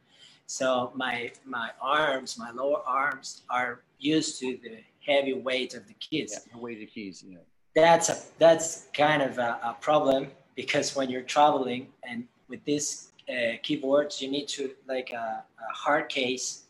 So 0.46 0.92
my 0.96 1.32
my 1.46 1.72
arms, 1.82 2.38
my 2.38 2.52
lower 2.52 2.82
arms 2.86 3.44
are 3.50 3.82
used 4.00 4.40
to 4.40 4.58
the 4.64 4.78
heavy 5.06 5.34
weight 5.34 5.74
of 5.74 5.88
the 5.88 5.94
keys 5.96 6.32
yeah, 6.34 6.54
the 6.54 6.60
weighted 6.60 6.92
keys. 6.94 7.24
Yeah. 7.28 7.38
that's 7.76 8.10
a 8.10 8.18
that's 8.40 8.88
kind 8.94 9.22
of 9.22 9.38
a, 9.38 9.60
a 9.64 9.78
problem 9.82 10.28
because 10.56 10.96
when 10.96 11.10
you're 11.10 11.22
traveling 11.22 11.88
and 12.04 12.26
with 12.48 12.64
these 12.66 13.10
uh, 13.30 13.58
keyboards 13.64 14.22
you 14.22 14.30
need 14.30 14.48
to 14.48 14.72
like 14.88 15.12
a, 15.12 15.44
a 15.70 15.74
hard 15.74 16.10
case 16.10 16.64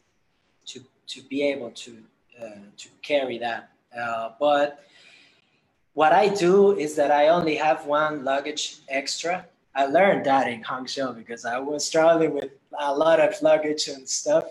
to 0.66 0.80
to 1.08 1.22
be 1.24 1.44
able 1.44 1.72
to 1.72 1.98
uh, 2.42 2.66
to 2.78 2.90
carry 3.02 3.38
that 3.38 3.70
uh, 4.00 4.32
but 4.40 4.86
what 5.94 6.12
i 6.14 6.28
do 6.28 6.78
is 6.78 6.96
that 6.96 7.12
i 7.12 7.28
only 7.28 7.56
have 7.56 7.86
one 7.86 8.24
luggage 8.24 8.78
extra 8.90 9.46
i 9.76 9.86
learned 9.86 10.26
that 10.26 10.48
in 10.48 10.62
hangzhou 10.64 11.16
because 11.16 11.46
i 11.46 11.58
was 11.60 11.86
struggling 11.86 12.34
with 12.34 12.52
a 12.80 12.94
lot 12.94 13.20
of 13.20 13.40
luggage 13.42 13.88
and 13.88 14.08
stuff 14.08 14.46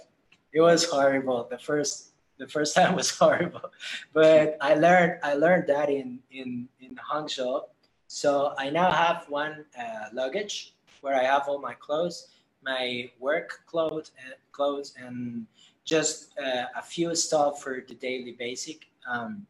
it 0.52 0.60
was 0.60 0.84
horrible 0.84 1.46
the 1.50 1.58
first 1.58 2.12
The 2.42 2.48
first 2.48 2.74
time 2.78 2.96
was 2.96 3.10
horrible, 3.10 3.70
but 4.12 4.56
I 4.60 4.74
learned 4.74 5.20
I 5.22 5.34
learned 5.34 5.66
that 5.68 5.88
in 5.88 6.18
in 6.30 6.68
in 6.80 6.98
Hangzhou. 6.98 7.62
So 8.08 8.54
I 8.58 8.68
now 8.68 8.90
have 8.90 9.26
one 9.28 9.64
uh, 9.78 10.06
luggage 10.12 10.74
where 11.02 11.14
I 11.14 11.22
have 11.22 11.48
all 11.48 11.60
my 11.60 11.74
clothes, 11.74 12.28
my 12.62 13.10
work 13.20 13.62
clothes, 13.66 14.10
and 14.22 14.34
clothes, 14.50 14.94
and 14.98 15.46
just 15.84 16.36
uh, 16.38 16.66
a 16.76 16.82
few 16.82 17.14
stuff 17.14 17.62
for 17.62 17.84
the 17.86 17.94
daily 17.94 18.32
basic. 18.32 18.86
Um, 19.08 19.46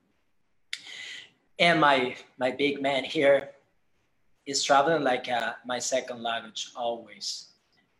and 1.63 1.81
my 1.81 2.17
my 2.39 2.51
big 2.51 2.83
man 2.83 3.05
here 3.05 3.51
is 4.47 4.65
traveling 4.65 5.05
like 5.05 5.29
uh, 5.29 5.53
my 5.65 5.79
second 5.79 6.21
luggage 6.21 6.73
always. 6.77 7.27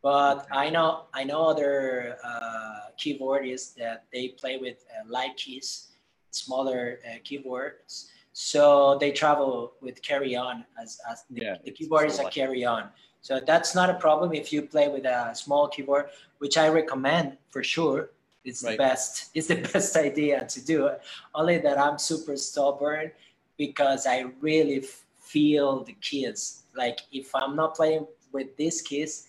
But 0.03 0.47
I 0.51 0.69
know 0.69 1.05
I 1.15 1.23
know 1.23 1.45
other 1.45 2.17
uh, 2.25 2.91
keyboardists 2.99 3.75
that 3.77 4.05
they 4.13 4.29
play 4.29 4.59
with 4.59 4.85
uh, 4.91 5.09
light 5.09 5.37
keys, 5.37 5.89
smaller 6.33 6.99
uh, 7.07 7.19
keyboards. 7.23 8.11
So 8.33 8.97
they 8.99 9.13
travel 9.13 9.75
with 9.81 10.03
carry 10.03 10.35
on 10.35 10.65
as, 10.81 10.99
as 11.09 11.25
the, 11.31 11.43
yeah, 11.45 11.57
the 11.65 11.71
keyboard 11.71 12.07
is 12.07 12.19
a 12.19 12.25
carry 12.31 12.65
on. 12.65 12.89
So 13.21 13.39
that's 13.39 13.75
not 13.75 13.91
a 13.91 13.95
problem 13.95 14.33
if 14.33 14.53
you 14.53 14.63
play 14.63 14.89
with 14.89 15.05
a 15.05 15.35
small 15.35 15.69
keyboard, 15.69 16.07
which 16.39 16.57
I 16.57 16.69
recommend 16.69 17.37
for 17.51 17.63
sure. 17.63 18.11
It's 18.45 18.65
right. 18.65 18.73
the 18.73 18.79
best. 18.79 19.31
It's 19.35 19.47
the 19.47 19.55
best 19.73 19.95
idea 19.97 20.47
to 20.47 20.65
do. 20.65 20.91
Only 21.33 21.59
that 21.59 21.79
I'm 21.79 21.99
super 21.99 22.37
stubborn 22.37 23.13
because 23.57 24.07
I 24.07 24.27
really 24.41 24.85
feel 25.21 25.85
the 25.85 25.95
keys. 25.95 26.65
Like 26.77 27.01
if 27.13 27.35
I'm 27.35 27.57
not 27.57 27.75
playing 27.75 28.07
with 28.33 28.57
these 28.57 28.83
keys, 28.83 29.29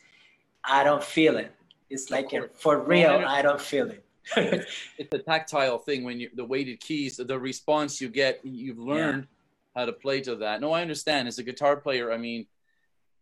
I 0.63 0.83
don't 0.83 1.03
feel 1.03 1.37
it. 1.37 1.53
It's 1.89 2.09
like 2.09 2.33
a, 2.33 2.49
for 2.53 2.79
real, 2.79 3.23
I 3.25 3.41
don't 3.41 3.61
feel 3.61 3.89
it. 3.89 4.03
it's 4.97 5.13
a 5.13 5.19
tactile 5.19 5.77
thing 5.77 6.03
when 6.03 6.19
you 6.19 6.29
the 6.33 6.45
weighted 6.45 6.79
keys, 6.79 7.17
the 7.17 7.39
response 7.39 7.99
you 7.99 8.07
get, 8.07 8.39
you've 8.43 8.79
learned 8.79 9.23
yeah. 9.23 9.79
how 9.79 9.85
to 9.85 9.93
play 9.93 10.21
to 10.21 10.35
that. 10.37 10.61
No, 10.61 10.71
I 10.71 10.81
understand. 10.81 11.27
As 11.27 11.39
a 11.39 11.43
guitar 11.43 11.75
player, 11.75 12.11
I 12.11 12.17
mean, 12.17 12.47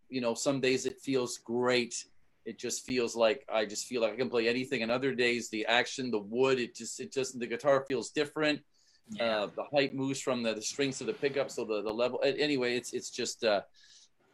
you 0.09 0.21
know, 0.21 0.35
some 0.35 0.61
days 0.61 0.85
it 0.85 0.99
feels 0.99 1.37
great. 1.39 2.05
It 2.45 2.59
just 2.59 2.85
feels 2.85 3.15
like 3.15 3.45
I 3.51 3.65
just 3.65 3.87
feel 3.87 4.01
like 4.01 4.13
I 4.13 4.15
can 4.15 4.29
play 4.29 4.47
anything. 4.47 4.83
And 4.83 4.91
other 4.91 5.13
days, 5.13 5.49
the 5.49 5.65
action, 5.65 6.11
the 6.11 6.19
wood, 6.19 6.59
it 6.59 6.75
just 6.75 6.99
it 6.99 7.11
just 7.11 7.39
the 7.39 7.47
guitar 7.47 7.85
feels 7.87 8.11
different. 8.11 8.61
Yeah. 9.09 9.23
Uh, 9.23 9.47
the 9.55 9.63
height 9.63 9.93
moves 9.93 10.21
from 10.21 10.41
the, 10.41 10.53
the 10.53 10.61
strings 10.61 10.97
to 10.99 11.03
the 11.03 11.13
pickup, 11.13 11.51
so 11.51 11.65
the 11.65 11.81
the 11.81 11.93
level. 11.93 12.21
Anyway, 12.23 12.75
it's 12.75 12.93
it's 12.93 13.09
just 13.09 13.43
uh, 13.43 13.61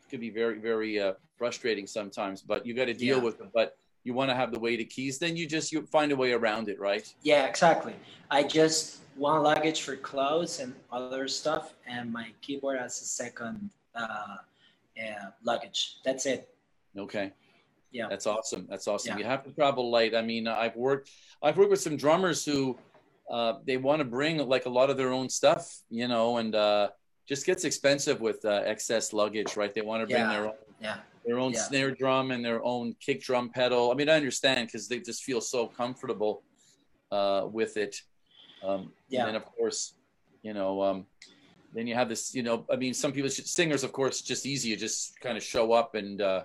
it 0.03 0.09
could 0.09 0.19
be 0.19 0.29
very 0.29 0.59
very 0.59 0.99
uh, 0.99 1.13
frustrating 1.37 1.87
sometimes. 1.87 2.41
But 2.41 2.65
you 2.65 2.73
got 2.73 2.85
to 2.85 2.93
deal 2.93 3.17
yeah. 3.17 3.23
with 3.23 3.41
it. 3.41 3.47
But 3.53 3.77
you 4.07 4.13
want 4.13 4.29
to 4.29 4.35
have 4.35 4.53
the 4.53 4.59
weighted 4.59 4.89
keys, 4.89 5.19
then 5.19 5.35
you 5.35 5.45
just 5.45 5.71
you 5.71 5.85
find 5.87 6.11
a 6.11 6.15
way 6.15 6.31
around 6.31 6.69
it, 6.69 6.79
right? 6.79 7.13
Yeah, 7.23 7.45
exactly. 7.45 7.93
I 8.31 8.43
just 8.43 8.99
one 9.17 9.43
luggage 9.43 9.81
for 9.81 9.97
clothes 9.97 10.59
and 10.59 10.73
other 10.91 11.27
stuff, 11.27 11.73
and 11.85 12.11
my 12.11 12.27
keyboard 12.41 12.77
as 12.77 13.01
a 13.01 13.05
second 13.05 13.69
uh, 13.95 14.37
uh, 14.97 15.31
luggage. 15.43 15.97
That's 16.05 16.25
it. 16.25 16.49
Okay. 16.97 17.33
Yeah. 17.91 18.07
That's 18.09 18.27
awesome. 18.27 18.65
That's 18.69 18.87
awesome. 18.87 19.13
Yeah. 19.13 19.19
You 19.19 19.25
have 19.25 19.43
to 19.43 19.51
travel 19.51 19.89
light. 19.89 20.15
I 20.15 20.21
mean, 20.21 20.47
I've 20.47 20.75
worked 20.75 21.09
I've 21.41 21.57
worked 21.57 21.71
with 21.71 21.81
some 21.81 21.97
drummers 21.97 22.45
who 22.45 22.77
uh, 23.29 23.53
they 23.65 23.77
want 23.77 23.99
to 23.99 24.05
bring 24.05 24.37
like 24.37 24.65
a 24.65 24.69
lot 24.69 24.89
of 24.89 24.97
their 24.97 25.11
own 25.11 25.29
stuff, 25.29 25.69
you 25.89 26.07
know, 26.07 26.37
and 26.37 26.55
uh, 26.55 26.89
just 27.27 27.45
gets 27.45 27.63
expensive 27.63 28.21
with 28.21 28.43
uh, 28.45 28.61
excess 28.65 29.13
luggage, 29.13 29.55
right? 29.55 29.73
They 29.73 29.81
want 29.81 30.01
to 30.01 30.07
bring 30.07 30.21
yeah. 30.21 30.31
their 30.31 30.45
own 30.47 30.53
yeah 30.79 30.97
their 31.27 31.39
own 31.39 31.51
yeah. 31.51 31.59
snare 31.59 31.91
drum 31.91 32.31
and 32.31 32.43
their 32.43 32.63
own 32.63 32.95
kick 33.01 33.21
drum 33.21 33.49
pedal. 33.49 33.91
I 33.91 33.95
mean, 33.95 34.07
I 34.07 34.13
understand 34.13 34.67
because 34.67 34.87
they 34.87 34.99
just 34.99 35.23
feel 35.23 35.41
so 35.41 35.67
comfortable 35.67 36.41
uh, 37.11 37.47
with 37.51 37.75
it. 37.75 38.01
Um, 38.63 38.93
yeah. 39.09 39.27
And 39.27 39.35
of 39.35 39.45
course, 39.45 39.93
you 40.41 40.53
know, 40.53 40.81
um, 40.81 41.05
then 41.73 41.85
you 41.85 41.95
have 41.95 42.07
this, 42.07 42.33
you 42.33 42.43
know, 42.43 42.65
I 42.71 42.77
mean, 42.77 42.93
some 42.93 43.11
people, 43.11 43.29
singers, 43.29 43.83
of 43.83 43.91
course, 43.91 44.21
just 44.21 44.45
easy. 44.45 44.69
You 44.69 44.77
just 44.77 45.19
kind 45.19 45.35
of 45.35 45.43
show 45.43 45.73
up 45.73 45.95
and, 45.95 46.21
uh, 46.21 46.43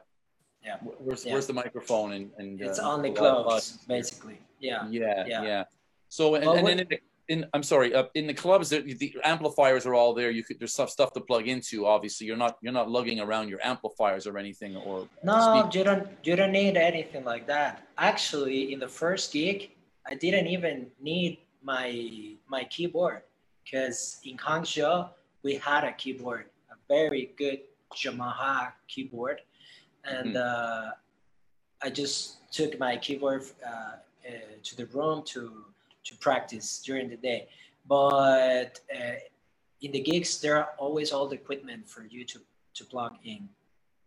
yeah. 0.64 0.76
Where's, 0.82 1.24
yeah. 1.24 1.32
where's 1.32 1.46
the 1.46 1.52
microphone? 1.52 2.12
And, 2.12 2.30
and 2.38 2.60
it's 2.60 2.80
uh, 2.80 2.88
on 2.88 3.02
the 3.02 3.12
clothes, 3.12 3.78
basically. 3.86 4.38
Yeah. 4.58 4.88
Yeah. 4.90 5.24
Yeah. 5.26 5.42
yeah. 5.44 5.64
So, 6.12 6.34
and, 6.34 6.44
well, 6.44 6.56
and 6.56 6.66
then 6.66 6.80
in 6.80 6.88
the, 6.90 6.98
in 7.28 7.46
I'm 7.54 7.62
sorry, 7.62 7.94
uh, 7.94 8.04
in 8.12 8.26
the 8.26 8.34
clubs, 8.34 8.68
the, 8.68 8.80
the, 8.80 9.16
amplifiers 9.24 9.86
are 9.86 9.94
all 9.94 10.12
there. 10.12 10.30
You 10.30 10.44
could 10.44 10.60
there's 10.60 10.74
stuff 10.74 10.90
stuff 10.90 11.14
to 11.14 11.22
plug 11.22 11.48
into. 11.48 11.86
Obviously, 11.86 12.26
you're 12.26 12.36
not 12.36 12.58
you're 12.60 12.74
not 12.80 12.90
lugging 12.90 13.18
around 13.18 13.48
your 13.48 13.60
amplifiers 13.64 14.26
or 14.26 14.36
anything. 14.36 14.76
Or 14.76 15.08
no, 15.24 15.70
you 15.72 15.82
don't 15.82 16.06
you 16.22 16.36
don't 16.36 16.52
need 16.52 16.76
anything 16.76 17.24
like 17.24 17.46
that. 17.46 17.88
Actually, 17.96 18.74
in 18.74 18.78
the 18.78 18.88
first 18.88 19.32
gig, 19.32 19.70
I 20.06 20.14
didn't 20.14 20.48
even 20.48 20.88
need 21.00 21.38
my 21.62 21.88
my 22.46 22.64
keyboard 22.64 23.22
because 23.64 24.20
in 24.26 24.36
Hangzhou 24.36 25.08
we 25.42 25.54
had 25.54 25.82
a 25.84 25.92
keyboard, 25.92 26.44
a 26.70 26.76
very 26.88 27.32
good 27.38 27.60
Yamaha 27.96 28.72
keyboard, 28.86 29.40
and 30.04 30.34
mm-hmm. 30.34 30.88
uh, 30.88 30.90
I 31.80 31.88
just 31.88 32.52
took 32.52 32.78
my 32.78 32.98
keyboard 32.98 33.44
uh, 33.66 33.96
uh, 34.28 34.32
to 34.62 34.76
the 34.76 34.84
room 34.86 35.22
to 35.32 35.71
to 36.04 36.16
practice 36.16 36.82
during 36.84 37.08
the 37.08 37.16
day. 37.16 37.48
But 37.86 38.80
uh, 38.94 39.14
in 39.80 39.92
the 39.92 40.00
gigs, 40.00 40.40
there 40.40 40.56
are 40.56 40.70
always 40.78 41.12
all 41.12 41.28
the 41.28 41.34
equipment 41.34 41.88
for 41.88 42.04
you 42.04 42.24
to, 42.24 42.40
to 42.74 42.84
plug 42.84 43.14
in. 43.24 43.48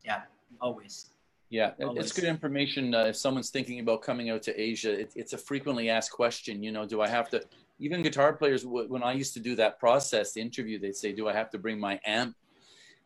Yeah, 0.04 0.22
always. 0.62 1.08
Yeah, 1.50 1.72
always. 1.82 2.06
it's 2.06 2.14
good 2.14 2.26
information. 2.26 2.94
Uh, 2.96 3.06
if 3.06 3.16
someone's 3.16 3.50
thinking 3.50 3.80
about 3.80 4.02
coming 4.02 4.30
out 4.30 4.42
to 4.44 4.60
Asia, 4.60 5.00
it, 5.00 5.14
it's 5.16 5.34
a 5.34 5.38
frequently 5.38 5.90
asked 5.90 6.12
question. 6.12 6.64
You 6.64 6.72
know, 6.72 6.86
do 6.86 7.02
I 7.02 7.08
have 7.08 7.30
to? 7.30 7.44
Even 7.78 8.04
guitar 8.04 8.34
players, 8.34 8.66
when 8.66 9.04
I 9.04 9.12
used 9.14 9.34
to 9.34 9.40
do 9.42 9.54
that 9.58 9.80
process, 9.80 10.32
the 10.32 10.42
interview, 10.42 10.80
they'd 10.80 10.96
say, 10.96 11.12
"Do 11.12 11.28
I 11.28 11.34
have 11.34 11.50
to 11.52 11.60
bring 11.60 11.80
my 11.80 12.00
amp?" 12.06 12.36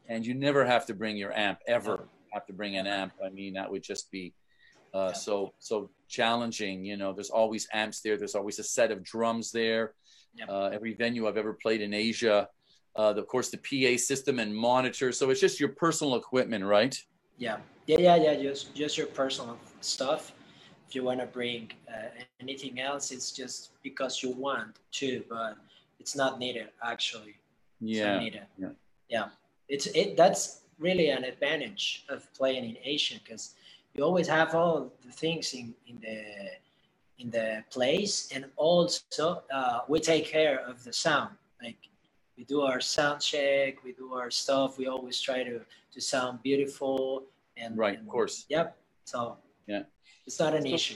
And 0.07 0.25
you 0.25 0.33
never 0.35 0.63
have 0.63 0.85
to 0.87 0.93
bring 0.93 1.17
your 1.17 1.35
amp 1.37 1.59
ever. 1.67 2.07
Have 2.31 2.45
to 2.45 2.53
bring 2.53 2.77
an 2.77 2.85
amp. 2.85 3.13
I 3.23 3.29
mean, 3.29 3.53
that 3.53 3.69
would 3.69 3.81
just 3.81 4.11
be 4.11 4.33
uh, 4.93 5.13
so 5.13 5.53
so 5.59 5.89
challenging. 6.07 6.83
You 6.83 6.97
know, 6.97 7.13
there's 7.13 7.29
always 7.29 7.67
amps 7.73 8.01
there. 8.01 8.17
There's 8.17 8.35
always 8.35 8.59
a 8.59 8.63
set 8.63 8.91
of 8.91 9.03
drums 9.03 9.51
there. 9.51 9.93
Yep. 10.35 10.49
Uh, 10.49 10.65
every 10.67 10.93
venue 10.93 11.27
I've 11.27 11.37
ever 11.37 11.53
played 11.53 11.81
in 11.81 11.93
Asia, 11.93 12.47
uh, 12.95 13.13
the, 13.13 13.21
of 13.21 13.27
course, 13.27 13.49
the 13.49 13.57
PA 13.57 13.97
system 13.97 14.39
and 14.39 14.55
monitor. 14.55 15.11
So 15.11 15.29
it's 15.29 15.39
just 15.39 15.59
your 15.59 15.69
personal 15.69 16.15
equipment, 16.15 16.63
right? 16.65 16.95
Yeah, 17.37 17.57
yeah, 17.87 17.97
yeah, 17.99 18.15
yeah. 18.15 18.35
Just 18.35 18.75
just 18.75 18.97
your 18.97 19.07
personal 19.07 19.57
stuff. 19.81 20.33
If 20.87 20.95
you 20.95 21.03
want 21.03 21.19
to 21.19 21.27
bring 21.27 21.71
uh, 21.87 22.07
anything 22.39 22.79
else, 22.79 23.11
it's 23.11 23.31
just 23.31 23.71
because 23.83 24.23
you 24.23 24.31
want 24.31 24.77
to, 24.93 25.23
but 25.29 25.55
it's 25.99 26.15
not 26.15 26.39
needed 26.39 26.69
actually. 26.83 27.35
Yeah. 27.79 28.19
needed. 28.19 28.45
Yeah. 28.57 28.69
Yeah. 29.07 29.27
It's 29.67 29.85
it. 29.87 30.17
That's 30.17 30.61
really 30.79 31.09
an 31.09 31.23
advantage 31.23 32.05
of 32.09 32.31
playing 32.33 32.65
in 32.69 32.77
Asia 32.83 33.19
because 33.23 33.53
you 33.99 34.05
always 34.05 34.29
have 34.29 34.55
all 34.55 34.93
the 35.05 35.11
things 35.11 35.53
in, 35.53 35.73
in 35.85 35.99
the 35.99 36.19
in 37.21 37.29
the 37.29 37.49
place. 37.69 38.29
And 38.33 38.45
also 38.55 39.43
uh, 39.53 39.79
we 39.89 39.99
take 39.99 40.25
care 40.25 40.57
of 40.71 40.75
the 40.85 40.93
sound. 40.93 41.31
Like 41.61 41.81
we 42.37 42.45
do 42.45 42.61
our 42.61 42.79
sound 42.79 43.19
check 43.19 43.83
we 43.83 43.91
do 43.91 44.13
our 44.13 44.31
stuff. 44.31 44.77
We 44.77 44.87
always 44.87 45.19
try 45.19 45.43
to 45.43 45.59
to 45.93 45.99
sound 46.13 46.33
beautiful 46.41 47.23
and 47.57 47.77
right 47.77 47.97
and, 47.97 48.07
of 48.07 48.11
course. 48.15 48.45
Yep 48.47 48.67
so 49.09 49.37
yeah. 49.67 49.83
it's 50.27 50.39
not 50.39 50.53
an 50.53 50.63
so, 50.63 50.73
issue. 50.77 50.95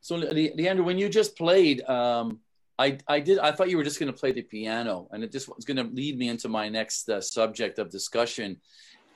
so 0.00 0.12
leandro 0.60 0.84
when 0.84 0.98
you 1.02 1.08
just 1.08 1.36
played 1.36 1.78
um 1.98 2.38
I, 2.78 2.98
I 3.06 3.18
did 3.20 3.38
I 3.38 3.50
thought 3.52 3.68
you 3.70 3.76
were 3.76 3.88
just 3.90 4.00
going 4.00 4.12
to 4.14 4.18
play 4.22 4.32
the 4.32 4.42
piano 4.42 4.94
and 5.10 5.22
it 5.24 5.30
just 5.36 5.46
was 5.54 5.64
going 5.64 5.80
to 5.82 5.88
lead 6.00 6.14
me 6.22 6.28
into 6.28 6.48
my 6.48 6.68
next 6.68 7.08
uh, 7.08 7.20
subject 7.20 7.78
of 7.78 7.90
discussion 7.90 8.48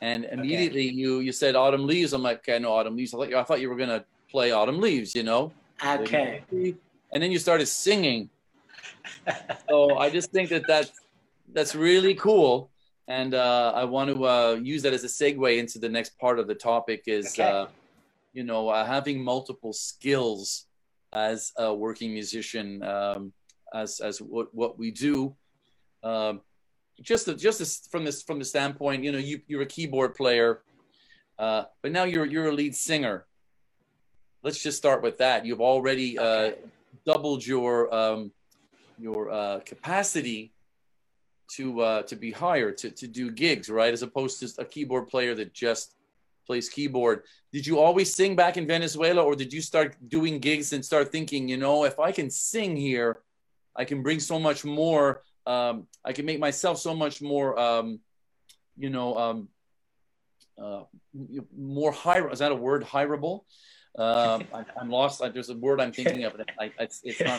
and 0.00 0.24
immediately 0.26 0.88
okay. 0.88 0.96
you 0.96 1.20
you 1.20 1.32
said 1.32 1.56
autumn 1.56 1.86
leaves. 1.86 2.12
I'm 2.12 2.22
like, 2.22 2.38
okay, 2.38 2.58
no 2.58 2.72
autumn 2.72 2.96
leaves. 2.96 3.14
I 3.14 3.18
thought 3.18 3.30
you, 3.30 3.38
I 3.38 3.42
thought 3.42 3.60
you 3.60 3.68
were 3.68 3.76
gonna 3.76 4.04
play 4.30 4.52
autumn 4.52 4.80
leaves. 4.80 5.14
You 5.14 5.22
know. 5.22 5.52
Okay. 5.84 6.42
And 7.12 7.22
then 7.22 7.30
you 7.30 7.38
started 7.38 7.66
singing. 7.66 8.30
so 9.68 9.96
I 9.98 10.10
just 10.10 10.30
think 10.30 10.50
that 10.50 10.66
that 10.66 10.90
that's 11.52 11.74
really 11.74 12.14
cool, 12.14 12.70
and 13.08 13.34
uh, 13.34 13.72
I 13.74 13.84
want 13.84 14.10
to 14.10 14.24
uh, 14.24 14.58
use 14.62 14.82
that 14.82 14.92
as 14.92 15.04
a 15.04 15.08
segue 15.08 15.58
into 15.58 15.78
the 15.78 15.88
next 15.88 16.18
part 16.18 16.38
of 16.38 16.46
the 16.46 16.54
topic. 16.54 17.04
Is 17.06 17.34
okay. 17.34 17.44
uh, 17.44 17.66
you 18.32 18.44
know 18.44 18.68
uh, 18.68 18.84
having 18.84 19.22
multiple 19.22 19.72
skills 19.72 20.66
as 21.12 21.52
a 21.56 21.72
working 21.72 22.12
musician, 22.12 22.82
um, 22.82 23.32
as 23.74 24.00
as 24.00 24.20
what 24.20 24.54
what 24.54 24.78
we 24.78 24.90
do. 24.90 25.34
Um, 26.02 26.40
just 27.02 27.28
just 27.38 27.90
from 27.90 28.04
this 28.04 28.22
from 28.22 28.38
the 28.38 28.44
standpoint, 28.44 29.04
you 29.04 29.12
know, 29.12 29.18
you 29.18 29.40
you're 29.46 29.62
a 29.62 29.66
keyboard 29.66 30.14
player, 30.14 30.62
uh, 31.38 31.64
but 31.82 31.92
now 31.92 32.04
you're 32.04 32.26
you're 32.26 32.48
a 32.48 32.52
lead 32.52 32.74
singer. 32.74 33.26
Let's 34.42 34.62
just 34.62 34.78
start 34.78 35.02
with 35.02 35.18
that. 35.18 35.44
You've 35.44 35.60
already 35.60 36.18
uh, 36.18 36.52
doubled 37.04 37.46
your 37.46 37.92
um, 37.94 38.32
your 38.98 39.30
uh, 39.30 39.60
capacity 39.64 40.52
to 41.52 41.80
uh, 41.80 42.02
to 42.02 42.16
be 42.16 42.30
hired 42.30 42.78
to 42.78 42.90
to 42.90 43.06
do 43.06 43.30
gigs, 43.30 43.68
right? 43.68 43.92
As 43.92 44.02
opposed 44.02 44.40
to 44.40 44.62
a 44.62 44.64
keyboard 44.64 45.08
player 45.08 45.34
that 45.34 45.52
just 45.52 45.96
plays 46.46 46.68
keyboard. 46.68 47.24
Did 47.52 47.66
you 47.66 47.78
always 47.78 48.14
sing 48.14 48.36
back 48.36 48.56
in 48.56 48.66
Venezuela, 48.66 49.22
or 49.22 49.34
did 49.34 49.52
you 49.52 49.60
start 49.60 49.96
doing 50.08 50.38
gigs 50.38 50.72
and 50.72 50.84
start 50.84 51.10
thinking, 51.10 51.48
you 51.48 51.56
know, 51.56 51.84
if 51.84 51.98
I 51.98 52.12
can 52.12 52.30
sing 52.30 52.76
here, 52.76 53.22
I 53.74 53.84
can 53.84 54.02
bring 54.02 54.20
so 54.20 54.38
much 54.38 54.64
more. 54.64 55.22
Um, 55.46 55.86
I 56.04 56.12
can 56.12 56.26
make 56.26 56.40
myself 56.40 56.78
so 56.78 56.94
much 56.94 57.22
more, 57.22 57.58
um, 57.58 58.00
you 58.76 58.90
know, 58.90 59.16
um, 59.16 59.48
uh, 60.60 60.82
more 61.56 61.92
high. 61.92 62.26
Is 62.28 62.40
that 62.40 62.52
a 62.52 62.54
word? 62.54 62.84
Hireable. 62.84 63.44
Um, 63.98 64.44
I, 64.54 64.64
am 64.80 64.90
lost. 64.90 65.22
I, 65.22 65.28
there's 65.28 65.50
a 65.50 65.56
word 65.56 65.80
I'm 65.80 65.92
thinking 65.92 66.24
of, 66.24 66.36
but 66.36 66.50
I, 66.58 66.72
it's, 66.80 67.00
it's 67.04 67.20
not 67.20 67.38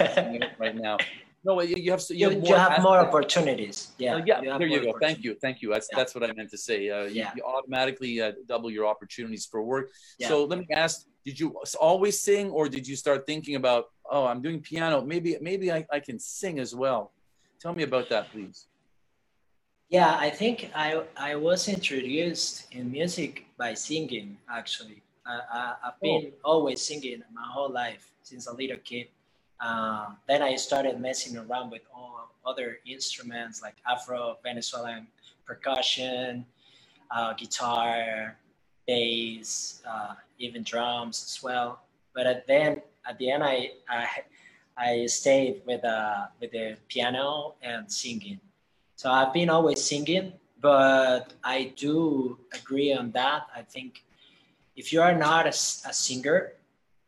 right 0.59 0.75
now. 0.75 0.97
No, 1.43 1.61
you, 1.61 1.75
you 1.77 1.91
have 1.91 2.03
you, 2.09 2.17
you 2.17 2.29
have, 2.29 2.39
more, 2.39 2.49
you 2.49 2.55
have 2.55 2.81
more, 2.81 2.97
opportunities. 2.97 3.91
Yeah, 3.97 4.15
uh, 4.15 4.21
yeah. 4.25 4.41
You 4.41 4.57
there 4.57 4.67
you 4.67 4.83
go. 4.83 4.97
Thank 4.99 5.23
you, 5.23 5.35
thank 5.35 5.61
you. 5.61 5.71
That's 5.71 5.87
yeah. 5.91 5.97
that's 5.97 6.15
what 6.15 6.23
I 6.23 6.33
meant 6.33 6.49
to 6.49 6.57
say. 6.57 6.89
Uh, 6.89 7.03
yeah. 7.03 7.31
you, 7.35 7.43
automatically 7.43 8.21
uh, 8.21 8.33
double 8.47 8.69
your 8.69 8.85
opportunities 8.85 9.45
for 9.45 9.63
work. 9.63 9.91
Yeah. 10.19 10.29
So 10.29 10.45
let 10.45 10.59
me 10.59 10.67
ask: 10.71 11.05
Did 11.25 11.39
you 11.39 11.55
always 11.79 12.19
sing, 12.19 12.49
or 12.49 12.67
did 12.67 12.87
you 12.87 12.95
start 12.95 13.25
thinking 13.25 13.55
about, 13.55 13.85
oh, 14.09 14.25
I'm 14.25 14.41
doing 14.41 14.59
piano. 14.59 15.01
Maybe 15.01 15.37
maybe 15.39 15.71
I, 15.71 15.85
I 15.91 15.99
can 15.99 16.19
sing 16.19 16.59
as 16.59 16.75
well. 16.75 17.13
Tell 17.59 17.73
me 17.73 17.83
about 17.83 18.09
that, 18.09 18.31
please. 18.31 18.65
Yeah, 19.89 20.15
I 20.19 20.29
think 20.29 20.69
I 20.75 21.03
I 21.15 21.35
was 21.35 21.67
introduced 21.67 22.67
in 22.73 22.91
music 22.91 23.45
by 23.57 23.73
singing. 23.73 24.37
Actually, 24.51 25.01
I, 25.25 25.75
have 25.83 25.93
oh. 25.95 26.01
been 26.01 26.31
oh. 26.43 26.51
always 26.51 26.81
singing 26.81 27.23
my 27.33 27.47
whole 27.47 27.71
life 27.71 28.11
since 28.21 28.47
a 28.47 28.53
little 28.53 28.77
kid. 28.83 29.07
Uh, 29.59 30.07
then 30.27 30.41
I 30.43 30.55
started 30.55 30.99
messing 30.99 31.37
around 31.37 31.71
with 31.71 31.81
all 31.93 32.29
other 32.45 32.79
instruments 32.85 33.61
like 33.61 33.75
Afro 33.89 34.37
Venezuelan 34.43 35.07
percussion, 35.45 36.45
uh, 37.09 37.33
guitar, 37.33 38.37
bass, 38.87 39.81
uh, 39.89 40.13
even 40.37 40.63
drums 40.63 41.23
as 41.23 41.41
well. 41.41 41.79
But 42.13 42.27
at 42.27 42.45
then 42.45 42.81
at 43.07 43.17
the 43.17 43.31
end, 43.31 43.43
I 43.43 43.71
I, 43.89 44.05
I 44.77 45.07
stayed 45.07 45.63
with 45.65 45.83
uh, 45.83 46.27
with 46.39 46.51
the 46.51 46.77
piano 46.87 47.55
and 47.61 47.91
singing. 47.91 48.39
So 48.95 49.11
I've 49.11 49.33
been 49.33 49.49
always 49.49 49.83
singing, 49.83 50.33
but 50.61 51.33
I 51.43 51.73
do 51.75 52.37
agree 52.53 52.93
on 52.93 53.11
that. 53.11 53.47
I 53.55 53.61
think 53.61 54.03
if 54.75 54.93
you 54.93 55.01
are 55.01 55.15
not 55.15 55.45
a, 55.45 55.49
a 55.89 55.93
singer 55.93 56.53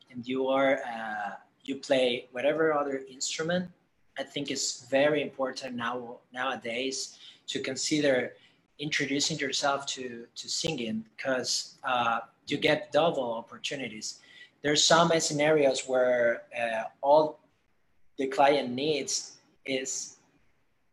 and 0.09 0.27
you 0.27 0.47
are 0.47 0.79
uh, 0.81 1.31
you 1.63 1.75
play 1.75 2.27
whatever 2.31 2.73
other 2.73 3.01
instrument, 3.09 3.69
I 4.17 4.23
think 4.23 4.49
it's 4.49 4.87
very 4.89 5.21
important 5.21 5.75
now 5.75 6.17
nowadays 6.33 7.19
to 7.47 7.59
consider 7.59 8.33
introducing 8.79 9.37
yourself 9.37 9.85
to 9.85 10.25
to 10.35 10.49
singing 10.49 11.05
because 11.15 11.75
uh, 11.83 12.21
you 12.47 12.57
get 12.57 12.91
double 12.91 13.33
opportunities. 13.33 14.19
There's 14.63 14.83
some 14.83 15.11
scenarios 15.19 15.87
where 15.87 16.43
uh, 16.59 16.83
all 17.01 17.39
the 18.19 18.27
client 18.27 18.69
needs 18.71 19.37
is 19.65 20.17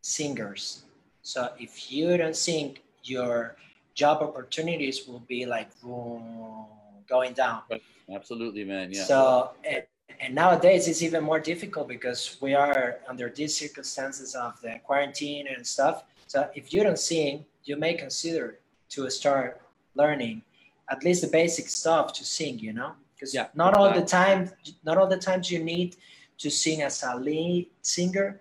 singers. 0.00 0.84
So 1.22 1.50
if 1.58 1.90
you 1.90 2.16
don't 2.16 2.36
sing, 2.36 2.78
your 3.02 3.56
job 3.94 4.22
opportunities 4.22 5.06
will 5.06 5.24
be 5.26 5.44
like 5.44 5.68
boom, 5.82 6.66
going 7.08 7.34
down. 7.34 7.62
Absolutely, 8.10 8.64
man. 8.64 8.92
Yeah. 8.92 9.04
So 9.04 9.50
and, 9.68 9.82
and 10.20 10.34
nowadays 10.34 10.86
it's 10.86 11.02
even 11.02 11.24
more 11.24 11.40
difficult 11.40 11.88
because 11.88 12.36
we 12.40 12.54
are 12.54 12.98
under 13.08 13.28
these 13.28 13.56
circumstances 13.56 14.36
of 14.36 14.60
the 14.62 14.80
quarantine 14.84 15.48
and 15.54 15.66
stuff. 15.66 16.04
So 16.28 16.48
if 16.54 16.72
you 16.72 16.84
don't 16.84 16.98
sing, 16.98 17.44
you 17.64 17.76
may 17.76 17.94
consider 17.94 18.60
to 18.90 19.10
start 19.10 19.60
learning 19.96 20.42
at 20.88 21.02
least 21.02 21.22
the 21.22 21.28
basic 21.28 21.68
stuff 21.68 22.12
to 22.12 22.24
sing. 22.24 22.60
You 22.60 22.72
know, 22.72 22.92
because 23.14 23.34
yeah, 23.34 23.48
not 23.54 23.74
all 23.74 23.92
the 23.92 24.06
time, 24.06 24.52
not 24.84 24.96
all 24.96 25.08
the 25.08 25.18
times 25.18 25.50
you 25.50 25.64
need 25.64 25.96
to 26.38 26.50
sing 26.50 26.82
as 26.82 27.02
a 27.02 27.16
lead 27.16 27.68
singer. 27.82 28.40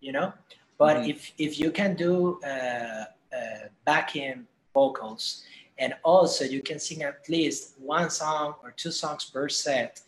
You 0.00 0.12
know, 0.12 0.32
but 0.78 0.98
mm-hmm. 0.98 1.10
if 1.10 1.32
if 1.38 1.58
you 1.58 1.70
can 1.70 1.94
do 1.94 2.40
uh, 2.44 3.04
uh, 3.34 3.68
backing 3.84 4.46
vocals 4.74 5.44
and 5.78 5.94
also 6.02 6.44
you 6.44 6.62
can 6.62 6.78
sing 6.78 7.02
at 7.02 7.28
least 7.28 7.74
one 7.78 8.10
song 8.10 8.54
or 8.62 8.70
two 8.72 8.90
songs 8.90 9.24
per 9.24 9.48
set 9.48 10.00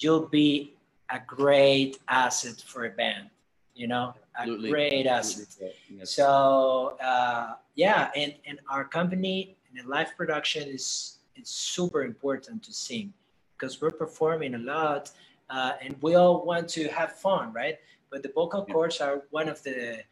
you'll 0.00 0.28
be 0.28 0.74
a 1.10 1.20
great 1.26 1.98
asset 2.08 2.60
for 2.66 2.86
a 2.86 2.90
band 2.90 3.28
you 3.74 3.86
know 3.86 4.14
a 4.36 4.40
Absolutely. 4.40 4.70
great 4.70 5.06
asset 5.06 5.72
yes. 5.88 6.10
so 6.10 6.96
uh, 7.02 7.54
yeah 7.74 8.10
and, 8.16 8.34
and 8.46 8.58
our 8.70 8.84
company 8.84 9.56
and 9.76 9.88
live 9.88 10.16
production 10.16 10.68
is 10.68 11.18
it's 11.34 11.50
super 11.50 12.02
important 12.04 12.62
to 12.62 12.72
sing 12.72 13.12
because 13.56 13.80
we're 13.80 13.90
performing 13.90 14.54
a 14.54 14.58
lot 14.58 15.10
uh, 15.50 15.72
and 15.82 15.96
we 16.00 16.14
all 16.14 16.44
want 16.44 16.68
to 16.68 16.88
have 16.88 17.12
fun 17.12 17.52
right 17.52 17.78
but 18.10 18.22
the 18.22 18.30
vocal 18.34 18.64
yeah. 18.68 18.74
cords 18.74 19.00
are 19.00 19.22
one 19.30 19.48
of 19.48 19.62
the 19.62 20.02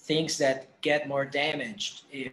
things 0.00 0.36
that 0.38 0.80
get 0.82 1.08
more 1.08 1.24
damaged 1.24 2.02
if, 2.10 2.32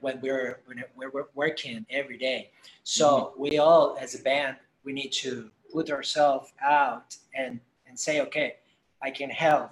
when 0.00 0.20
we're 0.20 0.60
when 0.66 0.84
we're 0.96 1.24
working 1.34 1.84
every 1.90 2.16
day. 2.16 2.50
So 2.84 3.08
mm-hmm. 3.08 3.42
we 3.42 3.58
all, 3.58 3.96
as 4.00 4.14
a 4.14 4.22
band, 4.22 4.56
we 4.84 4.92
need 4.92 5.10
to 5.24 5.50
put 5.72 5.90
ourselves 5.90 6.52
out 6.62 7.16
and 7.34 7.58
and 7.86 7.98
say, 7.98 8.20
okay, 8.20 8.56
I 9.02 9.10
can 9.10 9.30
help. 9.30 9.70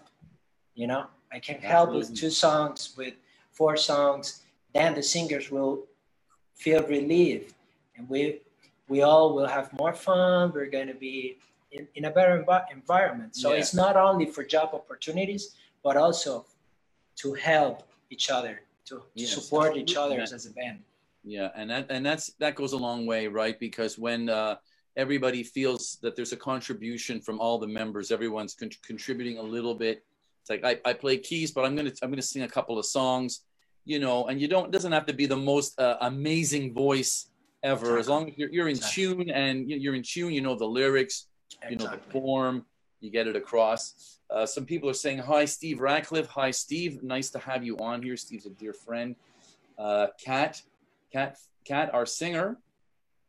You 0.75 0.87
know, 0.87 1.07
I 1.33 1.39
can 1.39 1.57
Absolutely. 1.57 1.69
help 1.69 1.93
with 1.93 2.15
two 2.17 2.31
songs, 2.31 2.95
with 2.97 3.15
four 3.53 3.77
songs. 3.77 4.43
Then 4.75 4.95
the 4.95 5.03
singers 5.03 5.51
will 5.51 5.87
feel 6.55 6.83
relieved, 6.87 7.55
and 7.97 8.09
we 8.09 8.41
we 8.91 9.03
all 9.03 9.35
will 9.35 9.47
have 9.47 9.73
more 9.79 9.95
fun. 9.95 10.53
We're 10.53 10.69
going 10.79 10.89
to 10.89 10.95
be 11.09 11.39
in, 11.71 11.87
in 11.95 12.05
a 12.07 12.11
better 12.11 12.45
env- 12.45 12.73
environment. 12.73 13.37
So 13.37 13.53
yeah. 13.53 13.61
it's 13.61 13.73
not 13.73 13.97
only 13.97 14.27
for 14.27 14.45
job 14.45 14.71
opportunities, 14.75 15.55
but 15.83 15.97
also 15.97 16.45
to 17.23 17.35
help 17.35 17.85
each 18.11 18.31
other 18.31 18.63
to, 18.87 19.03
to 19.17 19.27
support 19.27 19.77
each 19.77 19.97
other 19.97 20.21
as 20.21 20.45
a 20.45 20.51
band. 20.51 20.81
Yeah, 21.23 21.51
and 21.55 21.71
that 21.71 21.87
and 21.91 22.05
that's 22.05 22.33
that 22.41 22.55
goes 22.55 22.73
a 22.73 22.79
long 22.79 23.07
way, 23.07 23.29
right? 23.29 23.59
Because 23.61 23.99
when 23.99 24.31
uh, 24.31 24.57
everybody 24.97 25.43
feels 25.43 25.99
that 26.03 26.17
there's 26.17 26.33
a 26.33 26.37
contribution 26.37 27.21
from 27.21 27.39
all 27.39 27.59
the 27.59 27.67
members, 27.67 28.11
everyone's 28.11 28.55
con- 28.55 28.71
contributing 28.83 29.37
a 29.37 29.43
little 29.43 29.75
bit. 29.75 30.03
It's 30.41 30.51
like 30.51 30.65
I, 30.65 30.81
I 30.91 30.95
play 30.95 31.19
keys, 31.19 31.53
but 31.53 31.67
I'm 31.67 31.77
gonna 31.77 31.93
I'm 32.03 32.11
gonna 32.11 32.23
sing 32.23 32.43
a 32.43 32.49
couple 32.49 32.79
of 32.79 32.87
songs, 32.87 33.43
you 33.85 33.99
know. 33.99 34.29
And 34.29 34.41
you 34.41 34.49
don't 34.49 34.69
it 34.69 34.71
doesn't 34.73 34.93
have 34.93 35.05
to 35.07 35.13
be 35.13 35.27
the 35.27 35.37
most 35.37 35.79
uh, 35.79 35.99
amazing 36.01 36.73
voice 36.73 37.30
ever, 37.63 37.99
as 37.99 38.09
long 38.09 38.29
as 38.29 38.39
you're, 38.39 38.51
you're 38.51 38.69
in 38.69 38.77
exactly. 38.77 39.05
tune 39.07 39.31
and 39.31 39.69
you're 39.69 39.95
in 39.95 40.03
tune. 40.03 40.33
You 40.33 40.41
know 40.41 40.55
the 40.55 40.67
lyrics, 40.67 41.27
exactly. 41.63 41.71
you 41.71 41.85
know 41.85 41.91
the 41.91 42.13
form, 42.13 42.65
you 43.01 43.11
get 43.11 43.27
it 43.27 43.37
across. 43.37 44.19
Uh, 44.31 44.47
some 44.47 44.65
people 44.65 44.89
are 44.89 44.95
saying, 44.95 45.19
Hi, 45.19 45.45
Steve 45.45 45.81
Ratcliffe. 45.81 46.29
Hi, 46.29 46.51
Steve. 46.51 47.03
Nice 47.03 47.31
to 47.31 47.39
have 47.39 47.65
you 47.65 47.77
on 47.79 48.03
here. 48.03 48.17
Steve's 48.17 48.47
a 48.47 48.51
dear 48.51 48.73
friend. 48.73 49.17
Uh, 49.79 50.09
Kat, 50.23 50.63
Kat, 51.13 51.39
Kat, 51.65 51.93
our 51.93 52.07
singer. 52.07 52.59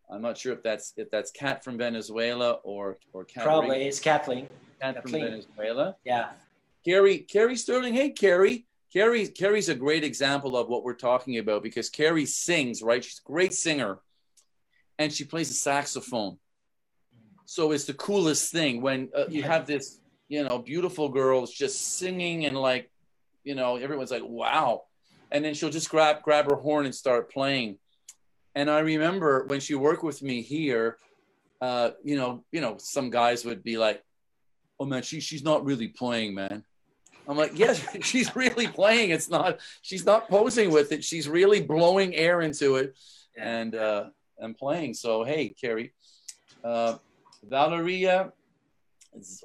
I'm 0.09 0.21
not 0.21 0.37
sure 0.37 0.51
if 0.51 0.61
that's 0.61 0.93
if 0.97 1.09
that's 1.09 1.31
Kat 1.31 1.63
from 1.63 1.77
Venezuela 1.77 2.51
or 2.63 2.97
or 3.13 3.23
Kat 3.23 3.45
Probably 3.45 3.83
it's 3.83 3.99
Kathleen. 3.99 4.47
Kat 4.81 4.95
Kathleen. 4.95 5.23
from 5.23 5.31
Venezuela. 5.31 5.95
Yeah. 6.03 6.31
Carrie, 6.83 7.19
Carrie 7.19 7.55
Sterling. 7.55 7.93
Hey, 7.93 8.09
Carrie. 8.09 8.65
Carrie, 8.91 9.27
Carrie's 9.27 9.69
a 9.69 9.75
great 9.75 10.03
example 10.03 10.57
of 10.57 10.67
what 10.67 10.83
we're 10.83 10.93
talking 10.93 11.37
about 11.37 11.63
because 11.63 11.89
Carrie 11.89 12.25
sings, 12.25 12.81
right? 12.81 13.03
She's 13.03 13.21
a 13.25 13.27
great 13.27 13.53
singer, 13.53 13.99
and 15.01 15.13
she 15.13 15.23
plays 15.23 15.49
the 15.49 15.55
saxophone. 15.55 16.37
So 17.45 17.71
it's 17.71 17.85
the 17.85 17.93
coolest 17.93 18.51
thing 18.51 18.81
when 18.81 19.09
uh, 19.15 19.25
you 19.27 19.43
have 19.43 19.67
this 19.67 19.99
you 20.31 20.45
know, 20.45 20.59
beautiful 20.59 21.09
girls 21.09 21.51
just 21.51 21.97
singing 21.97 22.45
and 22.45 22.55
like, 22.55 22.89
you 23.43 23.53
know, 23.53 23.75
everyone's 23.75 24.11
like, 24.11 24.23
wow. 24.23 24.83
And 25.29 25.43
then 25.43 25.53
she'll 25.53 25.69
just 25.69 25.89
grab 25.89 26.21
grab 26.23 26.49
her 26.49 26.55
horn 26.55 26.85
and 26.85 26.95
start 26.95 27.29
playing. 27.29 27.79
And 28.55 28.69
I 28.69 28.79
remember 28.79 29.43
when 29.47 29.59
she 29.59 29.75
worked 29.75 30.05
with 30.05 30.21
me 30.21 30.41
here, 30.41 30.97
uh, 31.59 31.91
you 32.01 32.15
know, 32.15 32.45
you 32.53 32.61
know, 32.61 32.77
some 32.79 33.09
guys 33.09 33.43
would 33.43 33.61
be 33.61 33.77
like, 33.77 34.01
"Oh 34.79 34.85
man, 34.85 35.03
she 35.03 35.19
she's 35.19 35.43
not 35.43 35.65
really 35.65 35.89
playing, 35.89 36.33
man." 36.33 36.63
I'm 37.27 37.37
like, 37.37 37.59
"Yes, 37.59 37.85
she's 38.01 38.33
really 38.33 38.67
playing. 38.67 39.09
It's 39.09 39.29
not 39.29 39.59
she's 39.81 40.05
not 40.05 40.29
posing 40.29 40.71
with 40.71 40.93
it. 40.93 41.03
She's 41.03 41.27
really 41.27 41.61
blowing 41.61 42.15
air 42.15 42.41
into 42.41 42.77
it 42.77 42.95
and 43.37 43.75
uh 43.75 44.05
and 44.41 44.57
playing." 44.57 44.93
So, 44.93 45.23
hey, 45.23 45.49
Carrie, 45.49 45.93
uh 46.63 46.97
Valeria 47.43 48.33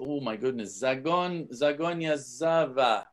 oh 0.01 0.21
my 0.21 0.37
goodness, 0.37 0.81
Zagon 0.81 1.49
Zagonia 1.53 2.19
Zava. 2.19 3.07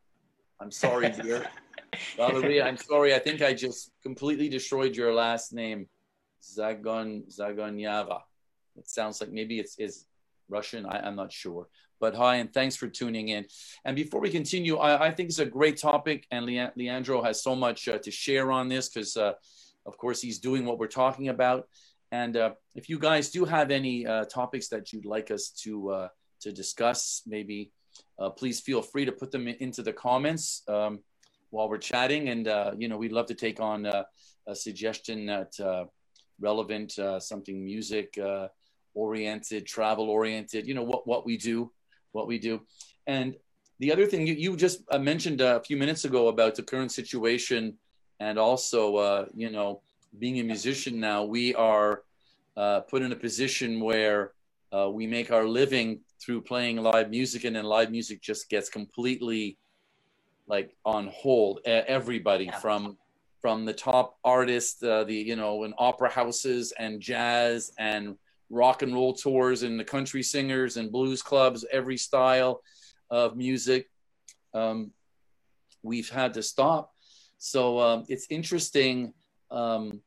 I'm 0.60 0.70
sorry, 0.70 1.10
dear. 1.10 1.46
Valeria, 2.16 2.66
I'm 2.66 2.76
sorry. 2.76 3.14
I 3.14 3.18
think 3.18 3.42
I 3.42 3.52
just 3.54 3.90
completely 4.02 4.48
destroyed 4.48 4.96
your 4.96 5.12
last 5.12 5.52
name. 5.52 5.88
Zagon 6.42 7.24
Zagonyava. 7.32 8.20
It 8.76 8.88
sounds 8.88 9.20
like 9.20 9.30
maybe 9.30 9.58
it's 9.58 9.78
is 9.78 10.06
Russian. 10.48 10.86
I, 10.86 11.06
am 11.06 11.16
not 11.16 11.32
sure. 11.32 11.68
But 12.00 12.14
hi, 12.14 12.36
and 12.36 12.52
thanks 12.52 12.76
for 12.76 12.88
tuning 12.88 13.28
in. 13.28 13.46
And 13.84 13.96
before 13.96 14.20
we 14.20 14.28
continue, 14.30 14.76
I, 14.76 15.06
I 15.06 15.10
think 15.10 15.28
it's 15.28 15.38
a 15.38 15.46
great 15.46 15.78
topic, 15.78 16.26
and 16.30 16.44
Leandro 16.76 17.22
has 17.22 17.42
so 17.42 17.54
much 17.54 17.88
uh, 17.88 17.98
to 17.98 18.10
share 18.10 18.52
on 18.52 18.68
this 18.68 18.88
because, 18.88 19.16
uh, 19.16 19.34
of 19.86 19.96
course, 19.98 20.20
he's 20.20 20.38
doing 20.38 20.64
what 20.64 20.78
we're 20.78 20.86
talking 20.86 21.28
about. 21.28 21.68
And 22.12 22.36
uh, 22.36 22.50
if 22.74 22.88
you 22.88 22.98
guys 22.98 23.30
do 23.30 23.44
have 23.44 23.70
any 23.70 24.06
uh, 24.06 24.24
topics 24.26 24.68
that 24.68 24.92
you'd 24.92 25.04
like 25.04 25.30
us 25.30 25.50
to 25.62 25.90
uh, 25.90 26.08
to 26.40 26.52
discuss, 26.52 27.22
maybe 27.26 27.72
uh, 28.18 28.30
please 28.30 28.60
feel 28.60 28.82
free 28.82 29.04
to 29.04 29.12
put 29.12 29.30
them 29.32 29.48
into 29.48 29.82
the 29.82 29.92
comments 29.92 30.62
um, 30.68 31.00
while 31.50 31.68
we're 31.68 31.78
chatting. 31.78 32.28
And, 32.28 32.46
uh, 32.46 32.72
you 32.76 32.88
know, 32.88 32.96
we'd 32.96 33.12
love 33.12 33.26
to 33.26 33.34
take 33.34 33.60
on 33.60 33.86
uh, 33.86 34.04
a 34.46 34.54
suggestion 34.54 35.26
that 35.26 35.52
relevant, 36.40 36.98
something 37.18 37.64
music 37.64 38.18
oriented, 38.94 39.66
travel 39.66 40.10
oriented, 40.10 40.66
you 40.66 40.74
know, 40.74 40.82
what, 40.82 41.06
what 41.06 41.24
we 41.24 41.36
do, 41.36 41.72
what 42.12 42.26
we 42.26 42.38
do. 42.38 42.60
And 43.06 43.36
the 43.78 43.92
other 43.92 44.06
thing 44.06 44.26
you, 44.26 44.34
you 44.34 44.56
just 44.56 44.80
mentioned 45.00 45.40
a 45.40 45.60
few 45.60 45.76
minutes 45.76 46.04
ago 46.04 46.28
about 46.28 46.54
the 46.54 46.62
current 46.62 46.92
situation 46.92 47.78
and 48.20 48.38
also, 48.38 49.28
you 49.34 49.50
know, 49.50 49.80
being 50.18 50.40
a 50.40 50.44
musician 50.44 51.00
now, 51.00 51.24
we 51.24 51.54
are 51.54 52.02
put 52.88 53.02
in 53.02 53.12
a 53.12 53.16
position 53.16 53.80
where 53.80 54.32
we 54.90 55.06
make 55.06 55.30
our 55.30 55.44
living 55.44 56.00
through 56.24 56.40
playing 56.40 56.76
live 56.78 57.10
music 57.10 57.44
and 57.44 57.54
then 57.56 57.64
live 57.64 57.90
music 57.90 58.22
just 58.22 58.48
gets 58.48 58.68
completely 58.68 59.58
like 60.46 60.74
on 60.84 61.08
hold 61.08 61.60
everybody 61.66 62.46
yeah. 62.46 62.58
from 62.58 62.96
from 63.40 63.64
the 63.64 63.72
top 63.72 64.18
artists 64.24 64.82
uh, 64.82 65.04
the 65.04 65.14
you 65.14 65.36
know 65.36 65.64
in 65.64 65.74
opera 65.78 66.10
houses 66.10 66.72
and 66.78 67.00
jazz 67.00 67.72
and 67.78 68.16
rock 68.50 68.82
and 68.82 68.94
roll 68.94 69.12
tours 69.12 69.62
and 69.62 69.78
the 69.78 69.84
country 69.84 70.22
singers 70.22 70.76
and 70.76 70.92
blues 70.92 71.22
clubs 71.22 71.64
every 71.70 71.96
style 71.96 72.62
of 73.10 73.36
music 73.36 73.90
um, 74.54 74.90
we've 75.82 76.08
had 76.08 76.32
to 76.32 76.42
stop 76.42 76.93
so 77.44 77.78
um, 77.80 78.04
it's 78.08 78.26
interesting 78.30 79.12
um, 79.50 80.00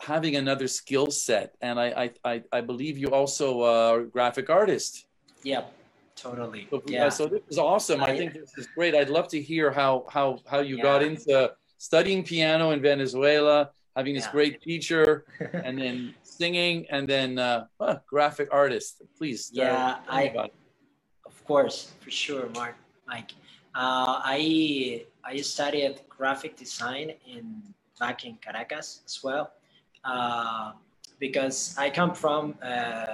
having 0.00 0.36
another 0.36 0.68
skill 0.68 1.10
set 1.10 1.54
and 1.60 1.78
I, 1.80 2.10
I 2.24 2.42
i 2.52 2.60
believe 2.60 2.96
you 2.98 3.08
also 3.08 3.62
are 3.62 4.00
a 4.00 4.04
graphic 4.06 4.48
artist 4.48 5.08
Yep, 5.42 5.72
totally. 6.16 6.66
So, 6.70 6.82
yeah. 6.86 7.08
So 7.08 7.26
this 7.26 7.42
is 7.48 7.58
awesome. 7.58 8.02
I, 8.02 8.08
I, 8.08 8.16
think 8.16 8.34
this 8.34 8.56
is 8.56 8.66
great. 8.74 8.94
I'd 8.94 9.08
love 9.08 9.28
to 9.28 9.40
hear 9.40 9.70
how 9.70 10.04
how 10.08 10.38
how 10.46 10.60
you 10.60 10.76
yeah. 10.76 10.82
got 10.82 11.02
into 11.02 11.52
studying 11.78 12.24
piano 12.24 12.70
in 12.72 12.82
Venezuela, 12.82 13.70
having 13.96 14.14
this 14.14 14.24
yeah. 14.24 14.32
great 14.32 14.62
teacher, 14.62 15.24
and 15.52 15.78
then 15.78 16.14
singing, 16.22 16.86
and 16.90 17.08
then 17.08 17.38
uh, 17.38 17.66
uh, 17.80 17.96
graphic 18.06 18.48
artist. 18.52 19.02
Please. 19.16 19.50
Uh, 19.56 19.62
yeah, 19.62 19.96
I. 20.08 20.50
Of 21.24 21.44
course, 21.44 21.92
for 22.00 22.10
sure, 22.10 22.48
Mark, 22.54 22.74
Mike. 23.06 23.32
Uh, 23.78 24.18
I 24.24 25.06
I 25.22 25.36
studied 25.36 26.00
graphic 26.08 26.56
design 26.56 27.12
in 27.24 27.62
back 28.00 28.24
in 28.24 28.34
Caracas 28.44 29.02
as 29.06 29.22
well, 29.22 29.52
uh, 30.04 30.72
because 31.20 31.76
I 31.78 31.88
come 31.88 32.12
from 32.12 32.54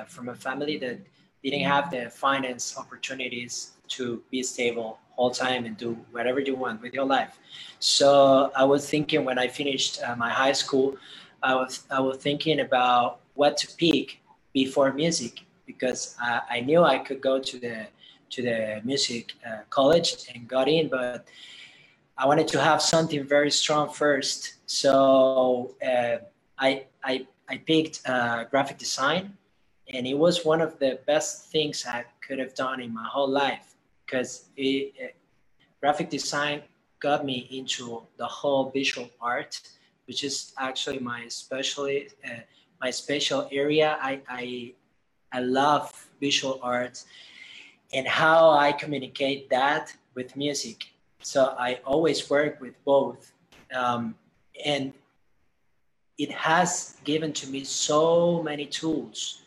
from 0.09 0.31
a 0.31 0.35
family 0.35 0.79
that 0.79 1.01
didn't 1.43 1.67
have 1.75 1.91
the 1.91 2.09
finance 2.09 2.79
opportunities 2.79 3.73
to 3.89 4.23
be 4.31 4.43
stable 4.43 4.99
all 5.17 5.31
time 5.31 5.67
and 5.67 5.77
do 5.77 5.99
whatever 6.13 6.41
you 6.41 6.57
want 6.57 6.81
with 6.81 6.95
your 6.95 7.05
life. 7.05 7.39
So 7.79 8.51
I 8.57 8.65
was 8.65 8.89
thinking 8.89 9.23
when 9.27 9.39
I 9.39 9.49
finished 9.49 10.03
uh, 10.03 10.17
my 10.17 10.31
high 10.31 10.57
school, 10.63 10.97
I 11.43 11.55
was 11.55 11.85
I 11.91 12.01
was 12.01 12.17
thinking 12.17 12.61
about 12.61 13.21
what 13.35 13.59
to 13.59 13.67
pick 13.77 14.23
before 14.55 14.95
music 14.95 15.43
because 15.67 16.17
I, 16.19 16.41
I 16.57 16.61
knew 16.61 16.83
I 16.83 17.01
could 17.01 17.21
go 17.21 17.39
to 17.39 17.59
the 17.59 17.87
to 18.31 18.43
the 18.43 18.81
music 18.85 19.33
uh, 19.47 19.61
college 19.71 20.29
and 20.35 20.49
got 20.49 20.69
in, 20.69 20.89
but 20.89 21.27
I 22.17 22.27
wanted 22.27 22.49
to 22.49 22.61
have 22.61 22.81
something 22.81 23.25
very 23.25 23.51
strong 23.51 23.91
first. 23.91 24.55
So 24.67 25.75
uh, 25.85 26.17
I 26.59 26.87
I 27.03 27.27
I 27.49 27.59
picked 27.59 28.01
uh, 28.09 28.45
graphic 28.45 28.79
design 28.79 29.37
and 29.93 30.07
it 30.07 30.15
was 30.15 30.45
one 30.45 30.61
of 30.61 30.79
the 30.79 30.99
best 31.07 31.51
things 31.51 31.85
I 31.87 32.05
could 32.27 32.39
have 32.39 32.55
done 32.55 32.81
in 32.81 32.95
my 32.95 33.07
whole 33.07 33.29
life 33.29 33.75
because 34.07 34.49
graphic 35.81 36.09
design 36.09 36.63
got 37.01 37.25
me 37.25 37.49
into 37.51 38.03
the 38.17 38.27
whole 38.27 38.71
visual 38.71 39.11
art, 39.21 39.61
which 40.07 40.25
is 40.25 40.53
actually 40.59 40.99
my 40.99 41.29
specialty, 41.29 42.09
uh, 42.25 42.41
my 42.81 42.91
special 42.91 43.49
area. 43.53 43.99
I, 44.01 44.21
I 44.29 44.73
I 45.33 45.41
love 45.41 45.91
visual 46.21 46.61
arts 46.63 47.07
and 47.93 48.07
how 48.07 48.51
I 48.51 48.73
communicate 48.73 49.51
that 49.51 49.95
with 50.15 50.37
music. 50.37 50.85
So 51.21 51.55
I 51.59 51.81
always 51.85 52.29
work 52.29 52.61
with 52.61 52.75
both, 52.85 53.33
um, 53.75 54.15
and 54.65 54.93
it 56.19 56.31
has 56.31 56.97
given 57.05 57.33
to 57.33 57.49
me 57.49 57.65
so 57.65 58.43
many 58.43 58.67
tools 58.67 59.43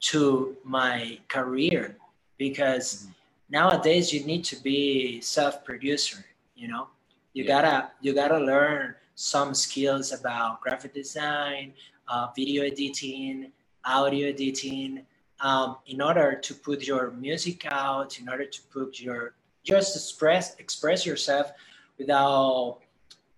to 0.00 0.56
my 0.64 1.18
career 1.28 1.96
because 2.38 2.88
mm-hmm. 2.94 3.12
nowadays 3.50 4.12
you 4.12 4.24
need 4.24 4.44
to 4.44 4.56
be 4.62 5.20
self-producer 5.20 6.24
you 6.56 6.68
know 6.68 6.88
you 7.34 7.44
yeah. 7.44 7.54
gotta 7.54 7.90
you 8.00 8.12
gotta 8.14 8.38
learn 8.38 8.94
some 9.14 9.54
skills 9.54 10.12
about 10.12 10.60
graphic 10.60 10.92
design 10.94 11.72
uh, 12.08 12.28
video 12.34 12.64
editing 12.64 13.52
audio 13.84 14.28
editing 14.28 15.04
um, 15.42 15.76
in 15.86 16.00
order 16.00 16.34
to 16.36 16.54
put 16.54 16.86
your 16.86 17.10
music 17.10 17.66
out 17.66 18.18
in 18.20 18.28
order 18.28 18.46
to 18.46 18.60
put 18.72 18.98
your 19.00 19.34
just 19.64 19.94
express 19.96 20.54
express 20.58 21.04
yourself 21.04 21.52
without 21.98 22.78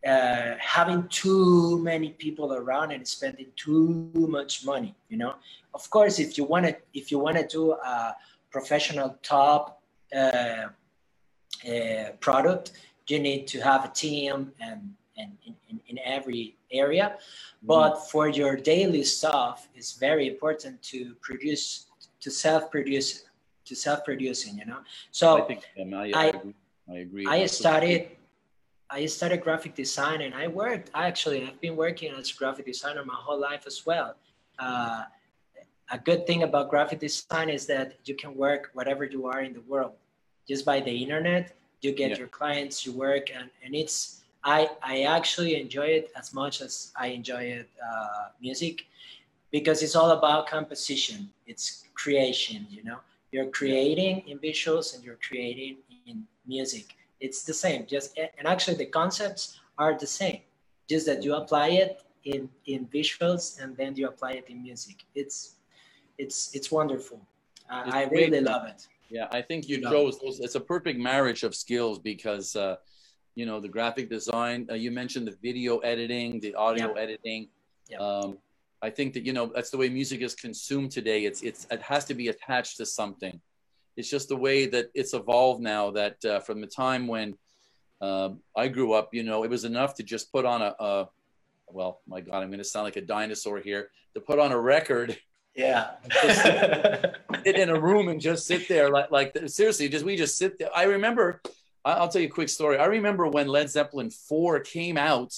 uh, 0.06 0.54
having 0.60 1.08
too 1.08 1.78
many 1.78 2.10
people 2.10 2.52
around 2.52 2.92
and 2.92 3.08
spending 3.08 3.46
too 3.56 4.10
much 4.14 4.64
money 4.64 4.94
you 5.08 5.16
know 5.16 5.34
of 5.72 5.88
course 5.90 6.18
if 6.18 6.38
you 6.38 6.44
want 6.44 6.64
to 6.66 6.76
if 6.92 7.10
you 7.10 7.18
want 7.18 7.36
to 7.36 7.46
do 7.46 7.72
a 7.72 8.14
professional 8.50 9.18
top 9.22 9.82
uh, 10.14 10.68
uh, 11.68 12.10
product 12.20 12.72
you 13.08 13.18
need 13.18 13.46
to 13.46 13.60
have 13.60 13.84
a 13.84 13.88
team 13.88 14.52
and 14.60 14.94
and 15.16 15.32
in, 15.46 15.80
in, 15.86 15.98
every 16.04 16.56
area 16.72 17.14
mm-hmm. 17.14 17.66
but 17.66 17.94
for 18.10 18.28
your 18.28 18.56
daily 18.56 19.04
stuff 19.04 19.68
it's 19.74 19.92
very 19.92 20.26
important 20.28 20.80
to 20.82 21.14
produce 21.20 21.86
to 22.24 22.30
self-produce 22.30 23.08
to 23.68 23.74
self-producing 23.86 24.58
you 24.58 24.66
know 24.70 24.80
so 25.10 25.26
i 25.38 25.42
think 25.48 25.62
um, 25.80 25.94
I, 25.94 26.06
I, 26.24 26.32
I, 26.92 26.96
agree 27.04 27.26
i 27.26 27.46
studied 27.46 28.02
I 28.90 29.06
studied 29.06 29.40
graphic 29.40 29.74
design 29.74 30.20
and 30.20 30.34
I 30.34 30.46
worked, 30.46 30.90
I 30.94 31.06
actually, 31.06 31.42
I've 31.42 31.60
been 31.60 31.74
working 31.74 32.12
as 32.12 32.30
a 32.30 32.34
graphic 32.34 32.66
designer 32.66 33.04
my 33.04 33.14
whole 33.16 33.40
life 33.40 33.64
as 33.66 33.84
well. 33.84 34.14
Uh, 34.58 35.02
a 35.90 35.98
good 35.98 36.26
thing 36.28 36.44
about 36.44 36.70
graphic 36.70 37.00
design 37.00 37.48
is 37.48 37.66
that 37.66 37.94
you 38.04 38.14
can 38.14 38.36
work 38.36 38.70
whatever 38.74 39.04
you 39.04 39.26
are 39.26 39.40
in 39.40 39.52
the 39.52 39.62
world. 39.62 39.94
Just 40.46 40.64
by 40.64 40.80
the 40.80 40.94
internet, 41.04 41.56
you 41.80 41.92
get 41.92 42.10
yeah. 42.10 42.18
your 42.18 42.28
clients, 42.28 42.86
you 42.86 42.92
work, 42.92 43.30
and, 43.34 43.50
and 43.64 43.74
it's, 43.74 44.22
I, 44.44 44.70
I 44.82 45.02
actually 45.02 45.60
enjoy 45.60 45.88
it 45.98 46.12
as 46.14 46.32
much 46.32 46.60
as 46.60 46.92
I 46.96 47.08
enjoy 47.08 47.42
it, 47.58 47.68
uh, 47.82 48.28
music 48.40 48.86
because 49.54 49.84
it's 49.84 49.94
all 49.94 50.10
about 50.10 50.48
composition. 50.48 51.30
It's 51.46 51.84
creation, 51.94 52.66
you 52.68 52.82
know, 52.82 52.98
you're 53.30 53.50
creating 53.60 54.24
in 54.26 54.36
visuals 54.40 54.96
and 54.96 55.04
you're 55.04 55.20
creating 55.28 55.76
in 56.08 56.24
music. 56.44 56.86
It's 57.20 57.44
the 57.44 57.54
same 57.54 57.86
just 57.86 58.18
and 58.38 58.46
actually 58.54 58.78
the 58.84 58.90
concepts 59.00 59.42
are 59.78 59.96
the 60.04 60.10
same. 60.20 60.40
Just 60.90 61.06
that 61.06 61.22
you 61.24 61.32
apply 61.42 61.68
it 61.82 62.02
in 62.24 62.40
in 62.72 62.80
visuals 62.98 63.42
and 63.60 63.76
then 63.76 63.90
you 63.98 64.08
apply 64.08 64.32
it 64.40 64.46
in 64.52 64.58
music. 64.60 64.96
It's 65.14 65.36
it's 66.18 66.38
it's 66.56 66.68
wonderful. 66.78 67.20
Uh, 67.70 67.84
it's 67.86 67.94
i 68.00 68.02
really 68.18 68.42
love 68.52 68.64
it. 68.72 68.80
Yeah 69.16 69.38
i 69.38 69.40
think 69.48 69.60
you 69.70 69.76
chose 69.92 70.14
those 70.22 70.36
it's 70.46 70.56
a 70.62 70.64
perfect 70.74 70.98
marriage 71.12 71.42
of 71.48 71.52
skills 71.64 71.96
because 72.12 72.46
uh 72.64 72.76
you 73.38 73.46
know 73.48 73.58
the 73.66 73.72
graphic 73.76 74.06
design 74.16 74.58
uh, 74.72 74.74
you 74.84 74.90
mentioned 75.02 75.26
the 75.30 75.36
video 75.48 75.72
editing 75.92 76.28
the 76.46 76.52
audio 76.66 76.86
yeah. 76.88 77.04
editing. 77.04 77.42
Yeah. 77.92 78.08
um 78.08 78.30
i 78.84 78.90
think 78.90 79.14
that 79.14 79.24
you 79.24 79.32
know 79.32 79.46
that's 79.54 79.70
the 79.70 79.76
way 79.76 79.88
music 79.88 80.20
is 80.20 80.34
consumed 80.34 80.90
today 80.90 81.24
it's 81.24 81.42
it's 81.42 81.66
it 81.70 81.82
has 81.82 82.04
to 82.04 82.14
be 82.14 82.28
attached 82.28 82.76
to 82.76 82.86
something 82.86 83.40
it's 83.96 84.10
just 84.10 84.28
the 84.28 84.36
way 84.36 84.66
that 84.66 84.90
it's 84.94 85.14
evolved 85.14 85.62
now 85.62 85.90
that 85.90 86.24
uh, 86.24 86.40
from 86.40 86.60
the 86.60 86.66
time 86.66 87.06
when 87.06 87.36
uh, 88.00 88.30
I 88.56 88.68
grew 88.68 88.92
up, 88.92 89.14
you 89.14 89.22
know, 89.22 89.44
it 89.44 89.50
was 89.50 89.64
enough 89.64 89.94
to 89.94 90.02
just 90.02 90.32
put 90.32 90.44
on 90.44 90.62
a, 90.62 90.74
a 90.78 91.08
well, 91.68 92.00
my 92.06 92.20
God, 92.20 92.42
I'm 92.42 92.48
going 92.48 92.58
to 92.58 92.64
sound 92.64 92.84
like 92.84 92.96
a 92.96 93.00
dinosaur 93.00 93.58
here, 93.60 93.90
to 94.14 94.20
put 94.20 94.38
on 94.38 94.52
a 94.52 94.60
record. 94.60 95.18
Yeah. 95.56 95.92
sit 97.44 97.56
in 97.56 97.70
a 97.70 97.80
room 97.80 98.08
and 98.08 98.20
just 98.20 98.46
sit 98.46 98.68
there. 98.68 98.90
Like, 98.90 99.10
like 99.10 99.38
seriously, 99.46 99.88
just, 99.88 100.04
we 100.04 100.16
just 100.16 100.36
sit 100.36 100.58
there. 100.58 100.68
I 100.74 100.82
remember, 100.82 101.40
I'll 101.84 102.08
tell 102.08 102.20
you 102.20 102.26
a 102.28 102.30
quick 102.30 102.48
story. 102.48 102.76
I 102.76 102.86
remember 102.86 103.28
when 103.28 103.46
Led 103.46 103.70
Zeppelin 103.70 104.10
4 104.10 104.60
came 104.60 104.98
out, 104.98 105.32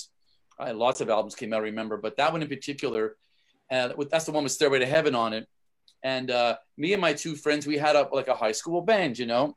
I, 0.59 0.71
lots 0.71 1.03
of 1.03 1.11
albums 1.11 1.35
came 1.35 1.53
out, 1.53 1.59
I 1.59 1.65
remember, 1.65 1.99
but 1.99 2.17
that 2.17 2.33
one 2.33 2.43
in 2.43 2.49
particular, 2.49 3.17
uh, 3.71 3.93
that's 4.11 4.25
the 4.27 4.33
one 4.33 4.45
with 4.45 4.53
Stairway 4.53 4.79
to 4.79 4.87
Heaven 4.87 5.15
on 5.15 5.33
it 5.33 5.49
and 6.07 6.31
uh, 6.31 6.57
me 6.77 6.93
and 6.93 7.01
my 7.03 7.13
two 7.13 7.35
friends, 7.35 7.67
we 7.67 7.77
had 7.77 7.97
a, 7.97 8.09
like 8.13 8.29
a 8.29 8.35
high 8.35 8.53
school 8.53 8.81
band, 8.81 9.19
you 9.19 9.27
know, 9.27 9.57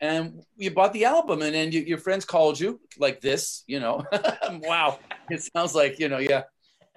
and 0.00 0.42
you 0.56 0.70
bought 0.70 0.92
the 0.92 1.06
album 1.06 1.40
and 1.40 1.54
then 1.54 1.72
you, 1.72 1.80
your 1.80 1.96
friends 1.96 2.26
called 2.26 2.60
you 2.60 2.78
like 2.98 3.22
this, 3.22 3.64
you 3.66 3.80
know, 3.80 4.04
wow. 4.62 4.98
It 5.30 5.42
sounds 5.54 5.74
like, 5.74 5.98
you 5.98 6.10
know, 6.10 6.18
yeah, 6.18 6.42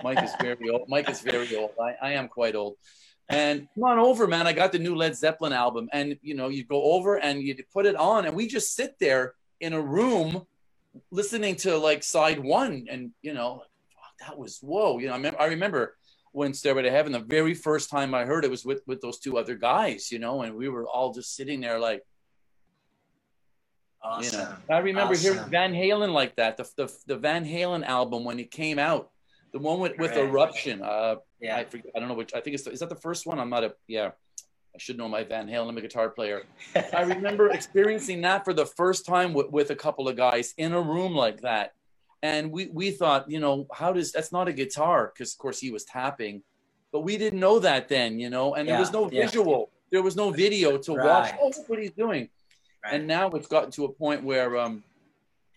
Mike 0.03 0.21
is 0.21 0.31
very 0.41 0.69
old. 0.73 0.89
Mike 0.89 1.09
is 1.09 1.21
very 1.21 1.55
old. 1.55 1.71
I, 1.81 1.95
I 2.01 2.11
am 2.13 2.27
quite 2.27 2.55
old. 2.55 2.75
and 3.29 3.67
come 3.75 3.85
on 3.85 3.99
over, 3.99 4.27
man. 4.27 4.45
I 4.45 4.51
got 4.51 4.73
the 4.73 4.79
new 4.79 4.95
Led 4.95 5.15
Zeppelin 5.15 5.53
album, 5.53 5.87
and 5.93 6.17
you 6.21 6.35
know, 6.35 6.49
you 6.49 6.65
go 6.65 6.83
over 6.83 7.19
and 7.19 7.41
you 7.41 7.55
put 7.71 7.85
it 7.85 7.95
on, 7.95 8.25
and 8.25 8.35
we 8.35 8.47
just 8.47 8.75
sit 8.75 8.99
there 8.99 9.35
in 9.61 9.71
a 9.71 9.81
room 9.81 10.45
listening 11.11 11.55
to 11.63 11.77
like 11.77 12.03
side 12.03 12.39
one, 12.39 12.87
and 12.89 13.11
you 13.21 13.33
know, 13.33 13.63
that 14.27 14.37
was 14.37 14.59
whoa. 14.61 14.99
You 14.99 15.07
know, 15.07 15.13
I 15.13 15.17
remember, 15.17 15.41
I 15.41 15.45
remember 15.45 15.95
when 16.31 16.53
Stairway 16.53 16.83
to 16.83 16.91
Heaven, 16.91 17.11
the 17.11 17.19
very 17.19 17.53
first 17.53 17.89
time 17.89 18.13
I 18.13 18.25
heard 18.25 18.45
it 18.45 18.51
was 18.51 18.65
with 18.65 18.81
with 18.87 19.01
those 19.01 19.19
two 19.19 19.37
other 19.37 19.55
guys, 19.55 20.11
you 20.11 20.19
know, 20.19 20.41
and 20.41 20.55
we 20.55 20.69
were 20.69 20.87
all 20.87 21.13
just 21.13 21.35
sitting 21.35 21.61
there 21.61 21.79
like. 21.79 22.03
Awesome. 24.05 24.39
You 24.39 24.45
know, 24.45 24.55
I 24.69 24.79
remember 24.79 25.13
Awesome. 25.13 25.33
hearing 25.35 25.49
Van 25.49 25.73
Halen 25.73 26.11
like 26.11 26.35
that. 26.35 26.57
The, 26.57 26.69
the 26.75 26.93
the 27.07 27.17
Van 27.17 27.45
Halen 27.45 27.85
album 27.85 28.25
when 28.25 28.37
it 28.39 28.51
came 28.51 28.77
out, 28.77 29.11
the 29.53 29.59
one 29.59 29.79
with, 29.79 29.97
with. 29.97 30.11
Eruption. 30.17 30.81
Uh, 30.81 31.15
Yeah. 31.39 31.55
I 31.55 31.63
forget, 31.63 31.91
I 31.95 31.99
don't 31.99 32.09
know 32.09 32.15
which. 32.15 32.33
I 32.33 32.41
think 32.41 32.53
it's 32.55 32.63
the, 32.63 32.71
is 32.71 32.79
that 32.81 32.89
the 32.89 32.95
first 32.95 33.25
one. 33.25 33.39
I'm 33.39 33.49
not 33.49 33.63
a 33.63 33.73
yeah. 33.87 34.11
I 34.75 34.79
should 34.79 34.97
know 34.97 35.07
my 35.07 35.23
Van 35.23 35.47
Halen. 35.47 35.69
I'm 35.69 35.77
a 35.77 35.81
guitar 35.81 36.09
player. 36.09 36.43
I 36.75 37.03
remember 37.03 37.49
experiencing 37.59 38.21
that 38.21 38.43
for 38.43 38.53
the 38.53 38.65
first 38.65 39.05
time 39.05 39.31
with, 39.33 39.51
with 39.51 39.69
a 39.69 39.75
couple 39.75 40.07
of 40.09 40.17
guys 40.17 40.53
in 40.57 40.73
a 40.73 40.81
room 40.81 41.13
like 41.13 41.41
that, 41.41 41.73
and 42.23 42.49
we 42.55 42.63
we 42.79 42.89
thought, 42.99 43.29
you 43.29 43.39
know, 43.45 43.67
how 43.79 43.91
does 43.97 44.11
that's 44.15 44.31
not 44.31 44.47
a 44.47 44.53
guitar 44.61 45.11
because 45.13 45.33
of 45.33 45.37
course 45.37 45.59
he 45.59 45.69
was 45.77 45.83
tapping, 45.83 46.35
but 46.93 47.01
we 47.01 47.13
didn't 47.17 47.39
know 47.47 47.59
that 47.59 47.89
then, 47.95 48.17
you 48.23 48.29
know, 48.35 48.55
and 48.55 48.63
there 48.67 48.79
was 48.79 48.89
Yeah, 48.91 48.99
no 48.99 49.03
yeah. 49.11 49.25
visual, 49.25 49.69
there 49.91 50.01
was 50.01 50.15
no 50.15 50.27
video 50.31 50.69
to 50.85 50.91
watch. 50.93 51.29
Oh, 51.39 51.51
look 51.55 51.69
what 51.69 51.79
he's 51.83 51.91
doing, 52.05 52.23
Right. 52.83 52.93
and 52.93 53.01
now 53.17 53.25
it's 53.37 53.47
gotten 53.55 53.71
to 53.77 53.81
a 53.85 53.91
point 54.03 54.23
where, 54.23 54.57
um, 54.63 54.73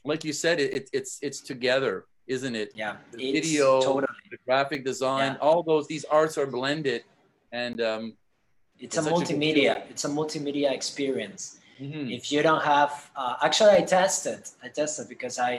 like 0.05 0.23
you 0.29 0.33
said, 0.45 0.57
it, 0.65 0.71
it 0.79 0.85
it's 0.99 1.13
it's 1.27 1.41
together, 1.53 1.95
isn't 2.27 2.55
it? 2.63 2.69
yeah. 2.75 2.97
the 3.13 3.33
video, 3.39 3.81
totally. 3.81 4.07
The 4.35 4.39
graphic 4.49 4.85
design, 4.85 5.31
Yeah. 5.33 5.47
all 5.47 5.61
those 5.63 5.85
these 5.87 6.05
arts 6.19 6.35
are 6.41 6.49
blended, 6.59 7.01
and 7.63 7.81
um, 7.81 8.05
It's 8.79 8.97
It's 8.97 8.97
a 8.99 9.03
such 9.03 9.13
a 9.13 9.15
multimedia. 9.17 9.73
It's 9.93 10.05
a 10.05 10.13
multimedia 10.21 10.69
experience. 10.81 11.43
mhm. 11.87 12.05
if 12.19 12.25
you 12.33 12.41
don't 12.49 12.65
have 12.75 12.93
uh, 13.21 13.35
actually 13.47 13.75
i 13.81 13.83
tested 13.99 14.41
i 14.65 14.69
tested 14.81 15.05
because 15.15 15.37
i 15.51 15.53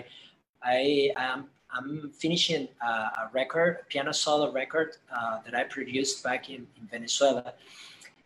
i 0.63 1.11
am 1.15 1.45
i'm 1.71 2.09
finishing 2.11 2.67
uh, 2.85 3.09
a 3.21 3.29
record 3.33 3.77
a 3.81 3.85
piano 3.85 4.11
solo 4.11 4.51
record 4.51 4.95
uh, 5.15 5.39
that 5.45 5.53
i 5.55 5.63
produced 5.63 6.23
back 6.23 6.49
in, 6.49 6.67
in 6.79 6.87
venezuela. 6.91 7.53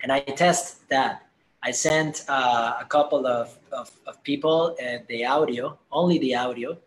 And 0.03 0.11
i 0.11 0.19
test 0.19 0.87
that. 0.89 1.27
I 1.63 1.69
sent 1.69 2.25
uh, 2.27 2.73
a 2.81 2.85
couple 2.85 3.27
of, 3.27 3.55
of, 3.71 3.91
of 4.07 4.23
people 4.23 4.75
uh, 4.83 4.97
the 5.07 5.25
audio 5.25 5.77
only 5.91 6.17
the 6.17 6.35
audio 6.35 6.77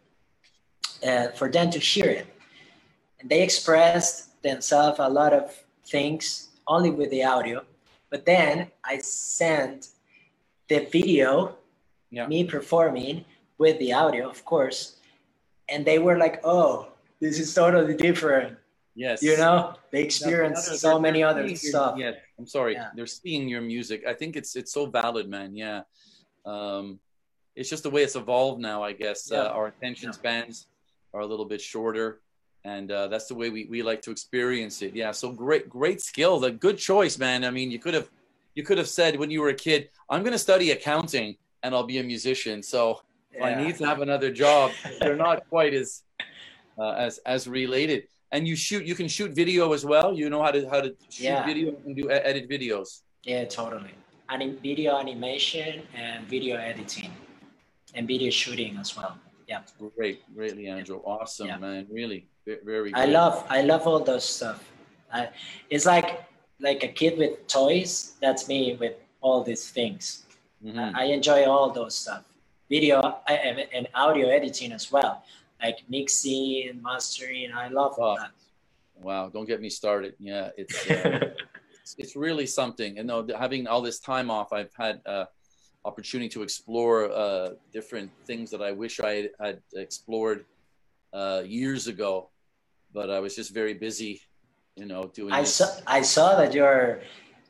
uh, 1.07 1.29
for 1.29 1.49
them 1.51 1.71
to 1.71 1.79
hear 1.79 2.07
it. 2.07 2.27
And 3.21 3.31
they 3.31 3.43
expressed 3.43 4.43
themselves 4.43 4.99
a 4.99 5.09
lot 5.09 5.33
of 5.33 5.55
things 5.87 6.49
only 6.67 6.91
with 6.91 7.11
the 7.11 7.23
audio. 7.25 7.63
But 8.11 8.27
then 8.27 8.71
i 8.85 8.99
sent 8.99 9.89
the 10.69 10.81
video, 10.91 11.57
Yeah. 12.11 12.27
me 12.27 12.45
performing 12.45 13.25
with 13.59 13.79
the 13.79 13.93
audio, 13.93 14.29
of 14.29 14.45
course, 14.45 14.97
and 15.75 15.85
they 15.85 15.99
were 15.99 16.17
like, 16.25 16.37
"Oh, 16.45 16.71
this 17.21 17.39
is 17.39 17.53
totally 17.55 17.95
different." 18.09 18.57
yes, 18.97 19.23
You 19.29 19.37
know, 19.37 19.75
they 19.93 20.03
experience 20.09 20.61
so 20.87 20.93
many 21.07 21.21
other 21.31 21.45
your- 21.47 21.57
stuff. 21.57 21.99
Yeah, 21.99 22.13
I'm 22.39 22.47
sorry. 22.47 22.75
Yeah. 22.75 22.91
They're 22.97 23.15
seeing 23.23 23.49
your 23.49 23.61
music. 23.75 23.99
I 24.07 24.15
think 24.21 24.37
it's 24.41 24.53
it's 24.61 24.73
so 24.79 24.83
valid, 24.87 25.27
man. 25.37 25.51
Yeah, 25.65 25.81
um, 26.53 26.85
it's 27.57 27.69
just 27.75 27.83
the 27.83 27.91
way 27.91 28.03
it's 28.07 28.17
evolved 28.23 28.61
now. 28.61 28.79
I 28.91 28.93
guess 28.93 29.21
Yeah. 29.31 29.39
uh, 29.39 29.57
our 29.57 29.67
attention 29.73 30.09
Yeah. 30.09 30.21
spans 30.21 30.55
are 31.13 31.23
a 31.27 31.27
little 31.33 31.49
bit 31.55 31.61
shorter, 31.61 32.09
and 32.75 32.87
uh, 32.91 33.07
that's 33.13 33.27
the 33.31 33.35
way 33.41 33.49
we, 33.57 33.61
we 33.75 33.83
like 33.91 34.01
to 34.07 34.11
experience 34.17 34.77
it. 34.87 34.93
Yeah, 34.95 35.11
so 35.13 35.27
great 35.45 35.69
great 35.69 36.01
skill. 36.11 36.35
The 36.47 36.53
good 36.67 36.79
choice, 36.79 37.19
man. 37.27 37.39
I 37.45 37.51
mean, 37.59 37.69
you 37.75 37.81
could 37.85 37.95
have 37.99 38.09
you 38.59 38.63
could 38.69 38.79
have 38.83 38.89
said 38.99 39.11
when 39.23 39.31
you 39.35 39.41
were 39.43 39.53
a 39.59 39.61
kid, 39.69 39.81
I'm 40.11 40.23
going 40.23 40.37
to 40.39 40.45
study 40.51 40.71
accounting 40.71 41.37
and 41.63 41.75
I'll 41.75 41.91
be 41.95 41.99
a 41.99 42.05
musician. 42.15 42.63
So 42.63 42.81
if 43.37 43.43
I 43.43 43.55
need 43.63 43.77
to 43.77 43.85
have 43.87 44.01
another 44.01 44.31
job. 44.31 44.71
They're 45.01 45.17
not 45.17 45.49
quite 45.49 45.75
as 45.75 46.03
uh, 46.79 46.91
as 47.07 47.19
as 47.27 47.47
related. 47.49 48.05
And 48.33 48.49
you 48.49 48.57
shoot, 48.57 48.85
you 48.85 48.97
can 48.97 49.07
shoot 49.07 49.31
video 49.33 49.73
as 49.73 49.85
well. 49.85 50.13
You 50.13 50.29
know 50.29 50.43
how 50.43 50.51
to 50.51 50.69
how 50.69 50.81
to 50.81 50.91
shoot 51.11 51.25
Yeah. 51.25 51.47
video 51.47 51.77
and 51.87 51.95
do 51.97 52.11
edit 52.11 52.49
videos. 52.49 53.03
Yeah, 53.23 53.45
totally. 53.45 53.95
Anim- 54.29 54.59
video 54.63 54.99
animation 54.99 55.83
and 55.95 56.27
video 56.27 56.57
editing, 56.57 57.13
and 57.95 58.09
video 58.09 58.31
shooting 58.31 58.77
as 58.81 58.97
well. 58.97 59.19
Yeah, 59.47 59.61
Great, 59.97 60.19
great, 60.35 60.57
Leandro. 60.57 61.03
Awesome, 61.05 61.47
Yeah. 61.49 61.59
man. 61.59 61.87
Really, 61.91 62.27
Ve- 62.47 62.63
very. 62.65 62.91
I 62.95 63.05
love 63.05 63.45
I 63.49 63.61
love 63.61 63.87
all 63.87 64.01
those 64.01 64.25
stuff. 64.25 64.59
I, 65.13 65.29
it's 65.71 65.87
like 65.87 66.25
like 66.61 66.83
a 66.83 66.89
kid 66.89 67.19
with 67.19 67.47
toys. 67.47 68.17
That's 68.21 68.49
me 68.49 68.77
with 68.81 68.95
all 69.21 69.45
these 69.45 69.69
things. 69.71 70.25
Mhm. 70.65 70.95
I 70.95 71.05
enjoy 71.19 71.45
all 71.45 71.71
those 71.71 71.95
stuff. 71.95 72.25
Video 72.71 73.21
and 73.29 73.61
and 73.75 73.89
audio 73.95 74.29
editing 74.29 74.73
as 74.73 74.91
well, 74.91 75.23
like 75.63 75.79
mixing, 75.89 76.69
and 76.69 76.83
mastering. 76.83 77.53
I 77.53 77.69
love 77.69 77.95
Oh, 77.99 78.17
Wow, 79.03 79.29
don't 79.29 79.47
get 79.47 79.61
me 79.61 79.69
started. 79.69 80.15
Yeah, 80.19 80.51
it's 80.57 80.91
uh, 80.91 81.35
it's, 81.81 81.95
it's 81.99 82.17
really 82.17 82.47
something. 82.47 82.99
And 82.99 83.09
though 83.09 83.27
having 83.39 83.67
all 83.67 83.83
this 83.83 83.99
time 83.99 84.31
off, 84.31 84.53
I've 84.53 84.73
had 84.79 85.01
uh, 85.05 85.27
opportunity 85.85 86.29
to 86.31 86.43
explore 86.43 87.11
uh, 87.13 87.51
different 87.73 88.11
things 88.27 88.51
that 88.51 88.63
I 88.63 88.73
wish 88.73 89.01
I 89.01 89.15
had, 89.15 89.31
had 89.41 89.63
explored 89.75 90.45
uh, 91.13 91.43
years 91.45 91.87
ago, 91.87 92.31
but 92.93 93.11
I 93.11 93.21
was 93.21 93.37
just 93.37 93.53
very 93.53 93.75
busy, 93.75 94.23
you 94.77 94.87
know, 94.87 95.11
doing. 95.15 95.33
I 95.33 95.41
this. 95.41 95.57
saw 95.57 95.67
I 95.87 96.03
saw 96.03 96.37
that 96.37 96.55
you're 96.55 97.01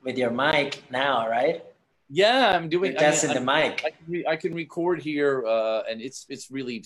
with 0.02 0.18
your 0.18 0.30
mic 0.30 0.82
now, 0.90 1.28
right? 1.28 1.64
Yeah, 2.14 2.54
I'm 2.54 2.68
doing. 2.68 2.92
You're 2.92 3.00
I 3.00 3.04
mean, 3.04 3.10
testing 3.10 3.30
I- 3.30 3.34
the 3.34 3.40
mic. 3.40 3.82
I 3.84 3.90
can, 3.90 4.04
re- 4.08 4.26
I 4.28 4.36
can 4.36 4.54
record 4.54 5.02
here, 5.02 5.44
uh, 5.44 5.82
and 5.90 6.00
it's 6.00 6.26
it's 6.28 6.48
really 6.48 6.84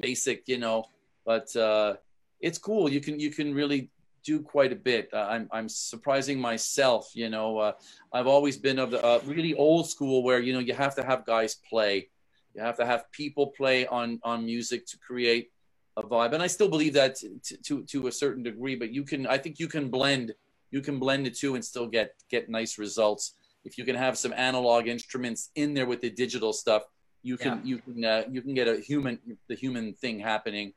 basic, 0.00 0.48
you 0.48 0.56
know, 0.56 0.86
but 1.26 1.54
uh, 1.54 1.96
it's 2.40 2.56
cool. 2.56 2.88
You 2.88 3.00
can 3.02 3.20
you 3.20 3.30
can 3.30 3.52
really 3.52 3.90
do 4.24 4.40
quite 4.40 4.72
a 4.72 4.76
bit. 4.90 5.10
Uh, 5.12 5.26
I'm 5.28 5.48
I'm 5.52 5.68
surprising 5.68 6.40
myself, 6.40 7.10
you 7.14 7.28
know. 7.28 7.58
Uh, 7.58 7.72
I've 8.10 8.26
always 8.26 8.56
been 8.56 8.78
of 8.78 8.90
the 8.90 9.04
uh, 9.04 9.20
really 9.26 9.52
old 9.52 9.86
school 9.86 10.22
where 10.22 10.40
you 10.40 10.54
know 10.54 10.60
you 10.60 10.72
have 10.72 10.94
to 10.94 11.04
have 11.04 11.26
guys 11.26 11.56
play, 11.68 12.08
you 12.54 12.62
have 12.62 12.78
to 12.78 12.86
have 12.86 13.12
people 13.12 13.48
play 13.48 13.86
on 13.86 14.18
on 14.22 14.46
music 14.46 14.86
to 14.86 14.96
create 14.96 15.52
a 15.98 16.02
vibe, 16.02 16.32
and 16.32 16.42
I 16.42 16.46
still 16.46 16.70
believe 16.70 16.94
that 16.94 17.16
to 17.16 17.56
to, 17.66 17.82
to 17.92 18.06
a 18.06 18.12
certain 18.12 18.42
degree. 18.42 18.76
But 18.76 18.94
you 18.96 19.04
can, 19.04 19.26
I 19.26 19.36
think 19.36 19.60
you 19.60 19.68
can 19.68 19.90
blend 19.90 20.32
you 20.70 20.80
can 20.80 20.98
blend 20.98 21.26
the 21.26 21.30
two 21.30 21.54
and 21.54 21.62
still 21.62 21.86
get 21.86 22.14
get 22.30 22.48
nice 22.48 22.78
results 22.78 23.34
if 23.64 23.78
you 23.78 23.84
can 23.84 23.96
have 23.96 24.16
some 24.18 24.32
analog 24.32 24.86
instruments 24.86 25.50
in 25.54 25.74
there 25.74 25.86
with 25.86 26.00
the 26.00 26.10
digital 26.10 26.52
stuff 26.52 26.82
you 27.22 27.36
can 27.38 27.60
you 27.64 27.78
can 27.78 28.04
uh, 28.04 28.22
you 28.30 28.42
can 28.42 28.54
get 28.54 28.68
a 28.68 28.76
human 28.78 29.18
the 29.48 29.54
human 29.54 29.94
thing 29.94 30.20
happening 30.20 30.72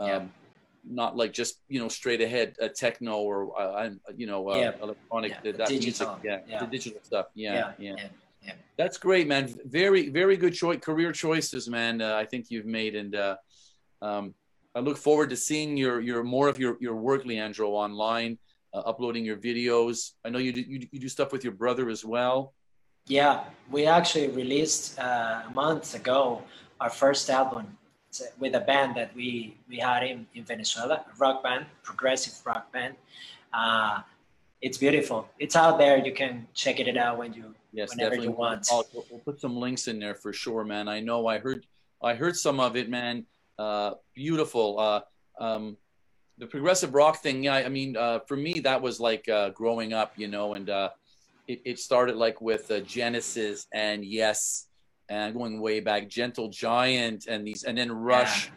um, 0.00 0.08
Yeah. 0.08 0.26
not 0.88 1.16
like 1.16 1.32
just 1.32 1.60
you 1.68 1.80
know 1.80 1.88
straight 1.88 2.20
ahead 2.20 2.54
a 2.60 2.68
techno 2.68 3.14
or 3.18 3.36
uh, 3.60 3.90
you 4.16 4.26
know 4.26 4.48
uh, 4.48 4.58
Yeah. 4.58 4.72
electronic 4.82 5.32
Yeah, 5.44 5.52
that, 5.58 5.70
music 5.70 6.08
yeah, 6.24 6.38
Yeah. 6.48 6.60
the 6.60 6.66
digital 6.66 7.00
stuff 7.02 7.26
yeah 7.34 7.54
yeah, 7.54 7.72
yeah, 7.78 8.08
yeah. 8.42 8.52
that's 8.78 8.96
great 8.98 9.26
man 9.26 9.54
very 9.64 10.08
very 10.08 10.36
good 10.36 10.54
choice 10.54 10.80
career 10.80 11.12
choices 11.12 11.68
man 11.68 12.00
uh, 12.00 12.14
i 12.22 12.24
think 12.24 12.46
you've 12.50 12.66
made 12.80 12.94
and 12.94 13.14
uh, 13.14 13.36
um, 14.02 14.34
i 14.74 14.80
look 14.80 14.96
forward 14.96 15.28
to 15.30 15.36
seeing 15.36 15.76
your 15.76 16.00
your 16.00 16.22
more 16.22 16.48
of 16.48 16.58
your 16.58 16.76
your 16.80 16.96
work 17.08 17.24
leandro 17.24 17.68
online 17.86 18.38
uh, 18.76 18.80
uploading 18.90 19.24
your 19.24 19.36
videos 19.48 20.12
i 20.24 20.28
know 20.28 20.38
you 20.46 20.52
do, 20.52 20.60
you, 20.60 20.78
do- 20.80 20.88
you 20.92 21.00
do 21.00 21.08
stuff 21.08 21.32
with 21.32 21.42
your 21.42 21.56
brother 21.62 21.88
as 21.96 22.04
well 22.04 22.52
Yeah, 23.20 23.34
we 23.70 23.86
actually 23.98 24.28
released 24.42 24.98
uh, 24.98 25.46
a 25.50 25.52
month 25.54 25.94
ago 26.00 26.42
our 26.82 26.90
first 26.90 27.24
album 27.30 27.64
uh, 28.20 28.26
with 28.42 28.54
a 28.62 28.64
band 28.70 28.90
that 28.98 29.10
we 29.14 29.28
we 29.70 29.76
had 29.88 30.00
in, 30.10 30.26
in 30.34 30.42
Venezuela, 30.52 30.96
a 31.12 31.14
rock 31.22 31.38
band, 31.46 31.62
progressive 31.88 32.34
rock 32.50 32.64
band. 32.74 32.94
Uh, 33.60 34.02
it's 34.66 34.78
beautiful. 34.84 35.18
It's 35.38 35.54
out 35.62 35.78
there. 35.78 35.96
You 36.08 36.14
can 36.22 36.32
check 36.62 36.76
it 36.82 36.98
out 36.98 37.14
when 37.20 37.30
you 37.38 37.44
Yes, 37.72 37.90
whenever 37.90 38.16
definitely. 38.16 38.34
you 38.34 38.38
want. 38.44 38.62
I'll, 38.72 38.86
we'll, 38.92 39.06
we'll 39.10 39.24
put 39.28 39.38
some 39.44 39.54
links 39.64 39.84
in 39.90 39.96
there 40.02 40.16
for 40.22 40.32
sure, 40.42 40.62
man. 40.72 40.84
I 40.96 40.98
know 41.08 41.18
I 41.34 41.36
heard 41.46 41.60
I 42.10 42.12
heard 42.22 42.34
some 42.46 42.58
of 42.66 42.74
it, 42.80 42.88
man. 42.98 43.14
Uh, 43.64 43.90
beautiful. 44.22 44.66
Uh, 44.86 45.00
um, 45.46 45.64
the 46.38 46.46
progressive 46.46 46.94
rock 46.94 47.22
thing, 47.22 47.44
yeah. 47.44 47.54
I 47.54 47.68
mean, 47.68 47.96
uh, 47.96 48.20
for 48.20 48.36
me, 48.36 48.60
that 48.60 48.80
was 48.80 49.00
like 49.00 49.28
uh, 49.28 49.50
growing 49.50 49.92
up, 49.92 50.12
you 50.16 50.28
know, 50.28 50.54
and 50.54 50.68
uh, 50.68 50.90
it, 51.48 51.62
it 51.64 51.78
started 51.78 52.16
like 52.16 52.40
with 52.40 52.70
uh, 52.70 52.80
Genesis 52.80 53.66
and 53.72 54.04
Yes, 54.04 54.66
and 55.08 55.34
going 55.34 55.60
way 55.60 55.80
back, 55.80 56.08
Gentle 56.08 56.48
Giant, 56.48 57.26
and 57.26 57.46
these, 57.46 57.64
and 57.64 57.78
then 57.78 57.90
Rush. 57.92 58.50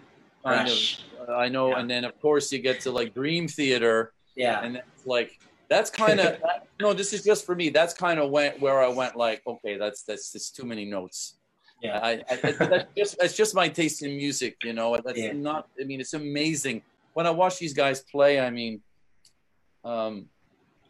kind 0.44 0.62
of. 0.68 0.74
Rush. 0.74 1.02
I 1.30 1.48
know, 1.48 1.70
Yeah. 1.70 1.80
and 1.80 1.90
then 1.90 2.06
of 2.06 2.20
course 2.22 2.52
you 2.52 2.60
get 2.60 2.82
to 2.82 2.92
like 2.92 3.14
Dream 3.14 3.48
Theater, 3.48 4.14
Yeah. 4.36 4.62
and 4.64 4.76
that's 4.76 5.06
like 5.06 5.40
that's 5.70 5.92
kind 5.92 6.20
of 6.20 6.38
no 6.80 6.94
this 6.94 7.14
is 7.14 7.24
just 7.24 7.46
for 7.46 7.54
me 7.56 7.70
that's 7.70 7.94
kind 7.94 8.20
of 8.20 8.32
went 8.32 8.60
where 8.60 8.82
i 8.82 8.88
went 8.88 9.16
like 9.16 9.40
okay 9.46 9.78
that's 9.78 10.02
that's 10.02 10.32
just 10.32 10.56
too 10.56 10.66
many 10.66 10.84
notes 10.84 11.36
Yeah. 11.84 12.00
I, 12.02 12.12
I, 12.32 12.34
I 12.44 12.52
that's 12.74 12.88
just 12.98 13.20
that's 13.20 13.38
just 13.38 13.54
my 13.54 13.68
taste 13.70 14.02
in 14.02 14.18
music 14.18 14.58
you 14.64 14.74
know 14.74 14.98
that's 15.06 15.20
Yeah. 15.20 15.34
not 15.34 15.68
i 15.80 15.84
mean 15.84 16.02
it's 16.02 16.16
amazing 16.16 16.82
when 17.20 17.28
i 17.28 17.34
watch 17.42 17.60
these 17.60 17.76
guys 17.84 18.00
play 18.16 18.40
i 18.40 18.50
mean 18.50 18.74
um 19.84 20.14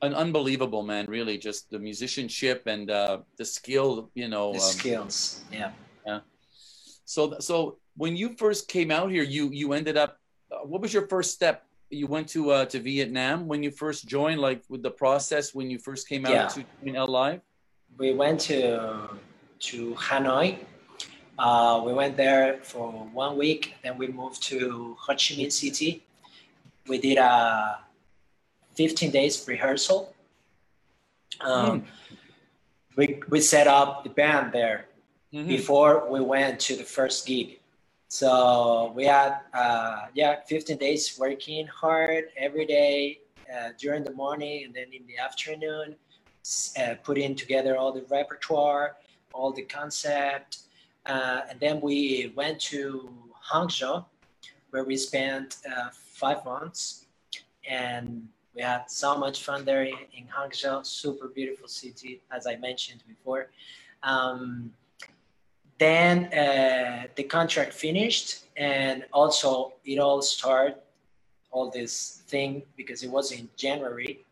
an 0.02 0.14
unbelievable 0.14 0.84
man. 0.84 1.06
Really, 1.08 1.38
just 1.38 1.70
the 1.70 1.80
musicianship 1.80 2.68
and 2.68 2.90
uh, 2.90 3.20
the 3.38 3.46
skill. 3.46 4.10
You 4.16 4.28
know, 4.30 4.54
the 4.54 4.60
um, 4.60 4.72
skills. 4.80 5.44
Yeah. 5.52 5.72
Yeah. 6.06 6.20
So 7.06 7.36
so 7.40 7.80
when 7.98 8.16
you 8.16 8.36
first 8.38 8.68
came 8.68 8.92
out 8.92 9.12
here, 9.12 9.24
you 9.24 9.50
you 9.52 9.74
ended 9.74 9.98
up. 9.98 10.18
Uh, 10.52 10.60
what 10.66 10.82
was 10.82 10.94
your 10.94 11.08
first 11.08 11.34
step? 11.34 11.66
You 11.90 12.08
went 12.08 12.30
to 12.30 12.52
uh, 12.52 12.66
to 12.72 12.80
Vietnam 12.80 13.48
when 13.48 13.64
you 13.64 13.72
first 13.72 14.08
joined, 14.08 14.40
like 14.40 14.64
with 14.70 14.84
the 14.84 14.92
process 14.92 15.54
when 15.54 15.70
you 15.70 15.80
first 15.80 16.08
came 16.08 16.26
out 16.26 16.32
Yeah. 16.32 16.48
to 16.48 16.66
join 16.84 16.96
L 16.96 17.08
Live. 17.08 17.42
we 17.98 18.14
went 18.14 18.40
to 18.48 19.10
to 19.68 19.78
Hanoi. 19.96 20.64
Uh, 21.38 21.82
we 21.86 21.94
went 21.94 22.16
there 22.16 22.60
for 22.64 22.92
one 23.14 23.38
week. 23.38 23.76
Then 23.84 23.98
we 23.98 24.08
moved 24.08 24.44
to 24.52 24.96
Ho 25.00 25.14
Chi 25.14 25.36
Minh 25.40 25.52
City. 25.52 26.04
We 26.90 26.98
did 26.98 27.20
a 27.20 27.80
15 28.74 29.12
days 29.12 29.48
rehearsal. 29.48 30.14
Um, 31.40 31.86
we, 32.96 33.22
we 33.30 33.40
set 33.40 33.68
up 33.68 34.04
the 34.04 34.10
band 34.10 34.52
there 34.52 34.88
Mhm. 35.32 35.48
before 35.48 36.10
we 36.10 36.20
went 36.22 36.60
to 36.62 36.76
the 36.76 36.84
first 36.84 37.28
gig. 37.28 37.60
So 38.08 38.92
we 38.96 39.06
had 39.06 39.38
uh, 39.54 40.08
yeah 40.16 40.42
15 40.48 40.78
days 40.78 41.04
working 41.20 41.68
hard 41.68 42.24
every 42.36 42.66
day 42.66 43.20
uh, 43.54 43.70
during 43.78 44.04
the 44.04 44.14
morning 44.14 44.64
and 44.66 44.74
then 44.74 44.88
in 44.92 45.06
the 45.06 45.20
afternoon, 45.20 45.96
uh, 46.82 46.96
putting 47.04 47.36
together 47.36 47.78
all 47.78 47.92
the 47.92 48.06
repertoire, 48.10 48.98
all 49.36 49.52
the 49.52 49.62
concept, 49.62 50.52
uh, 51.06 51.42
and 51.50 51.60
then 51.60 51.80
we 51.80 52.34
went 52.36 52.60
to 52.60 53.14
Hangzhou, 53.52 54.04
where 54.72 54.84
we 54.84 54.98
spent 54.98 55.58
uh, 55.72 55.90
five 56.26 56.44
months, 56.46 57.06
and 57.68 58.28
we 58.54 58.62
had 58.62 58.84
so 59.04 59.18
much 59.18 59.38
fun 59.48 59.64
there 59.64 59.84
in, 59.84 60.26
Hangzhou. 60.36 60.86
Super 60.86 61.28
beautiful 61.28 61.68
city, 61.68 62.22
as 62.36 62.46
I 62.46 62.56
mentioned 62.58 63.02
before. 63.08 63.44
Um, 64.04 64.74
then 65.78 66.16
uh, 66.34 67.08
the 67.16 67.24
contract 67.24 67.74
finished, 67.74 68.30
and 68.58 69.06
also 69.14 69.74
it 69.86 69.98
all 70.00 70.22
started, 70.22 70.76
all 71.52 71.68
this 71.72 72.22
thing 72.28 72.52
because 72.76 73.00
it 73.04 73.10
was 73.18 73.32
in 73.32 73.50
January. 73.56 74.26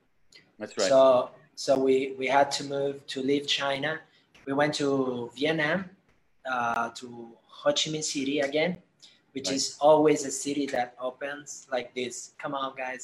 That's 0.60 0.78
right. 0.78 0.90
So 0.90 1.30
so 1.56 1.72
we 1.86 1.96
we 2.20 2.28
had 2.28 2.52
to 2.58 2.64
move 2.76 2.96
to 3.14 3.22
leave 3.22 3.46
China. 3.48 3.92
We 4.46 4.54
went 4.54 4.74
to 4.76 5.32
Vietnam, 5.36 5.80
uh, 6.52 6.90
to 7.00 7.08
Ho 7.60 7.70
Chi 7.72 7.90
Minh 7.92 8.04
City 8.04 8.40
again, 8.40 8.78
which 9.38 9.50
Right. 9.50 9.62
is 9.62 9.78
always 9.80 10.26
a 10.26 10.32
city 10.32 10.66
that 10.66 10.96
opens 11.00 11.68
like 11.72 11.94
this. 11.94 12.34
Come 12.42 12.56
on, 12.56 12.74
guys, 12.76 13.04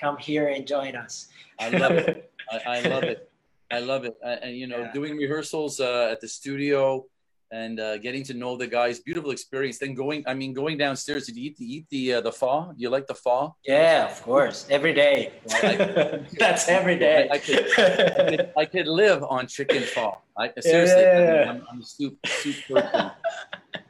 come 0.00 0.16
here 0.16 0.48
and 0.48 0.66
join 0.66 0.96
us. 0.96 1.28
I 1.60 1.68
love 1.68 1.92
it. 1.92 2.32
I, 2.52 2.56
I 2.76 2.80
love 2.92 3.02
it. 3.04 3.28
I 3.70 3.80
love 3.80 4.02
it. 4.08 4.16
Uh, 4.24 4.40
and 4.44 4.56
you 4.56 4.66
know, 4.72 4.80
Yeah. 4.88 4.92
doing 4.98 5.12
rehearsals 5.18 5.74
uh, 5.80 6.08
at 6.12 6.22
the 6.24 6.28
studio 6.28 7.04
and 7.52 7.78
uh, 7.78 7.98
getting 7.98 8.24
to 8.24 8.34
know 8.34 8.56
the 8.56 8.66
guys, 8.66 8.98
beautiful 9.08 9.30
experience. 9.38 9.76
Then 9.78 9.92
going, 9.94 10.24
I 10.26 10.34
mean, 10.40 10.52
going 10.54 10.76
downstairs. 10.78 11.26
Did 11.26 11.36
you 11.36 11.44
eat 11.50 11.56
the 11.60 11.66
eat 11.74 11.86
the 11.94 12.02
uh, 12.14 12.20
the 12.28 12.32
pho? 12.40 12.72
Do 12.74 12.80
you 12.84 12.90
like 12.96 13.06
the 13.06 13.14
pho? 13.24 13.54
Yeah, 13.74 14.08
of 14.10 14.18
course, 14.22 14.58
every 14.70 14.94
day. 15.04 15.18
That's 16.42 16.64
every 16.78 16.96
day. 17.06 17.28
I, 17.30 17.34
I 17.36 17.38
could, 17.46 17.62
I 17.78 18.30
could, 18.30 18.42
I 18.62 18.64
could 18.72 18.88
live 19.02 19.20
on 19.34 19.46
chicken 19.46 19.82
pho. 19.94 20.06
I, 20.40 20.44
seriously, 20.72 21.04
I 21.06 21.20
yeah. 21.20 21.50
am 21.52 21.58
I'm 21.70 21.80
a 21.82 21.84
soup 21.84 22.14
soup 22.40 22.56
person. 22.68 23.10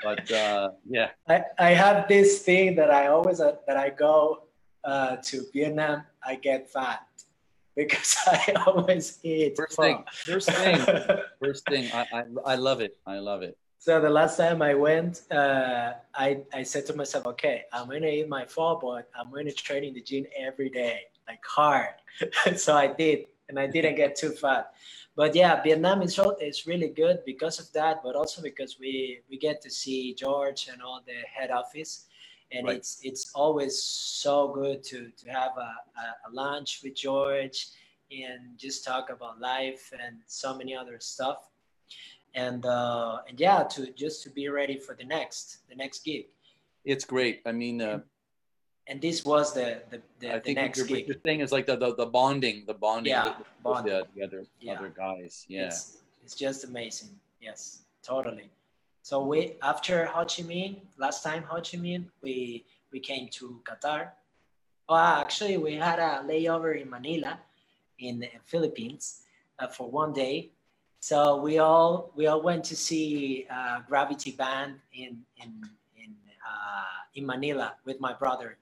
But 0.02 0.30
uh, 0.30 0.70
yeah, 0.88 1.10
I, 1.28 1.44
I 1.58 1.70
have 1.70 2.08
this 2.08 2.42
thing 2.42 2.76
that 2.76 2.90
I 2.90 3.08
always 3.08 3.40
uh, 3.40 3.56
that 3.66 3.76
I 3.76 3.90
go 3.90 4.42
uh, 4.84 5.16
to 5.16 5.44
Vietnam, 5.52 6.04
I 6.24 6.36
get 6.36 6.70
fat 6.70 7.06
because 7.74 8.16
I 8.26 8.52
always 8.66 9.18
eat. 9.22 9.56
first 9.56 9.76
thing, 9.76 10.04
first 10.12 10.50
thing, 10.50 10.86
first 11.42 11.66
thing. 11.66 11.90
I, 11.92 12.06
I 12.12 12.22
I 12.52 12.54
love 12.54 12.80
it. 12.80 12.96
I 13.06 13.18
love 13.18 13.42
it. 13.42 13.56
so 13.78 14.00
the 14.00 14.10
last 14.10 14.36
time 14.36 14.62
I 14.62 14.74
went, 14.74 15.22
uh, 15.30 15.94
I 16.14 16.42
I 16.52 16.62
said 16.62 16.86
to 16.86 16.94
myself, 16.96 17.26
okay, 17.26 17.64
I'm 17.72 17.88
gonna 17.88 18.06
eat 18.06 18.28
my 18.28 18.44
pho, 18.46 18.78
but 18.80 19.08
I'm 19.14 19.30
gonna 19.30 19.52
train 19.52 19.84
in 19.84 19.94
the 19.94 20.02
gym 20.02 20.24
every 20.38 20.70
day, 20.70 21.00
like 21.28 21.44
hard. 21.44 21.94
so 22.56 22.74
I 22.74 22.86
did, 22.88 23.26
and 23.48 23.58
I 23.58 23.66
didn't 23.66 23.96
get 23.96 24.16
too 24.16 24.30
fat. 24.30 24.72
But 25.16 25.34
yeah, 25.34 25.62
Vietnam 25.62 26.02
is 26.02 26.20
is 26.40 26.66
really 26.66 26.88
good 26.88 27.24
because 27.24 27.58
of 27.58 27.72
that, 27.72 28.02
but 28.04 28.14
also 28.14 28.42
because 28.42 28.78
we 28.78 29.20
we 29.30 29.38
get 29.38 29.62
to 29.62 29.70
see 29.70 30.14
George 30.14 30.68
and 30.70 30.82
all 30.82 31.00
the 31.06 31.20
head 31.34 31.50
office, 31.50 32.04
and 32.52 32.66
Right. 32.66 32.76
it's 32.76 33.00
it's 33.02 33.32
always 33.34 33.82
so 33.82 34.52
good 34.52 34.84
to 34.84 35.10
to 35.20 35.30
have 35.30 35.52
a, 35.56 35.70
a, 36.02 36.04
a 36.28 36.30
lunch 36.30 36.80
with 36.84 36.94
George 36.94 37.66
and 38.10 38.58
just 38.58 38.84
talk 38.84 39.08
about 39.10 39.40
life 39.40 39.90
and 39.98 40.18
so 40.26 40.54
many 40.54 40.76
other 40.76 41.00
stuff, 41.00 41.48
and 42.34 42.66
uh, 42.66 43.22
and 43.26 43.40
yeah, 43.40 43.62
to 43.64 43.90
just 43.92 44.22
to 44.24 44.30
be 44.30 44.48
ready 44.50 44.78
for 44.78 44.94
the 44.94 45.04
next 45.04 45.66
the 45.70 45.76
next 45.76 46.04
gig. 46.04 46.26
It's 46.84 47.06
great. 47.06 47.40
I 47.46 47.52
mean, 47.52 47.80
uh, 47.80 48.00
And 48.88 49.00
this 49.00 49.24
was 49.24 49.52
the 49.52 49.82
the, 49.90 50.00
the, 50.20 50.30
I 50.30 50.38
the 50.38 50.40
think 50.44 50.56
next 50.56 50.78
what 50.80 50.90
you're, 50.90 50.98
gig. 50.98 51.08
what 51.08 51.34
you're 51.34 51.44
is 51.44 51.52
like 51.52 51.66
the, 51.66 51.76
the, 51.76 51.94
the 51.94 52.06
bonding, 52.06 52.64
the 52.66 52.74
bonding 52.74 53.10
Yeah, 53.10 53.24
with, 53.28 53.38
with 53.38 53.46
bonding. 53.62 53.92
The, 53.92 54.06
the 54.14 54.22
other 54.26 54.44
Yeah. 54.60 54.74
other 54.74 54.90
guys. 54.96 55.44
Yeah. 55.48 55.66
It's, 55.66 55.98
it's 56.22 56.34
just 56.34 56.64
amazing. 56.64 57.10
Yes, 57.40 57.82
totally. 58.02 58.48
So 59.02 59.24
we 59.24 59.54
after 59.62 60.06
Ho 60.06 60.20
Chi 60.24 60.42
Minh, 60.42 60.80
last 60.98 61.22
time 61.22 61.42
Ho 61.44 61.56
Chi 61.56 61.78
Minh, 61.78 62.04
we 62.22 62.64
we 62.92 63.00
came 63.00 63.28
to 63.38 63.60
Qatar. 63.64 64.10
Oh, 64.88 64.96
actually, 64.96 65.56
we 65.58 65.74
had 65.74 65.98
a 65.98 66.22
layover 66.24 66.80
in 66.80 66.88
Manila, 66.88 67.40
in 67.98 68.20
the 68.20 68.30
Philippines, 68.44 69.22
uh, 69.58 69.66
for 69.66 69.90
one 69.90 70.12
day. 70.12 70.50
So 71.00 71.36
we 71.40 71.58
all 71.58 72.10
we 72.14 72.26
all 72.28 72.40
went 72.42 72.64
to 72.64 72.76
see 72.76 73.46
uh, 73.50 73.80
Gravity 73.88 74.30
Band 74.32 74.74
in 74.94 75.22
in 75.42 75.50
in 75.96 76.14
uh, 76.46 76.98
in 77.16 77.26
Manila 77.26 77.74
with 77.84 78.00
my 78.00 78.12
brother. 78.12 78.56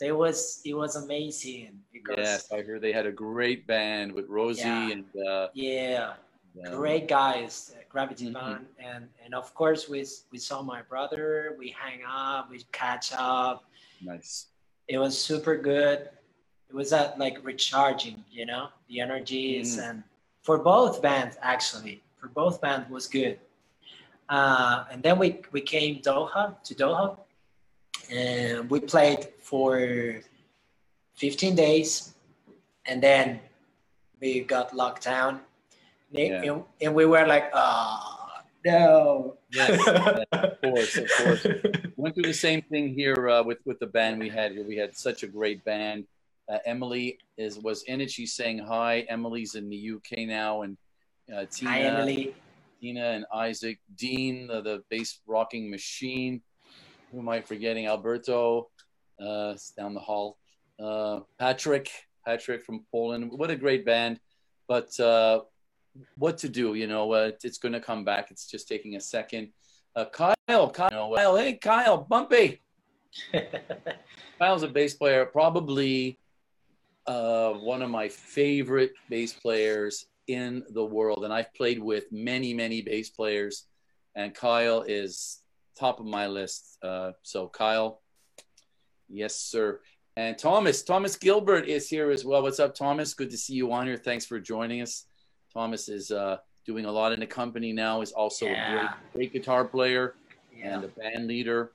It 0.00 0.12
was 0.12 0.60
it 0.64 0.74
was 0.74 0.96
amazing 0.96 1.80
because 1.92 2.16
Yes, 2.18 2.52
I 2.52 2.62
heard 2.62 2.80
they 2.80 2.92
had 2.92 3.06
a 3.06 3.12
great 3.12 3.66
band 3.66 4.12
with 4.12 4.26
Rosie 4.28 4.62
Yeah. 4.62 4.90
and 4.92 5.04
uh, 5.28 5.48
yeah. 5.54 6.14
great 6.72 7.08
guys 7.08 7.74
gravity 7.88 8.26
Mhm. 8.26 8.34
band. 8.34 8.66
And 8.78 9.08
and 9.24 9.34
of 9.34 9.54
course 9.54 9.88
we 9.88 10.04
we 10.32 10.38
saw 10.38 10.62
my 10.62 10.82
brother. 10.82 11.54
We 11.58 11.70
hang 11.70 12.00
up 12.06 12.50
we 12.50 12.58
catch 12.72 13.12
up. 13.12 13.64
Nice. 14.00 14.46
it 14.88 14.98
was 14.98 15.18
super 15.18 15.56
good. 15.56 16.08
It 16.70 16.74
was 16.74 16.92
like 17.24 17.36
recharging 17.44 18.24
you 18.30 18.46
know 18.46 18.68
the 18.88 19.00
energies. 19.00 19.76
Mhm. 19.76 19.88
and 19.90 20.02
for 20.42 20.56
both 20.58 21.02
bands 21.02 21.36
actually 21.42 22.02
for 22.20 22.28
both 22.28 22.60
bands 22.60 22.88
was 22.90 23.06
good. 23.06 23.38
Uh, 24.28 24.84
and 24.90 25.02
then 25.02 25.18
we 25.18 25.28
we 25.52 25.60
came 25.60 26.00
doha 26.00 26.44
to 26.62 26.74
doha. 26.74 27.16
And 28.10 28.70
we 28.70 28.80
played 28.80 29.28
for 29.48 30.20
15 31.16 31.54
days 31.56 32.14
and 32.86 33.02
then 33.02 33.40
we 34.20 34.40
got 34.40 34.74
locked 34.76 35.04
down 35.04 35.40
Yeah. 36.10 36.42
and, 36.42 36.62
and 36.82 36.94
we 36.94 37.04
were 37.06 37.26
like 37.26 37.50
oh 37.54 38.28
no 38.64 39.34
Yes, 39.50 39.80
of 40.32 40.60
course, 40.60 40.96
of 40.98 41.08
course. 41.16 41.42
Went 41.96 42.14
through 42.14 42.28
the 42.28 42.34
same 42.48 42.60
thing 42.68 42.92
here 42.92 43.16
uh, 43.30 43.42
with 43.42 43.60
with 43.64 43.78
the 43.80 43.86
band 43.86 44.20
we 44.20 44.28
had. 44.28 44.52
here. 44.52 44.62
We 44.62 44.76
had 44.76 44.92
such 44.94 45.22
a 45.22 45.26
great 45.26 45.64
band. 45.64 46.04
Uh, 46.52 46.58
Emily 46.66 47.16
is 47.38 47.58
was 47.58 47.82
in 47.84 48.02
it. 48.04 48.10
She's 48.10 48.34
saying 48.34 48.58
hi. 48.58 49.06
Emily's 49.08 49.54
in 49.54 49.70
the 49.70 49.80
UK 49.96 50.28
now, 50.28 50.62
and 50.68 50.76
uh, 51.34 51.46
Tina, 51.50 51.70
Hi, 51.70 51.80
Emily. 51.80 52.34
Tina 52.80 53.06
and 53.16 53.24
Isaac, 53.32 53.78
Dean, 53.96 54.48
the, 54.48 54.60
the 54.60 54.76
bass 54.90 55.20
rocking 55.26 55.70
machine. 55.70 56.42
Who 57.10 57.20
am 57.20 57.28
I 57.30 57.40
forgetting? 57.40 57.86
Alberto, 57.86 58.68
uh, 59.20 59.54
down 59.76 59.94
the 59.94 60.00
hall. 60.00 60.38
Uh, 60.82 61.20
Patrick, 61.38 61.90
Patrick 62.24 62.64
from 62.64 62.84
Poland. 62.90 63.30
What 63.32 63.50
a 63.50 63.56
great 63.56 63.84
band. 63.84 64.20
But 64.68 64.98
uh, 65.00 65.40
what 66.16 66.38
to 66.38 66.48
do? 66.48 66.74
You 66.74 66.86
know, 66.86 67.12
uh, 67.12 67.32
it's 67.42 67.58
going 67.58 67.72
to 67.72 67.80
come 67.80 68.04
back. 68.04 68.30
It's 68.30 68.46
just 68.46 68.68
taking 68.68 68.96
a 68.96 69.00
second. 69.00 69.48
Uh, 69.96 70.04
Kyle, 70.06 70.34
Kyle, 70.70 70.70
Kyle, 70.70 71.36
hey, 71.36 71.54
Kyle, 71.54 71.98
Bumpy. 71.98 72.60
Kyle's 74.38 74.62
a 74.62 74.68
bass 74.68 74.94
player, 74.94 75.24
probably 75.26 76.18
uh, 77.06 77.52
one 77.54 77.82
of 77.82 77.90
my 77.90 78.08
favorite 78.08 78.92
bass 79.08 79.32
players 79.32 80.06
in 80.28 80.62
the 80.70 80.84
world. 80.84 81.24
And 81.24 81.32
I've 81.32 81.52
played 81.54 81.80
with 81.82 82.04
many, 82.12 82.54
many 82.54 82.82
bass 82.82 83.10
players, 83.10 83.64
and 84.14 84.34
Kyle 84.34 84.82
is 84.82 85.40
top 85.76 86.00
of 86.00 86.06
my 86.06 86.26
list. 86.26 86.78
Uh, 86.82 87.12
so, 87.22 87.48
Kyle, 87.48 88.02
yes, 89.08 89.36
sir. 89.36 89.80
And 90.16 90.36
Thomas, 90.36 90.82
Thomas 90.82 91.16
Gilbert 91.16 91.68
is 91.68 91.88
here 91.88 92.10
as 92.10 92.24
well. 92.24 92.42
What's 92.42 92.58
up, 92.58 92.74
Thomas? 92.74 93.14
Good 93.14 93.30
to 93.30 93.38
see 93.38 93.54
you 93.54 93.72
on 93.72 93.86
here. 93.86 93.96
Thanks 93.96 94.26
for 94.26 94.40
joining 94.40 94.82
us. 94.82 95.06
Thomas 95.52 95.88
is 95.88 96.10
uh, 96.10 96.38
doing 96.66 96.86
a 96.86 96.92
lot 96.92 97.12
in 97.12 97.20
the 97.20 97.26
company 97.26 97.72
now. 97.72 98.00
Is 98.00 98.12
also 98.12 98.46
a 98.46 98.70
great, 98.70 98.90
great 99.14 99.32
guitar 99.32 99.64
player 99.64 100.14
yeah. 100.56 100.74
and 100.74 100.84
a 100.84 100.88
band 100.88 101.28
leader. 101.28 101.72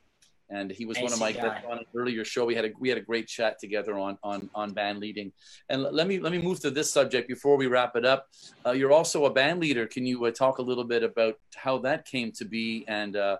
and 0.49 0.71
he 0.71 0.85
was 0.85 0.97
Nice 0.97 1.03
one 1.03 1.13
of 1.13 1.19
my 1.19 1.31
guests 1.31 1.65
on 1.69 1.79
an 1.79 1.85
earlier 1.95 2.23
show. 2.25 2.45
We 2.45 2.55
had 2.55 2.65
a 2.65 2.71
we 2.79 2.89
had 2.89 2.97
a 2.97 3.01
great 3.01 3.27
chat 3.27 3.59
together 3.59 3.97
on 3.97 4.17
on 4.23 4.49
on 4.53 4.71
band 4.71 4.99
leading. 4.99 5.31
And 5.69 5.85
l- 5.85 5.93
let 5.93 6.07
me 6.07 6.19
let 6.19 6.31
me 6.31 6.37
move 6.37 6.59
to 6.61 6.69
this 6.69 6.91
subject 6.91 7.27
before 7.27 7.57
we 7.57 7.67
wrap 7.67 7.95
it 7.95 8.05
up. 8.05 8.27
Uh, 8.65 8.71
you're 8.71 8.91
also 8.91 9.25
a 9.25 9.33
band 9.33 9.59
leader. 9.61 9.87
Can 9.87 10.05
you 10.05 10.25
uh, 10.25 10.31
talk 10.31 10.57
a 10.59 10.61
little 10.61 10.83
bit 10.83 11.03
about 11.03 11.35
how 11.55 11.77
that 11.79 12.05
came 12.05 12.31
to 12.33 12.45
be 12.45 12.85
and 12.87 13.15
uh, 13.15 13.37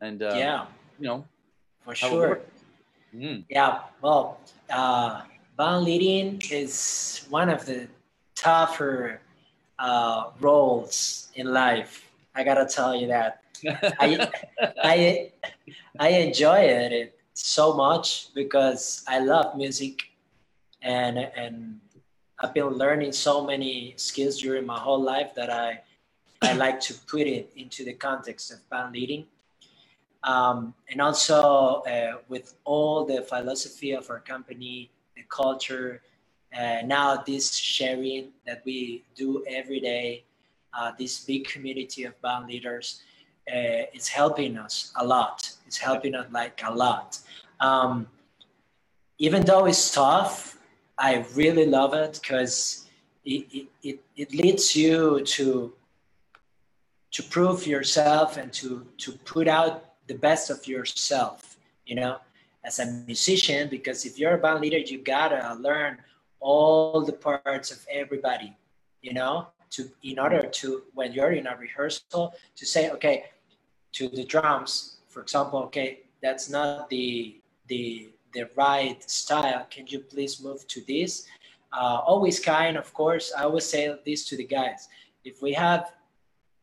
and 0.00 0.22
uh, 0.22 0.34
yeah, 0.36 0.66
you 0.98 1.06
know 1.06 1.24
for 1.84 1.94
sure. 1.94 2.40
Mm, 3.14 3.44
Yeah, 3.48 3.80
well, 4.02 4.40
uh, 4.70 5.22
band 5.56 5.84
leading 5.84 6.42
is 6.50 7.26
one 7.30 7.48
of 7.48 7.64
the 7.66 7.88
tougher 8.34 9.20
uh, 9.78 10.30
roles 10.40 11.28
in 11.34 11.52
life. 11.52 12.10
I 12.34 12.42
gotta 12.42 12.66
tell 12.66 12.94
you 12.94 13.06
that. 13.08 13.42
I, 14.00 14.28
I, 14.82 15.32
I 15.98 16.08
enjoy 16.08 16.58
it 16.58 17.18
so 17.34 17.74
much 17.74 18.34
because 18.34 19.04
I 19.06 19.20
love 19.20 19.56
music, 19.56 20.02
and 20.82 21.18
and 21.18 21.80
I've 22.40 22.52
been 22.52 22.66
learning 22.66 23.12
so 23.12 23.44
many 23.46 23.94
skills 23.96 24.38
during 24.40 24.66
my 24.66 24.78
whole 24.78 25.00
life 25.00 25.34
that 25.36 25.50
I 25.50 25.80
I 26.42 26.52
like 26.54 26.80
to 26.80 26.94
put 27.06 27.22
it 27.26 27.52
into 27.56 27.84
the 27.84 27.94
context 27.94 28.50
of 28.52 28.68
band 28.68 28.92
leading 28.92 29.26
um, 30.24 30.74
and 30.90 31.00
also 31.00 31.82
uh, 31.82 32.18
with 32.28 32.54
all 32.64 33.04
the 33.04 33.22
philosophy 33.22 33.92
of 33.92 34.08
our 34.10 34.20
company, 34.20 34.90
the 35.14 35.22
culture, 35.28 36.02
uh, 36.58 36.78
now 36.84 37.22
this 37.26 37.54
sharing 37.54 38.28
that 38.46 38.62
we 38.64 39.04
do 39.14 39.44
every 39.46 39.80
day, 39.80 40.24
uh, 40.72 40.92
this 40.98 41.20
big 41.24 41.46
community 41.46 42.04
of 42.04 42.20
band 42.22 42.46
leaders, 42.46 43.02
uh, 43.48 43.84
it's 43.92 44.08
helping 44.08 44.56
us 44.56 44.92
a 44.96 45.04
lot. 45.04 45.50
It's 45.66 45.76
helping 45.76 46.14
us 46.14 46.26
like 46.32 46.62
a 46.64 46.72
lot. 46.72 47.18
Um, 47.60 48.06
even 49.18 49.44
though 49.44 49.66
it's 49.66 49.92
tough, 49.92 50.58
I 50.96 51.26
really 51.34 51.66
love 51.66 51.92
it 51.92 52.18
because 52.22 52.86
it, 53.24 53.46
it, 53.52 53.66
it, 53.82 54.00
it 54.16 54.32
leads 54.32 54.74
you 54.74 55.22
to 55.24 55.72
to 57.10 57.22
prove 57.22 57.66
yourself 57.66 58.36
and 58.36 58.52
to 58.52 58.86
to 58.98 59.12
put 59.24 59.46
out 59.46 59.93
the 60.06 60.14
best 60.14 60.50
of 60.50 60.66
yourself 60.66 61.56
you 61.86 61.94
know 61.94 62.18
as 62.64 62.78
a 62.78 62.86
musician 63.06 63.68
because 63.68 64.04
if 64.04 64.18
you're 64.18 64.34
a 64.34 64.38
band 64.38 64.60
leader 64.60 64.78
you 64.78 64.98
gotta 64.98 65.54
learn 65.60 65.98
all 66.40 67.02
the 67.02 67.12
parts 67.12 67.70
of 67.70 67.84
everybody 67.90 68.56
you 69.02 69.12
know 69.12 69.46
to 69.70 69.90
in 70.02 70.18
order 70.18 70.42
to 70.42 70.82
when 70.94 71.12
you're 71.12 71.32
in 71.32 71.46
a 71.46 71.56
rehearsal 71.56 72.34
to 72.56 72.66
say 72.66 72.90
okay 72.90 73.24
to 73.92 74.08
the 74.08 74.24
drums 74.24 74.98
for 75.08 75.20
example 75.22 75.58
okay 75.60 76.00
that's 76.22 76.48
not 76.48 76.88
the 76.88 77.40
the 77.68 78.08
the 78.34 78.48
right 78.56 78.98
style. 79.08 79.66
Can 79.70 79.86
you 79.86 80.00
please 80.00 80.42
move 80.42 80.66
to 80.68 80.82
this? 80.86 81.26
Uh, 81.72 82.00
always 82.04 82.38
kind 82.38 82.76
of 82.76 82.92
course. 82.92 83.32
I 83.36 83.44
always 83.44 83.64
say 83.64 83.94
this 84.04 84.24
to 84.26 84.36
the 84.36 84.44
guys. 84.44 84.88
If 85.24 85.40
we 85.40 85.52
have 85.54 85.92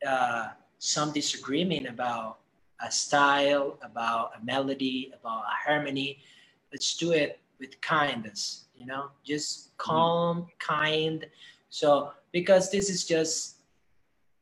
uh, 0.07 0.49
some 0.77 1.11
disagreement 1.11 1.87
about 1.87 2.39
a 2.83 2.91
style, 2.91 3.77
about 3.81 4.31
a 4.39 4.45
melody, 4.45 5.11
about 5.19 5.43
a 5.43 5.69
harmony. 5.69 6.19
Let's 6.71 6.97
do 6.97 7.11
it 7.11 7.39
with 7.59 7.79
kindness, 7.81 8.65
you 8.75 8.85
know, 8.85 9.11
just 9.23 9.59
mm-hmm. 9.59 9.91
calm, 9.91 10.47
kind. 10.59 11.25
So, 11.69 12.11
because 12.31 12.71
this 12.71 12.89
is 12.89 13.05
just 13.05 13.57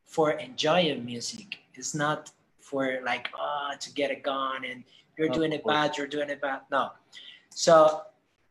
for 0.06 0.32
enjoying 0.32 1.06
music, 1.06 1.60
it's 1.74 1.94
not 1.94 2.32
for 2.60 3.00
like, 3.04 3.30
oh, 3.38 3.72
to 3.80 3.94
get 3.94 4.12
it 4.12 4.24
gone 4.24 4.66
and 4.66 4.84
you're 5.18 5.30
doing 5.30 5.52
it 5.52 5.66
bad, 5.66 5.98
you're 5.98 6.08
doing 6.08 6.30
it 6.30 6.42
bad. 6.42 6.62
No. 6.72 6.92
So, 7.50 8.04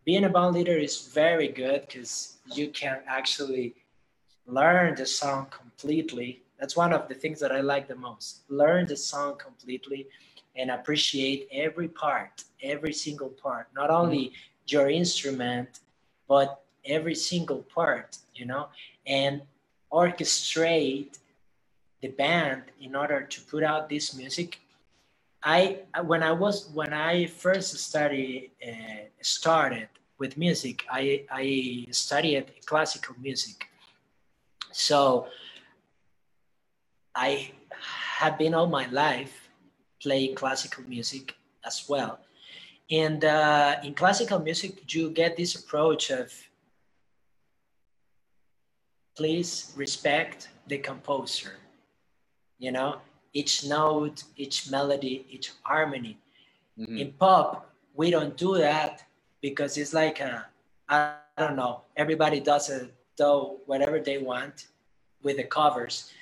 being 0.05 0.24
a 0.24 0.28
band 0.28 0.55
leader 0.55 0.76
is 0.76 1.09
very 1.09 1.49
good 1.49 1.82
because 1.82 2.39
you 2.55 2.68
can 2.68 3.01
actually 3.07 3.74
learn 4.47 4.95
the 4.95 5.07
song 5.07 5.47
completely. 5.51 6.43
That's 6.59 6.76
one 6.76 6.92
of 6.92 7.09
the 7.09 7.14
things 7.14 7.38
that 7.40 7.52
I 7.52 7.61
like 7.61 7.86
the 7.88 7.94
most. 7.94 8.42
Learn 8.48 8.86
the 8.86 8.96
song 8.96 9.36
completely 9.38 10.09
and 10.56 10.70
appreciate 10.70 11.48
every 11.52 11.88
part, 11.88 12.44
every 12.62 12.92
single 12.92 13.28
part, 13.28 13.68
not 13.74 13.90
only 13.90 14.32
your 14.66 14.90
instrument, 14.90 15.80
but 16.26 16.62
every 16.84 17.14
single 17.14 17.62
part, 17.74 18.18
you 18.34 18.44
know, 18.44 18.68
and 19.06 19.42
orchestrate 19.92 21.18
the 22.00 22.09
band 22.09 22.62
in 22.80 22.94
order 22.94 23.22
to 23.22 23.40
put 23.42 23.62
out 23.62 23.88
this 23.88 24.14
music. 24.14 24.59
I 25.42 25.80
when 26.04 26.22
I 26.22 26.32
was 26.32 26.68
when 26.74 26.92
I 26.92 27.26
first 27.26 27.78
studied 27.78 28.50
uh, 28.66 29.06
started 29.20 29.88
with 30.18 30.36
music, 30.36 30.84
I 30.90 31.24
I 31.30 31.86
studied 31.92 32.46
classical 32.66 33.14
music. 33.20 33.66
So 34.72 35.28
I 37.14 37.50
have 38.18 38.38
been 38.38 38.54
all 38.54 38.66
my 38.66 38.86
life 38.90 39.48
playing 40.02 40.34
classical 40.34 40.84
music 40.84 41.34
as 41.64 41.84
well. 41.88 42.18
And 42.90 43.24
uh, 43.24 43.76
in 43.84 43.94
classical 43.94 44.38
music, 44.38 44.92
you 44.94 45.11
get 45.11 45.36
this 45.36 45.54
approach 45.56 46.11
of 46.11 46.32
please 49.16 49.72
respect 49.76 50.48
the 50.68 50.78
composer. 50.78 51.56
You 52.59 52.72
know, 52.72 53.00
each 53.32 53.64
note, 53.64 54.24
each 54.36 54.70
melody, 54.70 55.26
each 55.30 55.52
harmony. 55.62 56.18
mhm. 56.78 56.98
In 57.00 57.12
pop, 57.12 57.70
we 57.94 58.11
don't 58.11 58.36
do 58.36 58.56
that 58.59 59.04
because 59.42 59.76
it's 59.76 59.92
like 59.92 60.20
a, 60.20 60.46
I 60.88 61.14
don't 61.36 61.56
know, 61.56 61.82
everybody 61.96 62.40
does 62.40 62.70
it, 62.70 62.94
though 63.16 63.59
whatever 63.66 63.98
they 64.00 64.18
want 64.18 64.68
with 65.22 65.36
the 65.36 65.44
covers. 65.44 66.12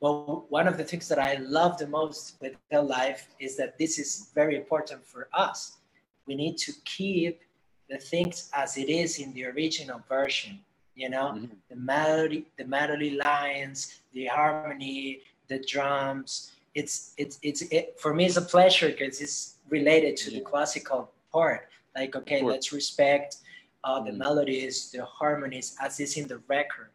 Well, 0.00 0.44
one 0.50 0.68
of 0.68 0.76
the 0.76 0.84
things 0.84 1.08
that 1.08 1.18
I 1.18 1.34
love 1.36 1.78
the 1.78 1.86
most 1.86 2.36
with 2.40 2.54
the 2.70 2.82
life 2.82 3.28
is 3.40 3.56
that 3.56 3.78
this 3.78 3.98
is 3.98 4.30
very 4.34 4.56
important 4.56 5.04
for 5.06 5.28
us. 5.32 5.78
We 6.26 6.34
need 6.34 6.58
to 6.58 6.72
keep 6.84 7.40
the 7.88 7.98
things 7.98 8.50
as 8.52 8.76
it 8.76 8.88
is 8.90 9.18
in 9.18 9.32
the 9.32 9.46
original 9.46 10.00
version. 10.08 10.60
You 10.94 11.10
know, 11.10 11.28
Mhm. 11.32 11.50
the 11.68 11.76
melody, 11.76 12.46
the 12.56 12.64
melody 12.64 13.10
lines, 13.10 14.00
the 14.12 14.26
harmony, 14.26 15.22
the 15.48 15.58
drums. 15.60 16.52
It's 16.74 17.14
it's 17.16 17.38
it's 17.42 17.62
it, 17.70 17.98
for 17.98 18.12
me. 18.14 18.24
It's 18.26 18.36
a 18.36 18.42
pleasure 18.42 18.88
because 18.88 19.20
it's 19.20 19.56
related 19.68 20.16
to 20.22 20.30
the 20.30 20.40
classical 20.40 21.10
part. 21.32 21.68
Like, 21.94 22.16
okay, 22.16 22.42
let's 22.42 22.72
respect 22.72 23.36
uh, 23.84 24.00
the 24.02 24.10
Mhm. 24.10 24.18
melodies, 24.18 24.90
the 24.90 25.04
harmonies 25.04 25.76
as 25.80 26.00
is 26.00 26.16
in 26.16 26.26
the 26.28 26.38
record, 26.48 26.90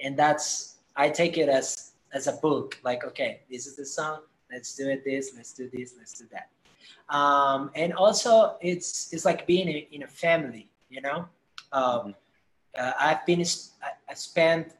and 0.00 0.16
that's 0.16 0.76
I 0.96 1.10
take 1.10 1.36
it 1.36 1.48
as 1.48 1.92
as 2.12 2.26
a 2.26 2.32
book. 2.32 2.78
Like, 2.82 3.04
okay, 3.04 3.40
this 3.50 3.66
is 3.66 3.76
the 3.76 3.84
song. 3.86 4.20
Let's 4.50 4.74
do 4.74 4.88
it. 4.88 5.04
This. 5.04 5.32
Let's 5.36 5.52
do 5.52 5.68
this. 5.72 5.94
Let's 5.98 6.18
do 6.18 6.26
that. 6.32 6.48
Um, 7.14 7.70
and 7.74 7.92
also, 7.92 8.56
it's 8.60 9.12
it's 9.12 9.24
like 9.24 9.46
being 9.46 9.68
in, 9.68 9.84
in 9.92 10.02
a 10.02 10.08
family. 10.08 10.68
You 10.90 11.02
know, 11.02 11.28
um, 11.72 11.82
Mhm. 11.82 12.14
uh, 12.78 12.92
I've 12.98 13.24
been 13.26 13.40
I, 13.82 13.90
I 14.08 14.14
spent 14.14 14.72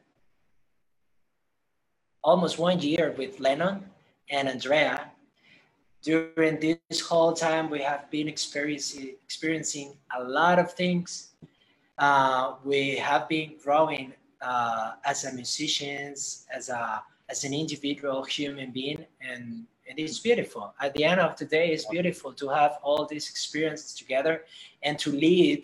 almost 2.23 2.57
one 2.59 2.79
year 2.79 3.13
with 3.17 3.39
Lennon 3.39 3.85
and 4.29 4.47
Andrea. 4.49 5.11
During 6.01 6.59
this 6.59 7.01
whole 7.01 7.33
time, 7.33 7.69
we 7.69 7.81
have 7.81 8.09
been 8.09 8.27
experiencing 8.27 9.15
experiencing 9.23 9.97
a 10.17 10.23
lot 10.23 10.57
of 10.57 10.71
things. 10.73 11.31
Uh, 11.97 12.55
we 12.63 12.95
have 12.95 13.27
been 13.27 13.55
growing 13.61 14.13
uh, 14.41 14.93
as 15.03 15.25
a 15.25 15.33
musicians, 15.33 16.47
as 16.55 16.69
a 16.69 17.03
as 17.29 17.43
an 17.43 17.53
individual 17.53 18.23
human 18.23 18.71
being, 18.71 19.05
and 19.21 19.65
and 19.89 19.97
it's 19.97 20.19
beautiful. 20.19 20.73
At 20.79 20.93
the 20.93 21.03
end 21.03 21.19
of 21.19 21.35
the 21.37 21.45
day, 21.45 21.69
it's 21.69 21.85
beautiful 21.85 22.31
to 22.33 22.49
have 22.49 22.77
all 22.83 23.05
these 23.05 23.27
experiences 23.29 23.95
together 23.95 24.43
and 24.83 24.99
to 24.99 25.11
lead, 25.11 25.63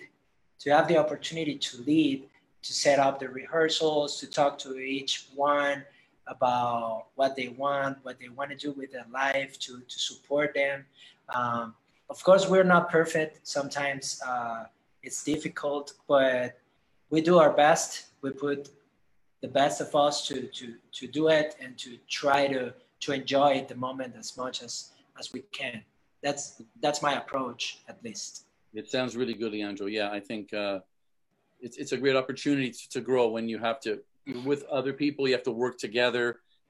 to 0.60 0.72
have 0.72 0.88
the 0.88 0.98
opportunity 0.98 1.56
to 1.60 1.82
lead, 1.84 2.28
to 2.64 2.74
set 2.74 2.98
up 2.98 3.20
the 3.20 3.30
rehearsals, 3.30 4.20
to 4.20 4.28
talk 4.28 4.58
to 4.60 4.78
each 4.80 5.28
one 5.36 5.84
about 6.26 7.06
what 7.14 7.36
they 7.36 7.50
want, 7.50 8.00
what 8.02 8.20
they 8.20 8.30
want 8.30 8.50
to 8.50 8.56
do 8.56 8.72
with 8.72 8.92
their 8.92 9.06
life, 9.14 9.60
to, 9.60 9.80
to 9.88 10.00
support 10.00 10.56
them. 10.56 10.86
Um, 11.30 11.76
of 12.10 12.24
course, 12.24 12.50
we're 12.50 12.64
not 12.64 12.90
perfect. 12.90 13.48
Sometimes 13.48 14.20
uh, 14.26 14.64
it's 15.04 15.24
difficult, 15.24 15.94
but 16.08 16.60
we 17.12 17.22
do 17.22 17.38
our 17.38 17.54
best. 17.54 18.08
We 18.24 18.32
put 18.32 18.70
the 19.46 19.52
best 19.52 19.80
of 19.80 19.94
us 19.96 20.28
to, 20.28 20.48
to, 20.48 20.74
to 20.92 21.06
do 21.08 21.28
it 21.28 21.56
and 21.62 21.78
to 21.78 21.92
try 22.10 22.48
to, 22.48 22.74
to 23.00 23.12
enjoy 23.12 23.64
the 23.70 23.76
moment 23.76 24.16
as 24.18 24.36
much 24.36 24.64
as, 24.64 24.90
as 25.20 25.32
we 25.34 25.42
can. 25.52 25.84
That's, 26.24 26.64
that's 26.82 27.04
my 27.04 27.14
approach, 27.22 27.80
at 27.88 28.04
least. 28.04 28.46
It 28.74 28.90
sounds 28.90 29.16
really 29.16 29.36
good, 29.36 29.52
Leandro. 29.52 29.86
Yeah, 29.86 30.10
I 30.10 30.20
think 30.20 30.52
uh, 30.52 30.80
it's 31.62 31.78
it's 31.78 31.92
a 31.92 31.98
great 31.98 32.16
opportunity 32.16 32.72
to, 32.72 32.90
to 32.90 33.02
grow 33.02 33.30
when 33.30 33.48
you 33.48 33.60
have 33.60 33.80
to 33.82 34.02
with 34.44 34.64
other 34.66 34.94
people. 34.94 35.28
You 35.28 35.36
have 35.36 35.44
to 35.44 35.52
work 35.66 35.78
together. 35.78 36.26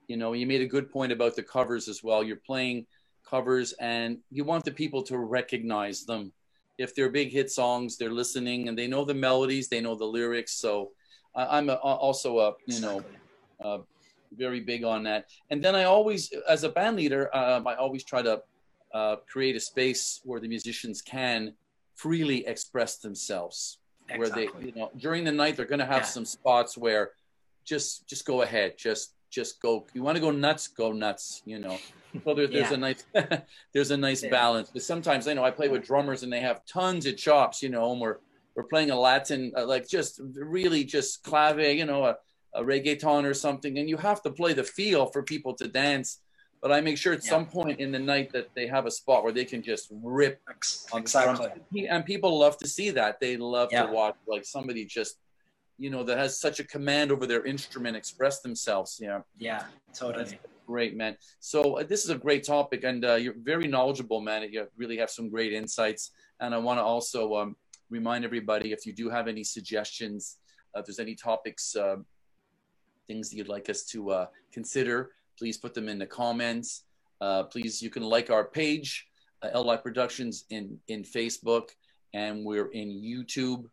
You 0.07 0.17
know, 0.17 0.33
you 0.33 0.45
made 0.45 0.61
a 0.61 0.67
good 0.75 0.91
point 0.91 1.11
about 1.13 1.35
the 1.35 1.43
covers 1.43 1.87
as 1.87 2.03
well. 2.03 2.21
You're 2.23 2.45
playing 2.51 2.85
covers, 3.27 3.71
and 3.79 4.19
you 4.29 4.43
want 4.43 4.65
the 4.65 4.71
people 4.71 5.01
to 5.03 5.17
recognize 5.17 6.05
them. 6.05 6.31
If 6.77 6.93
they're 6.93 7.09
big 7.09 7.31
hit 7.31 7.49
songs, 7.49 7.97
they're 7.97 8.11
listening 8.21 8.67
and 8.67 8.77
they 8.77 8.87
know 8.87 9.05
the 9.05 9.19
melodies, 9.27 9.69
they 9.69 9.81
know 9.81 9.95
the 9.95 10.11
lyrics. 10.19 10.53
So 10.65 10.91
I, 11.35 11.57
I'm 11.57 11.69
a, 11.69 11.75
also 11.75 12.39
a 12.39 12.53
you 12.65 12.81
know 12.81 13.03
uh, 13.63 13.79
very 14.37 14.59
big 14.59 14.83
on 14.83 15.03
that. 15.03 15.27
And 15.49 15.63
then 15.63 15.75
I 15.75 15.83
always, 15.85 16.33
as 16.47 16.63
a 16.63 16.69
band 16.69 16.97
leader, 16.97 17.35
um, 17.35 17.67
I 17.67 17.75
always 17.75 18.03
try 18.03 18.21
to 18.21 18.41
uh, 18.93 19.17
create 19.27 19.55
a 19.55 19.59
space 19.59 20.21
where 20.23 20.39
the 20.39 20.47
musicians 20.47 21.01
can 21.01 21.53
freely 21.95 22.45
express 22.47 22.97
themselves. 22.97 23.79
Exactly. 24.09 24.19
Where 24.47 24.61
they, 24.61 24.67
you 24.67 24.73
know, 24.75 24.91
during 24.97 25.23
the 25.23 25.31
night 25.31 25.57
they're 25.57 25.65
going 25.65 25.79
to 25.79 25.85
have 25.85 26.01
yeah. 26.01 26.07
some 26.07 26.25
spots 26.25 26.77
where 26.77 27.11
just 27.63 28.07
just 28.07 28.25
go 28.25 28.43
ahead, 28.43 28.77
just 28.77 29.15
just 29.31 29.59
go. 29.59 29.87
You 29.93 30.03
want 30.03 30.15
to 30.15 30.21
go 30.21 30.29
nuts, 30.29 30.67
go 30.67 30.91
nuts. 30.91 31.41
You 31.45 31.59
know. 31.59 31.77
Well, 32.23 32.35
there, 32.35 32.47
there's 32.47 32.69
yeah. 32.69 32.75
a 32.75 32.77
nice 32.77 33.03
there's 33.73 33.91
a 33.91 33.97
nice 33.97 34.23
yeah. 34.23 34.29
balance. 34.29 34.69
But 34.71 34.83
sometimes 34.83 35.27
I 35.27 35.33
know 35.33 35.43
I 35.43 35.49
play 35.49 35.69
with 35.69 35.83
drummers 35.83 36.21
and 36.21 36.31
they 36.31 36.39
have 36.41 36.63
tons 36.65 37.07
of 37.07 37.17
chops. 37.17 37.63
You 37.63 37.69
know, 37.69 37.91
and 37.91 37.99
we're 37.99 38.17
we're 38.55 38.63
playing 38.63 38.91
a 38.91 38.99
Latin, 38.99 39.51
uh, 39.57 39.65
like 39.65 39.87
just 39.87 40.21
really 40.35 40.83
just 40.83 41.23
clave, 41.23 41.59
you 41.59 41.85
know, 41.85 42.05
a, 42.05 42.17
a 42.53 42.63
reggaeton 42.63 43.25
or 43.25 43.33
something, 43.33 43.77
and 43.77 43.89
you 43.89 43.97
have 43.97 44.21
to 44.23 44.31
play 44.31 44.53
the 44.53 44.63
feel 44.63 45.07
for 45.07 45.21
people 45.23 45.53
to 45.55 45.67
dance. 45.67 46.19
But 46.61 46.71
I 46.71 46.81
make 46.81 46.97
sure 46.97 47.13
at 47.13 47.23
yeah. 47.23 47.29
some 47.29 47.45
point 47.45 47.79
in 47.79 47.91
the 47.91 47.99
night 47.99 48.31
that 48.31 48.49
they 48.55 48.65
have 48.65 48.87
a 48.87 48.91
spot 48.91 49.23
where 49.23 49.33
they 49.33 49.45
can 49.45 49.61
just 49.61 49.89
rip 49.91 50.41
on 50.91 51.01
exactly. 51.01 51.87
And 51.87 52.03
people 52.05 52.39
love 52.39 52.57
to 52.57 52.67
see 52.67 52.89
that. 52.91 53.19
They 53.19 53.37
love 53.37 53.69
yeah. 53.71 53.85
to 53.85 53.91
watch 53.91 54.15
like 54.25 54.45
somebody 54.45 54.83
just, 54.85 55.17
you 55.77 55.91
know, 55.91 56.03
that 56.03 56.17
has 56.17 56.39
such 56.39 56.59
a 56.59 56.63
command 56.63 57.11
over 57.11 57.27
their 57.27 57.45
instrument 57.45 57.95
express 57.95 58.39
themselves. 58.39 58.99
Yeah. 58.99 59.19
Yeah, 59.37 59.63
totally. 59.93 60.23
That's 60.23 60.35
great, 60.65 60.95
man. 60.95 61.17
So 61.39 61.77
uh, 61.79 61.83
this 61.83 62.03
is 62.03 62.09
a 62.09 62.15
great 62.15 62.43
topic, 62.43 62.83
and 62.83 63.05
uh, 63.05 63.15
you're 63.15 63.35
very 63.37 63.67
knowledgeable, 63.67 64.21
man. 64.21 64.41
You 64.51 64.67
really 64.75 64.97
have 64.97 65.11
some 65.11 65.29
great 65.29 65.53
insights. 65.53 66.11
And 66.39 66.55
I 66.55 66.57
want 66.57 66.79
to 66.79 66.83
also 66.83 67.35
um, 67.35 67.55
remind 67.89 68.25
everybody 68.25 68.71
if 68.71 68.85
you 68.85 68.93
do 68.93 69.09
have 69.09 69.27
any 69.27 69.43
suggestions, 69.43 70.37
uh, 70.75 70.79
if 70.79 70.85
there's 70.85 70.99
any 70.99 71.15
topics, 71.15 71.75
uh, 71.75 71.97
things 73.07 73.29
that 73.29 73.37
you'd 73.37 73.47
like 73.47 73.69
us 73.69 73.83
to 73.83 74.11
uh, 74.11 74.25
consider, 74.51 75.11
please 75.37 75.57
put 75.57 75.73
them 75.73 75.89
in 75.89 75.99
the 75.99 76.05
comments. 76.05 76.83
Uh, 77.21 77.43
please, 77.43 77.81
you 77.81 77.89
can 77.89 78.03
like 78.03 78.29
our 78.29 78.45
page, 78.45 79.07
uh, 79.41 79.59
LI 79.59 79.77
Productions 79.77 80.45
in, 80.49 80.77
in 80.87 81.03
Facebook, 81.03 81.69
and 82.13 82.43
we're 82.45 82.67
in 82.71 82.89
YouTube. 82.89 83.65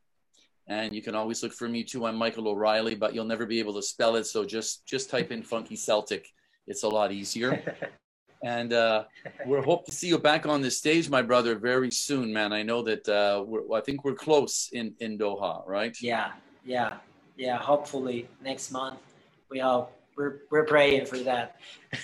And 0.69 0.95
you 0.95 1.03
can 1.03 1.15
always 1.15 1.43
look 1.43 1.53
for 1.53 1.69
me 1.69 1.83
too. 1.83 2.07
I'm 2.07 2.17
Michael 2.17 2.49
O'Reilly, 2.49 2.95
but 2.95 3.15
you'll 3.15 3.25
never 3.25 3.47
be 3.47 3.59
able 3.59 3.75
to 3.75 3.83
spell 3.83 4.17
it. 4.17 4.27
So 4.27 4.45
just 4.45 4.87
just 4.87 5.11
type 5.11 5.33
in 5.33 5.43
Funky 5.43 5.75
Celtic. 5.75 6.29
It's 6.69 6.85
a 6.85 6.89
lot 6.89 7.11
easier. 7.11 7.77
and 8.43 8.73
uh, 8.73 9.05
we 9.47 9.61
hope 9.61 9.87
to 9.87 9.93
see 9.93 10.09
you 10.09 10.19
back 10.19 10.47
on 10.47 10.61
the 10.61 10.71
stage, 10.71 11.09
my 11.09 11.23
brother, 11.23 11.55
very 11.55 11.91
soon, 11.91 12.33
man. 12.33 12.53
I 12.53 12.63
know 12.63 12.83
that 12.83 13.09
uh, 13.09 13.45
I 13.75 13.81
think 13.81 14.05
we're 14.05 14.15
close 14.15 14.69
in 14.73 14.95
in 15.01 15.19
Doha, 15.19 15.67
right? 15.67 15.97
Yeah, 16.01 16.33
yeah, 16.65 16.97
yeah. 17.37 17.59
Hopefully 17.59 18.29
next 18.43 18.73
month. 18.73 18.99
We 19.51 19.61
hope 19.61 19.93
we're 20.17 20.41
we're 20.51 20.65
praying 20.65 21.07
for 21.07 21.19
that. 21.19 21.57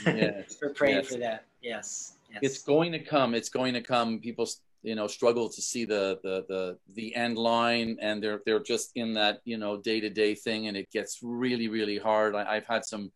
Yes. 0.07 0.59
we're 0.63 0.75
praying 0.75 0.99
yes. 0.99 1.09
for 1.09 1.19
that. 1.19 1.45
Yes. 1.61 2.17
yes. 2.31 2.39
It's 2.43 2.63
going 2.63 2.93
to 2.93 3.01
come. 3.01 3.35
It's 3.35 3.49
going 3.49 3.75
to 3.75 3.81
come. 3.81 4.21
People, 4.21 4.49
you 4.83 4.95
know, 4.95 5.09
struggle 5.09 5.49
to 5.49 5.61
see 5.61 5.85
the 5.85 6.21
the 6.23 6.45
the 6.49 6.79
the 6.95 7.17
end 7.17 7.37
line, 7.37 7.99
and 8.01 8.23
they're 8.23 8.43
they're 8.47 8.63
just 8.63 8.93
in 8.95 9.15
that 9.15 9.41
you 9.45 9.59
know 9.59 9.77
day 9.77 10.01
to 10.01 10.11
day 10.11 10.35
thing, 10.35 10.69
and 10.69 10.77
it 10.77 10.91
gets 10.93 11.19
really 11.23 11.69
really 11.69 11.99
hard. 11.99 12.37
I, 12.37 12.57
I've 12.57 12.67
had 12.67 12.85
some 12.85 13.11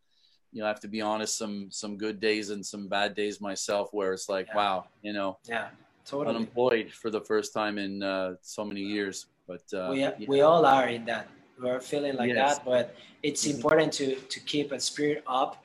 you 0.53 0.61
know, 0.61 0.67
I 0.67 0.69
have 0.69 0.81
to 0.81 0.89
be 0.89 1.01
honest, 1.01 1.39
some 1.39 1.69
some 1.71 1.97
good 1.97 2.21
days 2.21 2.51
and 2.51 2.65
some 2.65 2.87
bad 2.87 3.15
days 3.15 3.41
myself, 3.41 3.93
where 3.93 4.13
it's 4.13 4.29
like, 4.29 4.49
yeah. 4.49 4.57
wow, 4.57 4.85
you 5.03 5.13
know, 5.13 5.39
yeah, 5.49 5.69
totally 6.05 6.35
unemployed 6.35 6.93
for 6.93 7.11
the 7.11 7.21
first 7.21 7.55
time 7.55 7.79
in 7.79 8.03
uh, 8.03 8.35
so 8.43 8.65
many 8.65 8.83
years. 8.83 9.27
But 9.49 9.63
uh, 9.75 9.89
we 9.91 10.01
yeah. 10.01 10.13
we 10.29 10.43
all 10.43 10.67
are 10.67 10.89
in 10.89 11.05
that. 11.07 11.29
We're 11.59 11.81
feeling 11.81 12.17
like 12.17 12.31
yes. 12.31 12.59
that, 12.59 12.65
but 12.65 12.95
it's 13.23 13.47
mm-hmm. 13.47 13.57
important 13.57 13.93
to 13.95 14.17
to 14.17 14.41
keep 14.41 14.73
a 14.73 14.81
spirit 14.81 15.25
up 15.27 15.65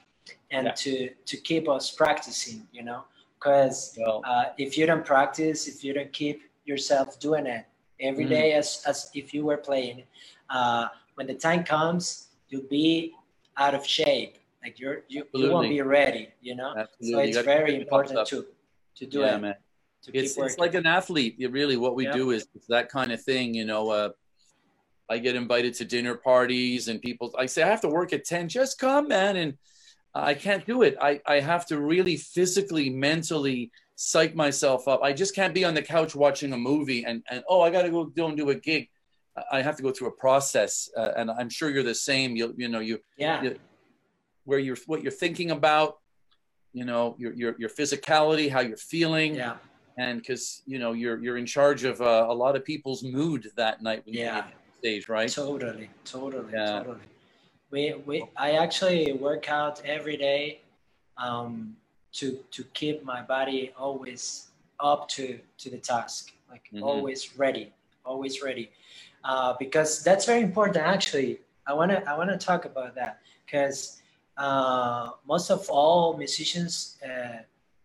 and 0.51 0.67
yeah. 0.67 0.73
to 0.73 1.09
to 1.09 1.37
keep 1.37 1.67
us 1.67 1.91
practicing. 1.91 2.65
You 2.71 2.83
know, 2.83 3.03
because 3.37 3.97
well, 3.99 4.21
uh, 4.25 4.45
if 4.57 4.77
you 4.77 4.85
don't 4.85 5.05
practice, 5.05 5.67
if 5.67 5.83
you 5.83 5.93
don't 5.93 6.13
keep 6.13 6.43
yourself 6.63 7.19
doing 7.19 7.45
it 7.45 7.65
every 7.99 8.23
mm-hmm. 8.23 8.33
day 8.33 8.53
as 8.53 8.83
as 8.87 9.11
if 9.13 9.33
you 9.33 9.43
were 9.43 9.57
playing, 9.57 10.03
uh, 10.49 10.87
when 11.15 11.27
the 11.27 11.33
time 11.33 11.65
comes, 11.65 12.29
you'll 12.47 12.69
be 12.69 13.13
out 13.57 13.73
of 13.75 13.85
shape 13.85 14.36
like 14.63 14.79
you're 14.79 15.03
you, 15.07 15.25
you 15.33 15.51
won't 15.51 15.69
be 15.69 15.81
ready, 15.81 16.29
you 16.41 16.55
know. 16.55 16.73
Absolutely. 16.77 17.31
So 17.33 17.39
it's 17.39 17.45
very 17.45 17.75
important 17.75 18.27
to 18.27 18.45
to 18.95 19.05
do 19.05 19.19
yeah, 19.19 19.35
it. 19.35 19.41
Man. 19.41 19.55
To 20.03 20.17
it's, 20.17 20.37
it's 20.37 20.57
like 20.57 20.73
an 20.73 20.85
athlete. 20.85 21.35
It 21.39 21.51
really, 21.51 21.77
what 21.77 21.95
we 21.95 22.05
yeah. 22.05 22.13
do 22.13 22.31
is 22.31 22.47
that 22.69 22.89
kind 22.89 23.11
of 23.11 23.21
thing. 23.21 23.53
You 23.53 23.65
know, 23.65 23.89
uh, 23.89 24.09
I 25.09 25.17
get 25.19 25.35
invited 25.35 25.73
to 25.75 25.85
dinner 25.85 26.15
parties, 26.15 26.87
and 26.87 27.01
people. 27.01 27.33
I 27.37 27.45
say 27.45 27.63
I 27.63 27.67
have 27.67 27.81
to 27.81 27.89
work 27.89 28.13
at 28.13 28.25
ten. 28.25 28.49
Just 28.49 28.79
come, 28.79 29.07
man, 29.07 29.35
and 29.35 29.57
I 30.13 30.33
can't 30.33 30.65
do 30.65 30.81
it. 30.81 30.97
I 31.01 31.21
I 31.25 31.39
have 31.39 31.65
to 31.67 31.79
really 31.79 32.17
physically, 32.17 32.89
mentally 32.89 33.71
psych 33.95 34.35
myself 34.35 34.87
up. 34.87 35.01
I 35.01 35.11
just 35.11 35.35
can't 35.35 35.53
be 35.53 35.65
on 35.65 35.73
the 35.73 35.81
couch 35.81 36.15
watching 36.15 36.53
a 36.53 36.57
movie 36.57 37.03
and 37.03 37.23
and 37.29 37.43
oh, 37.49 37.61
I 37.61 37.69
got 37.69 37.83
to 37.83 37.89
go 37.89 38.05
do 38.05 38.27
and 38.27 38.37
do 38.37 38.49
a 38.49 38.55
gig. 38.55 38.89
I 39.51 39.61
have 39.61 39.75
to 39.77 39.83
go 39.83 39.91
through 39.91 40.07
a 40.07 40.11
process, 40.11 40.89
uh, 40.97 41.11
and 41.15 41.29
I'm 41.29 41.49
sure 41.49 41.69
you're 41.69 41.83
the 41.83 41.95
same. 41.95 42.35
You 42.35 42.53
you 42.57 42.69
know 42.69 42.79
you 42.79 42.99
yeah. 43.17 43.41
You, 43.43 43.59
where 44.47 44.59
you're 44.59 44.77
what 44.85 45.03
you're 45.03 45.11
thinking 45.11 45.51
about 45.51 45.97
you 46.71 46.85
know 46.85 47.15
your 47.19 47.33
your, 47.33 47.55
your 47.59 47.69
physicality 47.69 48.49
how 48.49 48.61
you're 48.61 48.85
feeling. 48.95 49.35
Yeah. 49.35 49.57
And 49.99 50.19
because 50.19 50.61
you 50.65 50.79
know 50.79 50.93
you're 50.93 51.17
you're 51.23 51.37
in 51.37 51.45
charge 51.45 51.83
of 51.83 52.01
uh, 52.01 52.27
a 52.29 52.35
lot 52.43 52.55
of 52.55 52.63
people's 52.63 53.03
mood 53.03 53.51
that 53.57 53.81
night 53.81 54.03
when 54.05 54.15
yeah. 54.15 54.35
you're 54.35 54.45
stage 54.79 55.09
right? 55.09 55.29
Totally. 55.29 55.89
Totally. 56.05 56.53
Yeah. 56.53 56.79
totally. 56.79 57.07
We 57.71 57.81
we 58.05 58.23
i 58.37 58.51
actually 58.51 59.11
work 59.27 59.49
out 59.49 59.81
every 59.83 60.15
day 60.15 60.61
um 61.17 61.75
to 62.13 62.39
to 62.51 62.63
keep 62.79 63.03
my 63.03 63.21
body 63.21 63.73
always 63.77 64.47
up 64.79 65.09
to 65.15 65.39
to 65.61 65.69
the 65.69 65.81
task 65.91 66.31
like 66.49 66.65
mm-hmm. 66.71 66.83
always 66.83 67.37
ready 67.37 67.73
always 68.05 68.41
ready. 68.41 68.71
Uh, 69.25 69.53
because 69.59 70.03
that's 70.03 70.25
very 70.25 70.41
important 70.41 70.77
actually. 70.77 71.41
I 71.69 71.73
want 71.73 71.91
to 71.91 71.99
i 72.09 72.13
want 72.19 72.29
to 72.29 72.37
talk 72.49 72.63
about 72.63 72.95
that 72.95 73.19
because 73.45 74.01
uh, 74.37 75.09
most 75.27 75.49
of 75.49 75.67
all 75.69 76.17
musicians, 76.17 76.97
uh, 77.03 77.39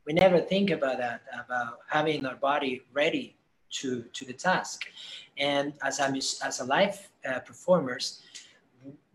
we 0.06 0.12
never 0.12 0.38
think 0.38 0.70
about 0.70 0.98
that, 0.98 1.22
about 1.44 1.78
having 1.88 2.26
our 2.26 2.36
body 2.36 2.82
ready 2.92 3.36
to, 3.70 4.04
to 4.12 4.24
the 4.24 4.32
task. 4.32 4.84
And 5.38 5.72
as 5.82 5.98
a, 6.00 6.08
as 6.44 6.60
a 6.60 6.64
live 6.64 7.08
uh, 7.28 7.38
performers, 7.40 8.20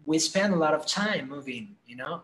we 0.05 0.17
spend 0.17 0.53
a 0.53 0.57
lot 0.57 0.73
of 0.73 0.85
time 0.85 1.29
moving, 1.29 1.75
you 1.85 1.97
know, 1.97 2.23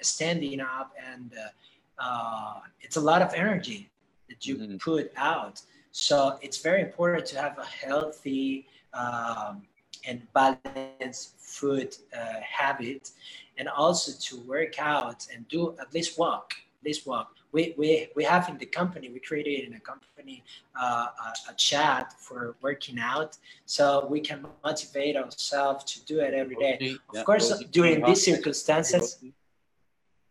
standing 0.00 0.60
up, 0.60 0.92
and 1.12 1.32
uh, 1.36 2.02
uh, 2.02 2.60
it's 2.80 2.96
a 2.96 3.00
lot 3.00 3.20
of 3.20 3.34
energy 3.34 3.90
that 4.28 4.46
you 4.46 4.56
mm-hmm. 4.56 4.76
put 4.76 5.12
out. 5.16 5.60
So 5.90 6.38
it's 6.40 6.58
very 6.58 6.80
important 6.80 7.26
to 7.26 7.40
have 7.40 7.58
a 7.58 7.64
healthy 7.64 8.66
um, 8.94 9.62
and 10.06 10.22
balanced 10.32 11.38
food 11.38 11.96
uh, 12.16 12.40
habit 12.40 13.10
and 13.58 13.68
also 13.68 14.12
to 14.18 14.40
work 14.42 14.78
out 14.78 15.26
and 15.32 15.46
do 15.48 15.74
at 15.80 15.92
least 15.94 16.18
walk, 16.18 16.54
at 16.80 16.86
least 16.86 17.06
walk. 17.06 17.34
We, 17.52 17.74
we, 17.76 18.08
we 18.16 18.24
have 18.24 18.48
in 18.48 18.56
the 18.56 18.66
company, 18.66 19.10
we 19.10 19.20
created 19.20 19.66
in 19.66 19.72
the 19.72 19.80
company 19.80 20.42
uh, 20.80 21.08
a, 21.26 21.50
a, 21.50 21.54
chat 21.56 22.14
for 22.18 22.56
working 22.62 22.98
out. 22.98 23.36
So 23.66 24.06
we 24.08 24.20
can 24.20 24.46
motivate 24.64 25.16
ourselves 25.16 25.84
to 25.92 26.04
do 26.06 26.20
it 26.20 26.32
every 26.32 26.56
day. 26.56 26.96
Of 27.14 27.26
course, 27.26 27.62
during 27.70 28.02
these 28.02 28.24
circumstances, 28.24 29.18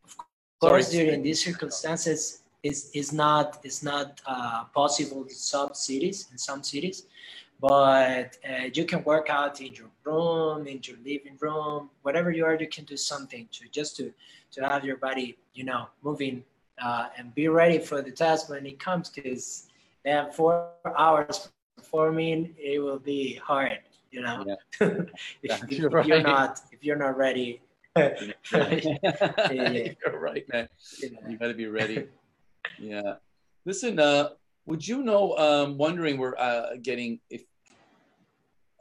of 0.03 0.15
course, 0.59 0.89
during 0.89 1.21
these 1.21 1.45
circumstances, 1.45 2.41
is 2.63 2.91
is 2.93 3.11
not 3.11 3.59
is 3.63 3.81
not 3.81 4.21
uh, 4.25 4.65
possible 4.65 5.23
in 5.23 5.29
some 5.29 5.73
cities 5.73 6.27
in 6.31 6.37
some 6.37 6.61
cities 6.63 7.05
but 7.61 8.37
uh, 8.49 8.65
you 8.73 8.85
can 8.85 9.03
work 9.03 9.29
out 9.29 9.61
in 9.61 9.71
your 9.73 9.89
room 10.03 10.67
in 10.67 10.81
your 10.83 10.97
living 11.05 11.37
room 11.39 11.89
whatever 12.01 12.31
you 12.31 12.43
are 12.43 12.55
you 12.55 12.67
can 12.67 12.83
do 12.85 12.97
something 12.97 13.47
to 13.51 13.69
just 13.69 13.95
to 13.95 14.11
to 14.51 14.67
have 14.67 14.83
your 14.83 14.97
body 14.97 15.37
you 15.53 15.63
know 15.63 15.87
moving 16.01 16.43
uh, 16.83 17.07
and 17.17 17.33
be 17.35 17.47
ready 17.47 17.77
for 17.77 18.01
the 18.01 18.11
test 18.11 18.49
when 18.49 18.65
it 18.65 18.79
comes 18.79 19.09
because 19.09 19.67
then 20.03 20.31
four 20.31 20.69
hours 20.97 21.49
performing 21.77 22.53
it 22.57 22.79
will 22.79 22.99
be 22.99 23.35
hard 23.35 23.79
you 24.09 24.21
know 24.21 24.43
yeah. 24.47 24.55
if, 25.43 25.63
if, 25.69 25.93
right. 25.93 26.05
you're 26.05 26.21
not 26.21 26.59
if 26.71 26.83
you're 26.83 26.97
not 26.97 27.15
ready 27.15 27.61
yeah. 27.97 28.15
you're 29.41 30.19
right 30.19 30.45
man 30.51 30.67
yeah. 31.01 31.09
you 31.27 31.37
got 31.37 31.47
to 31.47 31.53
be 31.53 31.67
ready 31.67 32.07
yeah 32.79 33.15
listen 33.65 33.99
uh 33.99 34.29
would 34.65 34.87
you 34.87 35.03
know 35.03 35.37
um 35.37 35.77
wondering 35.77 36.17
we're 36.17 36.37
uh 36.37 36.69
getting 36.81 37.19
if 37.29 37.43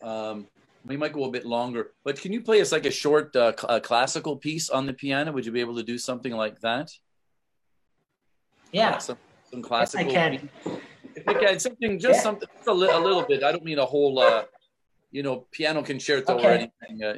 um, 0.02 0.46
we 0.86 0.96
might 0.96 1.12
go 1.12 1.24
a 1.24 1.30
bit 1.30 1.44
longer, 1.44 1.92
but 2.04 2.20
can 2.20 2.32
you 2.32 2.40
play 2.40 2.60
us 2.60 2.72
like 2.72 2.86
a 2.86 2.90
short 2.90 3.34
uh, 3.36 3.52
cl- 3.56 3.80
classical 3.80 4.36
piece 4.36 4.70
on 4.70 4.86
the 4.86 4.92
piano? 4.94 5.30
Would 5.32 5.44
you 5.44 5.52
be 5.52 5.60
able 5.60 5.76
to 5.76 5.82
do 5.82 5.98
something 5.98 6.32
like 6.32 6.58
that? 6.60 6.90
Yeah. 8.72 8.94
Awesome. 8.94 9.18
some 9.50 9.62
classical. 9.62 10.08
I 10.08 10.12
can. 10.12 10.48
If 11.16 11.24
you 11.26 11.34
can, 11.34 11.58
something, 11.58 11.98
just 11.98 12.18
Yeah. 12.18 12.22
something, 12.22 12.48
just 12.56 12.68
a, 12.68 12.72
li- 12.72 12.88
a 12.90 12.98
little 12.98 13.22
bit. 13.22 13.42
I 13.42 13.50
don't 13.52 13.64
mean 13.64 13.78
a 13.80 13.84
whole, 13.84 14.18
uh, 14.20 14.44
you 15.10 15.22
know, 15.24 15.46
piano 15.50 15.82
concerto 15.82 16.34
or 16.34 16.38
Okay. 16.38 16.70
anything. 16.82 17.04
Uh, 17.04 17.16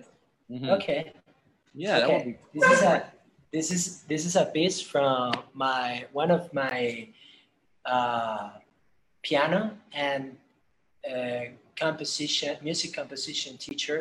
mhm. 0.51 0.70
Okay. 0.76 1.12
Yeah, 1.74 2.01
that 2.01 2.09
would 2.09 2.16
okay. 2.22 2.39
be. 2.53 2.59
This 2.61 2.70
is 2.72 2.83
a 2.83 3.12
this 3.53 3.70
is 3.70 4.03
this 4.05 4.24
is 4.26 4.35
a 4.37 4.47
piece 4.47 4.80
from 4.80 5.33
my 5.53 6.07
one 6.12 6.30
of 6.30 6.53
my 6.55 7.09
uh, 7.85 8.51
piano 9.22 9.76
and 9.93 10.37
uh, 11.09 11.45
composition 11.83 12.57
music 12.62 12.95
composition 12.95 13.57
teacher. 13.57 13.99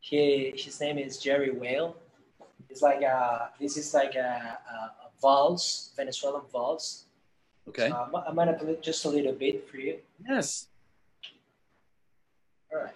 He 0.00 0.52
his 0.56 0.80
name 0.80 0.98
is 0.98 1.18
Gerry 1.18 1.50
Weil. 1.50 1.96
It's 2.70 2.82
like 2.82 3.02
a 3.02 3.50
this 3.60 3.76
is 3.76 3.92
like 3.92 4.14
a, 4.14 4.58
a, 4.74 4.76
a 5.06 5.08
valse 5.20 5.92
Venezuelan 5.96 6.46
valse. 6.52 7.04
Okay. 7.68 7.88
So 7.88 7.96
I'm, 7.96 8.14
I'm 8.28 8.34
gonna 8.34 8.54
play 8.54 8.76
just 8.80 9.04
a 9.04 9.08
little 9.08 9.32
bit 9.32 9.68
for 9.68 9.76
you. 9.76 9.98
Yes. 10.28 10.68
All 12.72 12.80
right. 12.80 12.94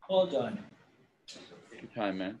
Hold 0.00 0.34
on. 0.34 0.58
Take 1.70 1.82
your 1.82 1.90
time, 1.94 2.18
man. 2.18 2.40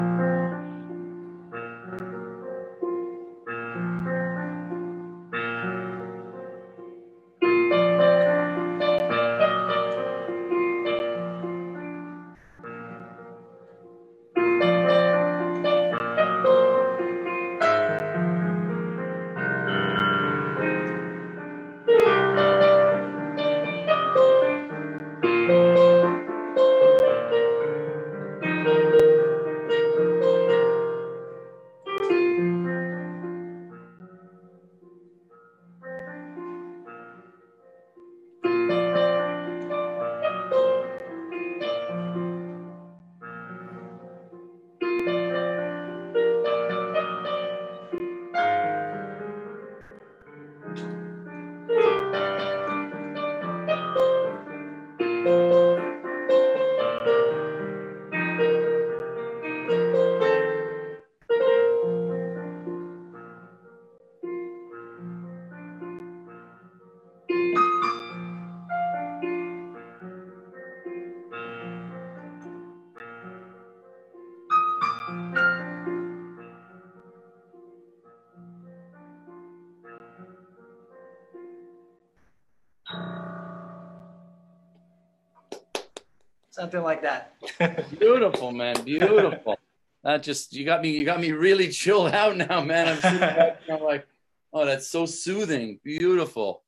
Something 86.61 86.83
like 86.83 87.01
that. 87.01 87.33
Beautiful, 87.99 88.51
man. 88.51 88.75
Beautiful. 88.83 89.57
That 90.03 90.21
just 90.21 90.53
you 90.53 90.63
got 90.63 90.83
me. 90.83 90.91
You 90.91 91.03
got 91.03 91.19
me 91.19 91.31
really 91.31 91.69
chilled 91.69 92.11
out 92.13 92.37
now, 92.37 92.61
man. 92.63 92.99
I'm 93.03 93.19
back 93.19 93.61
and 93.67 93.77
I'm 93.77 93.83
like, 93.83 94.05
oh, 94.53 94.63
that's 94.63 94.87
so 94.87 95.07
soothing. 95.07 95.79
Beautiful, 95.83 96.61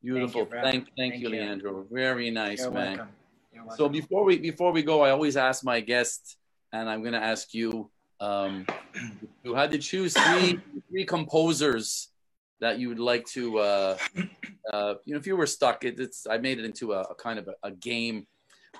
beautiful. 0.00 0.44
bro. 0.44 0.62
Thank, 0.62 0.84
thank, 0.84 0.96
Thank 0.96 1.14
you, 1.14 1.30
you. 1.30 1.30
Leandro. 1.30 1.84
Very 1.90 2.30
nice, 2.30 2.60
You're 2.60 2.70
man. 2.70 2.96
welcome. 2.98 3.08
You're 3.52 3.64
welcome. 3.64 3.76
So 3.76 3.88
before 3.88 4.22
we 4.22 4.38
before 4.38 4.70
we 4.70 4.84
go, 4.84 5.00
I 5.00 5.10
always 5.10 5.36
ask 5.36 5.64
my 5.64 5.80
guests, 5.80 6.36
and 6.72 6.88
I'm 6.88 7.00
going 7.00 7.14
to 7.14 7.24
ask 7.24 7.52
you, 7.54 7.90
um, 8.20 8.64
you 9.42 9.52
had 9.56 9.72
to 9.72 9.78
choose 9.78 10.14
three 10.14 10.60
three 10.90 11.04
composers 11.04 12.08
that 12.60 12.78
you 12.78 12.88
would 12.88 13.00
like 13.00 13.26
to, 13.26 13.58
uh, 13.58 13.98
uh, 14.72 14.94
you 15.04 15.12
know, 15.12 15.18
if 15.18 15.26
you 15.26 15.36
were 15.36 15.48
stuck, 15.48 15.84
it, 15.84 15.98
it's 15.98 16.24
I 16.24 16.38
made 16.38 16.60
it 16.60 16.64
into 16.64 16.92
a, 16.92 17.00
a 17.00 17.14
kind 17.16 17.40
of 17.40 17.48
a, 17.48 17.54
a 17.64 17.72
game, 17.72 18.28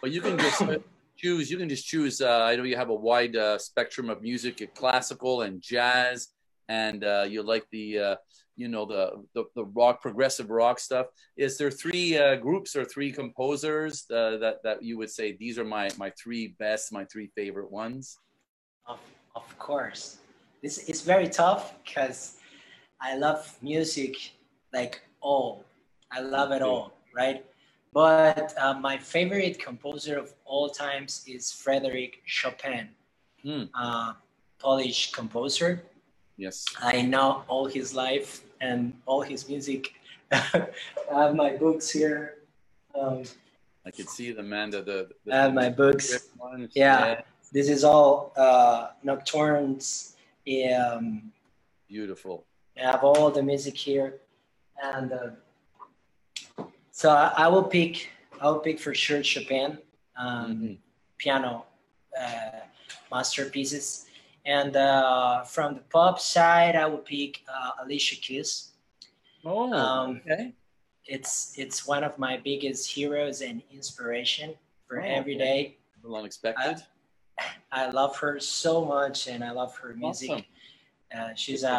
but 0.04 0.12
you 0.12 0.20
can 0.20 0.36
just 0.36 0.62
choose. 1.16 1.50
You 1.50 1.56
can 1.56 1.70
just 1.70 1.86
choose. 1.86 2.20
Uh, 2.20 2.42
I 2.42 2.56
know 2.56 2.64
you 2.64 2.76
have 2.76 2.90
a 2.90 2.94
wide 2.94 3.36
uh, 3.36 3.56
spectrum 3.56 4.10
of 4.10 4.20
music, 4.20 4.56
classical 4.74 5.40
and 5.40 5.62
jazz, 5.62 6.28
and 6.68 7.02
uh, 7.02 7.24
you 7.26 7.42
like 7.42 7.64
the. 7.72 7.98
Uh, 7.98 8.16
you 8.56 8.68
know 8.68 8.84
the, 8.86 9.10
the 9.34 9.42
the 9.56 9.64
rock 9.64 10.00
progressive 10.00 10.48
rock 10.48 10.78
stuff 10.78 11.06
is 11.36 11.58
there 11.58 11.72
three 11.72 12.16
uh, 12.16 12.36
groups 12.36 12.76
or 12.76 12.84
three 12.84 13.10
composers 13.10 14.04
uh, 14.12 14.36
that 14.36 14.62
that 14.62 14.80
you 14.80 14.96
would 14.96 15.10
say 15.10 15.36
these 15.36 15.58
are 15.58 15.64
my 15.64 15.90
my 15.98 16.08
three 16.10 16.54
best 16.60 16.92
my 16.92 17.04
three 17.06 17.28
favorite 17.34 17.68
ones 17.68 18.16
Of, 18.86 19.00
of 19.34 19.58
course. 19.58 20.18
This 20.62 20.78
is 20.88 21.02
very 21.02 21.28
tough 21.28 21.74
because 21.82 22.36
I 23.00 23.16
love 23.16 23.42
music 23.60 24.14
like 24.72 25.02
all. 25.20 25.64
I 26.12 26.20
love 26.20 26.52
it 26.52 26.62
all, 26.62 26.92
right? 27.12 27.44
But 27.94 28.52
uh, 28.58 28.74
my 28.74 28.98
favorite 28.98 29.60
composer 29.60 30.18
of 30.18 30.34
all 30.44 30.68
times 30.68 31.22
is 31.28 31.52
Frederick 31.52 32.22
Chopin, 32.26 32.88
uh, 33.72 34.14
Polish 34.58 35.12
composer. 35.12 35.70
yes 36.36 36.64
I 36.82 37.02
know 37.02 37.44
all 37.46 37.66
his 37.66 37.94
life 37.94 38.42
and 38.60 38.92
all 39.06 39.22
his 39.22 39.48
music. 39.48 39.82
I 40.32 40.66
have 41.22 41.34
my 41.36 41.50
books 41.56 41.88
here. 41.90 42.20
Um, 42.98 43.22
i 43.86 43.90
can 43.90 44.06
see 44.06 44.32
the 44.32 44.42
man 44.42 44.70
the 44.70 44.82
the, 44.90 44.98
the 45.24 45.30
I 45.32 45.36
have 45.44 45.54
my 45.54 45.70
books. 45.70 46.06
ones. 46.36 46.72
Yeah. 46.74 47.22
This 47.52 47.68
is 47.68 47.84
all 47.84 48.32
uh, 48.36 48.80
nocturnes. 49.04 50.16
Um, 50.48 51.30
beautiful 51.88 52.36
I 52.76 52.90
have 52.90 53.04
all 53.04 53.30
the 53.30 53.42
music 53.42 53.76
here, 53.76 54.18
and 54.82 55.12
uh, 55.12 55.30
so 56.94 57.10
I, 57.10 57.32
I 57.44 57.48
will 57.48 57.64
pick. 57.64 58.08
I 58.40 58.46
will 58.50 58.60
pick 58.60 58.78
for 58.78 58.94
sure 58.94 59.22
Chopin 59.22 59.78
um, 60.16 60.54
Mhm. 60.54 60.78
piano 61.18 61.66
uh, 62.18 62.60
masterpieces, 63.10 64.06
and 64.46 64.76
uh, 64.76 65.42
from 65.42 65.74
the 65.74 65.80
pop 65.90 66.20
side, 66.20 66.76
I 66.76 66.86
will 66.86 67.02
pick 67.14 67.42
uh, 67.50 67.82
Alicia 67.82 68.16
Keys. 68.24 68.50
oh 69.44 69.72
Um, 69.74 70.20
okay 70.22 70.54
It's 71.06 71.58
it's 71.58 71.78
one 71.86 72.04
of 72.08 72.14
my 72.18 72.34
biggest 72.38 72.82
heroes 72.96 73.42
and 73.42 73.60
inspiration 73.78 74.54
for 74.86 74.96
Oh, 75.02 75.16
every 75.18 75.34
okay. 75.36 75.44
day. 75.44 75.58
unexpected 76.06 76.78
I 77.72 77.90
love 77.90 78.14
her 78.22 78.38
so 78.38 78.84
much, 78.84 79.26
and 79.26 79.42
I 79.42 79.50
love 79.50 79.74
her 79.82 79.90
music. 79.94 80.30
awesome 80.30 80.44
Uh, 81.14 81.32
she's 81.42 81.62
a, 81.76 81.78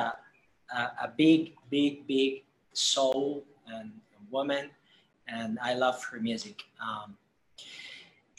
a 0.78 0.82
a 1.06 1.08
big, 1.24 1.40
big, 1.72 2.06
big 2.08 2.44
soul 2.74 3.44
and 3.76 3.90
woman, 4.32 4.70
and 5.28 5.58
I 5.62 5.74
love 5.74 6.04
her 6.06 6.20
music. 6.20 6.64
Um, 6.82 7.18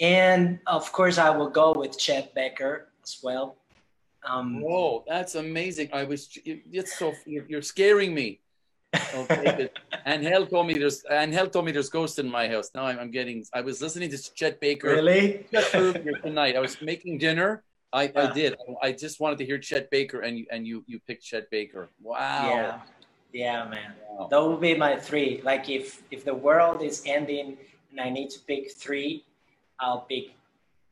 and 0.01 0.59
of 0.67 0.93
course, 0.93 1.19
I 1.19 1.31
will 1.31 1.51
go 1.51 1.73
with 1.77 1.99
Chet 1.99 2.35
Baker 2.35 2.89
as 3.03 3.19
well. 3.23 3.57
Um, 4.25 4.61
whoa 4.61 5.05
that's 5.07 5.37
amazing 5.37 5.89
i 5.93 6.03
was 6.03 6.37
it's 6.45 6.99
so 6.99 7.15
you're, 7.27 7.63
scaring 7.63 8.13
me 8.13 8.41
okay 9.15 9.69
Angel 10.07 10.47
told 10.47 10.69
me 10.69 10.75
there's 10.75 11.05
Angel 11.11 11.49
told 11.49 11.67
me 11.67 11.73
there's 11.73 11.89
ghosts 11.89 12.21
in 12.21 12.31
my 12.31 12.49
house. 12.49 12.71
Now 12.75 12.87
I'm, 12.87 12.99
I'm 12.99 13.11
getting. 13.11 13.45
I 13.53 13.61
was 13.61 13.83
listening 13.83 14.09
to 14.11 14.35
Chet 14.35 14.61
Baker 14.61 14.87
really? 14.89 15.45
tonight. 16.23 16.55
I 16.55 16.61
was 16.61 16.81
making 16.81 17.19
dinner. 17.19 17.65
I, 17.93 18.13
I 18.15 18.33
did. 18.33 18.55
I 18.83 18.93
just 18.93 19.19
wanted 19.19 19.39
to 19.39 19.45
hear 19.45 19.59
Chet 19.59 19.91
Baker, 19.91 20.21
and 20.21 20.39
you 20.39 20.47
and 20.53 20.67
you 20.67 20.85
you 20.87 21.01
picked 21.01 21.25
Chet 21.25 21.51
Baker. 21.51 21.91
Wow. 22.01 22.53
Yeah, 22.55 22.81
yeah, 23.37 23.69
man. 23.69 23.93
Wow. 24.09 24.29
That 24.31 24.43
would 24.43 24.61
be 24.61 24.75
my 24.75 24.97
three. 24.97 25.41
Like 25.45 25.69
if 25.69 26.03
if 26.11 26.25
the 26.25 26.35
world 26.35 26.81
is 26.83 27.03
ending 27.05 27.59
and 27.91 28.01
I 28.01 28.09
need 28.09 28.31
to 28.31 28.41
pick 28.41 28.73
three, 28.73 29.25
I'll 29.79 30.01
pick 30.13 30.33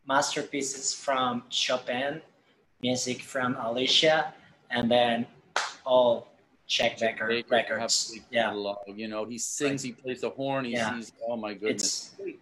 masterpieces 0.07 0.92
from 0.92 1.45
Chopin, 1.49 2.20
music 2.82 3.22
from 3.22 3.57
Alicia, 3.59 4.34
and 4.70 4.90
then 4.90 5.26
all 5.86 6.28
Chet 6.66 7.01
Baker 7.01 7.26
records. 7.49 8.12
Yeah. 8.30 8.53
You 8.86 9.09
know, 9.09 9.24
he 9.24 9.38
sings, 9.38 9.82
he 9.82 9.92
plays 9.92 10.20
the 10.20 10.30
horn, 10.30 10.66
he 10.66 10.72
Yeah. 10.72 10.95
sees, 10.95 11.12
oh 11.26 11.36
my 11.36 11.55
goodness. 11.55 12.14
It's, 12.18 12.36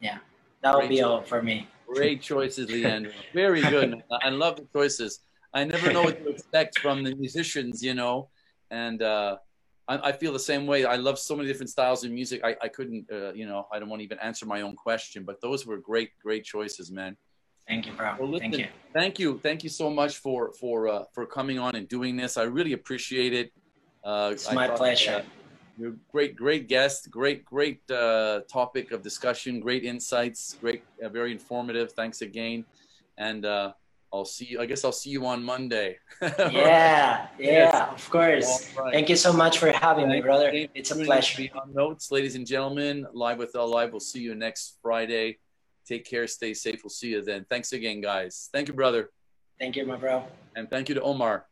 Yeah, 0.00 0.18
that 0.62 0.76
would 0.76 0.88
be 0.88 0.96
choice. 0.98 1.04
all 1.04 1.22
for 1.22 1.42
me. 1.42 1.66
Great 1.86 2.20
choices, 2.22 2.70
Leandro. 2.70 3.12
Very 3.32 3.62
good. 3.62 4.02
I 4.22 4.30
love 4.30 4.56
the 4.56 4.66
choices. 4.72 5.20
I 5.52 5.64
never 5.64 5.92
know 5.92 6.02
what 6.02 6.16
to 6.22 6.28
expect 6.34 6.78
from 6.84 7.02
the 7.04 7.14
musicians, 7.14 7.82
you 7.82 7.94
know, 7.94 8.28
and 8.70 9.02
uh, 9.02 9.36
I, 9.88 10.08
I 10.08 10.12
feel 10.12 10.32
the 10.32 10.38
same 10.38 10.66
way. 10.66 10.84
I 10.84 10.96
love 10.96 11.18
so 11.18 11.36
many 11.36 11.48
different 11.48 11.70
styles 11.70 12.04
of 12.04 12.10
music. 12.10 12.40
I, 12.44 12.56
I 12.62 12.68
couldn't, 12.68 13.06
uh, 13.12 13.32
you 13.32 13.46
know, 13.46 13.66
I 13.72 13.78
don't 13.78 13.88
want 13.88 14.00
to 14.00 14.04
even 14.04 14.18
answer 14.20 14.46
my 14.46 14.62
own 14.62 14.76
question, 14.76 15.24
but 15.24 15.40
those 15.40 15.66
were 15.66 15.78
great, 15.78 16.10
great 16.22 16.44
choices, 16.44 16.90
man. 16.90 17.16
Thank 17.68 17.86
you, 17.86 17.92
bro. 17.92 18.16
Well, 18.18 18.38
Thank 18.38 18.58
you. 18.58 18.68
Thank 18.92 19.18
you, 19.18 19.38
thank 19.42 19.64
you 19.64 19.70
so 19.70 19.90
much 19.90 20.18
for 20.18 20.52
for 20.60 20.86
uh, 20.88 21.04
for 21.14 21.26
coming 21.26 21.58
on 21.58 21.74
and 21.74 21.88
doing 21.88 22.14
this. 22.14 22.36
I 22.36 22.42
really 22.42 22.74
appreciate 22.74 23.32
it. 23.32 23.52
Uh, 24.04 24.30
It's 24.32 24.48
I 24.48 24.54
my 24.54 24.68
pleasure. 24.68 25.16
uh, 25.16 25.22
you're 25.76 25.96
great, 26.12 26.36
great 26.36 26.68
guest. 26.68 27.10
Great, 27.10 27.44
great 27.44 27.80
uh, 27.90 28.40
topic 28.52 28.92
of 28.92 29.02
discussion. 29.02 29.60
Great 29.60 29.82
insights. 29.82 30.56
Great, 30.60 30.82
uh, 31.02 31.08
very 31.08 31.32
informative. 31.32 31.92
Thanks 31.92 32.20
again, 32.20 32.64
and 33.16 33.44
uh, 33.44 33.72
I'll 34.14 34.24
see 34.24 34.44
you. 34.44 34.60
I 34.60 34.66
guess 34.66 34.84
I'll 34.84 34.92
see 34.92 35.10
you 35.10 35.26
on 35.26 35.42
Monday. 35.42 35.98
yeah, 36.22 37.26
yeah, 37.36 37.90
of 37.90 38.08
course. 38.10 38.70
All 38.78 38.84
right. 38.84 38.94
Thank 38.94 39.08
you 39.08 39.16
so 39.16 39.32
much 39.32 39.58
for 39.58 39.72
having 39.72 40.08
me, 40.08 40.20
brother. 40.20 40.50
It's 40.52 40.92
a 40.92 40.94
pleasure. 40.94 41.48
Notes, 41.72 42.12
ladies 42.12 42.36
and 42.36 42.46
gentlemen, 42.46 43.08
live 43.12 43.38
with 43.38 43.56
L 43.56 43.68
Live. 43.68 43.90
We'll 43.90 43.98
see 43.98 44.20
you 44.20 44.36
next 44.36 44.78
Friday. 44.80 45.38
Take 45.84 46.04
care. 46.04 46.28
Stay 46.28 46.54
safe. 46.54 46.84
We'll 46.84 46.90
see 46.90 47.08
you 47.08 47.22
then. 47.22 47.44
Thanks 47.50 47.72
again, 47.72 48.00
guys. 48.00 48.50
Thank 48.52 48.68
you, 48.68 48.74
brother, 48.74 49.10
Thank 49.58 49.74
you, 49.74 49.84
my 49.84 49.96
bro. 49.96 50.22
and 50.54 50.70
thank 50.70 50.88
you 50.88 50.94
to 50.94 51.02
Omar. 51.02 51.46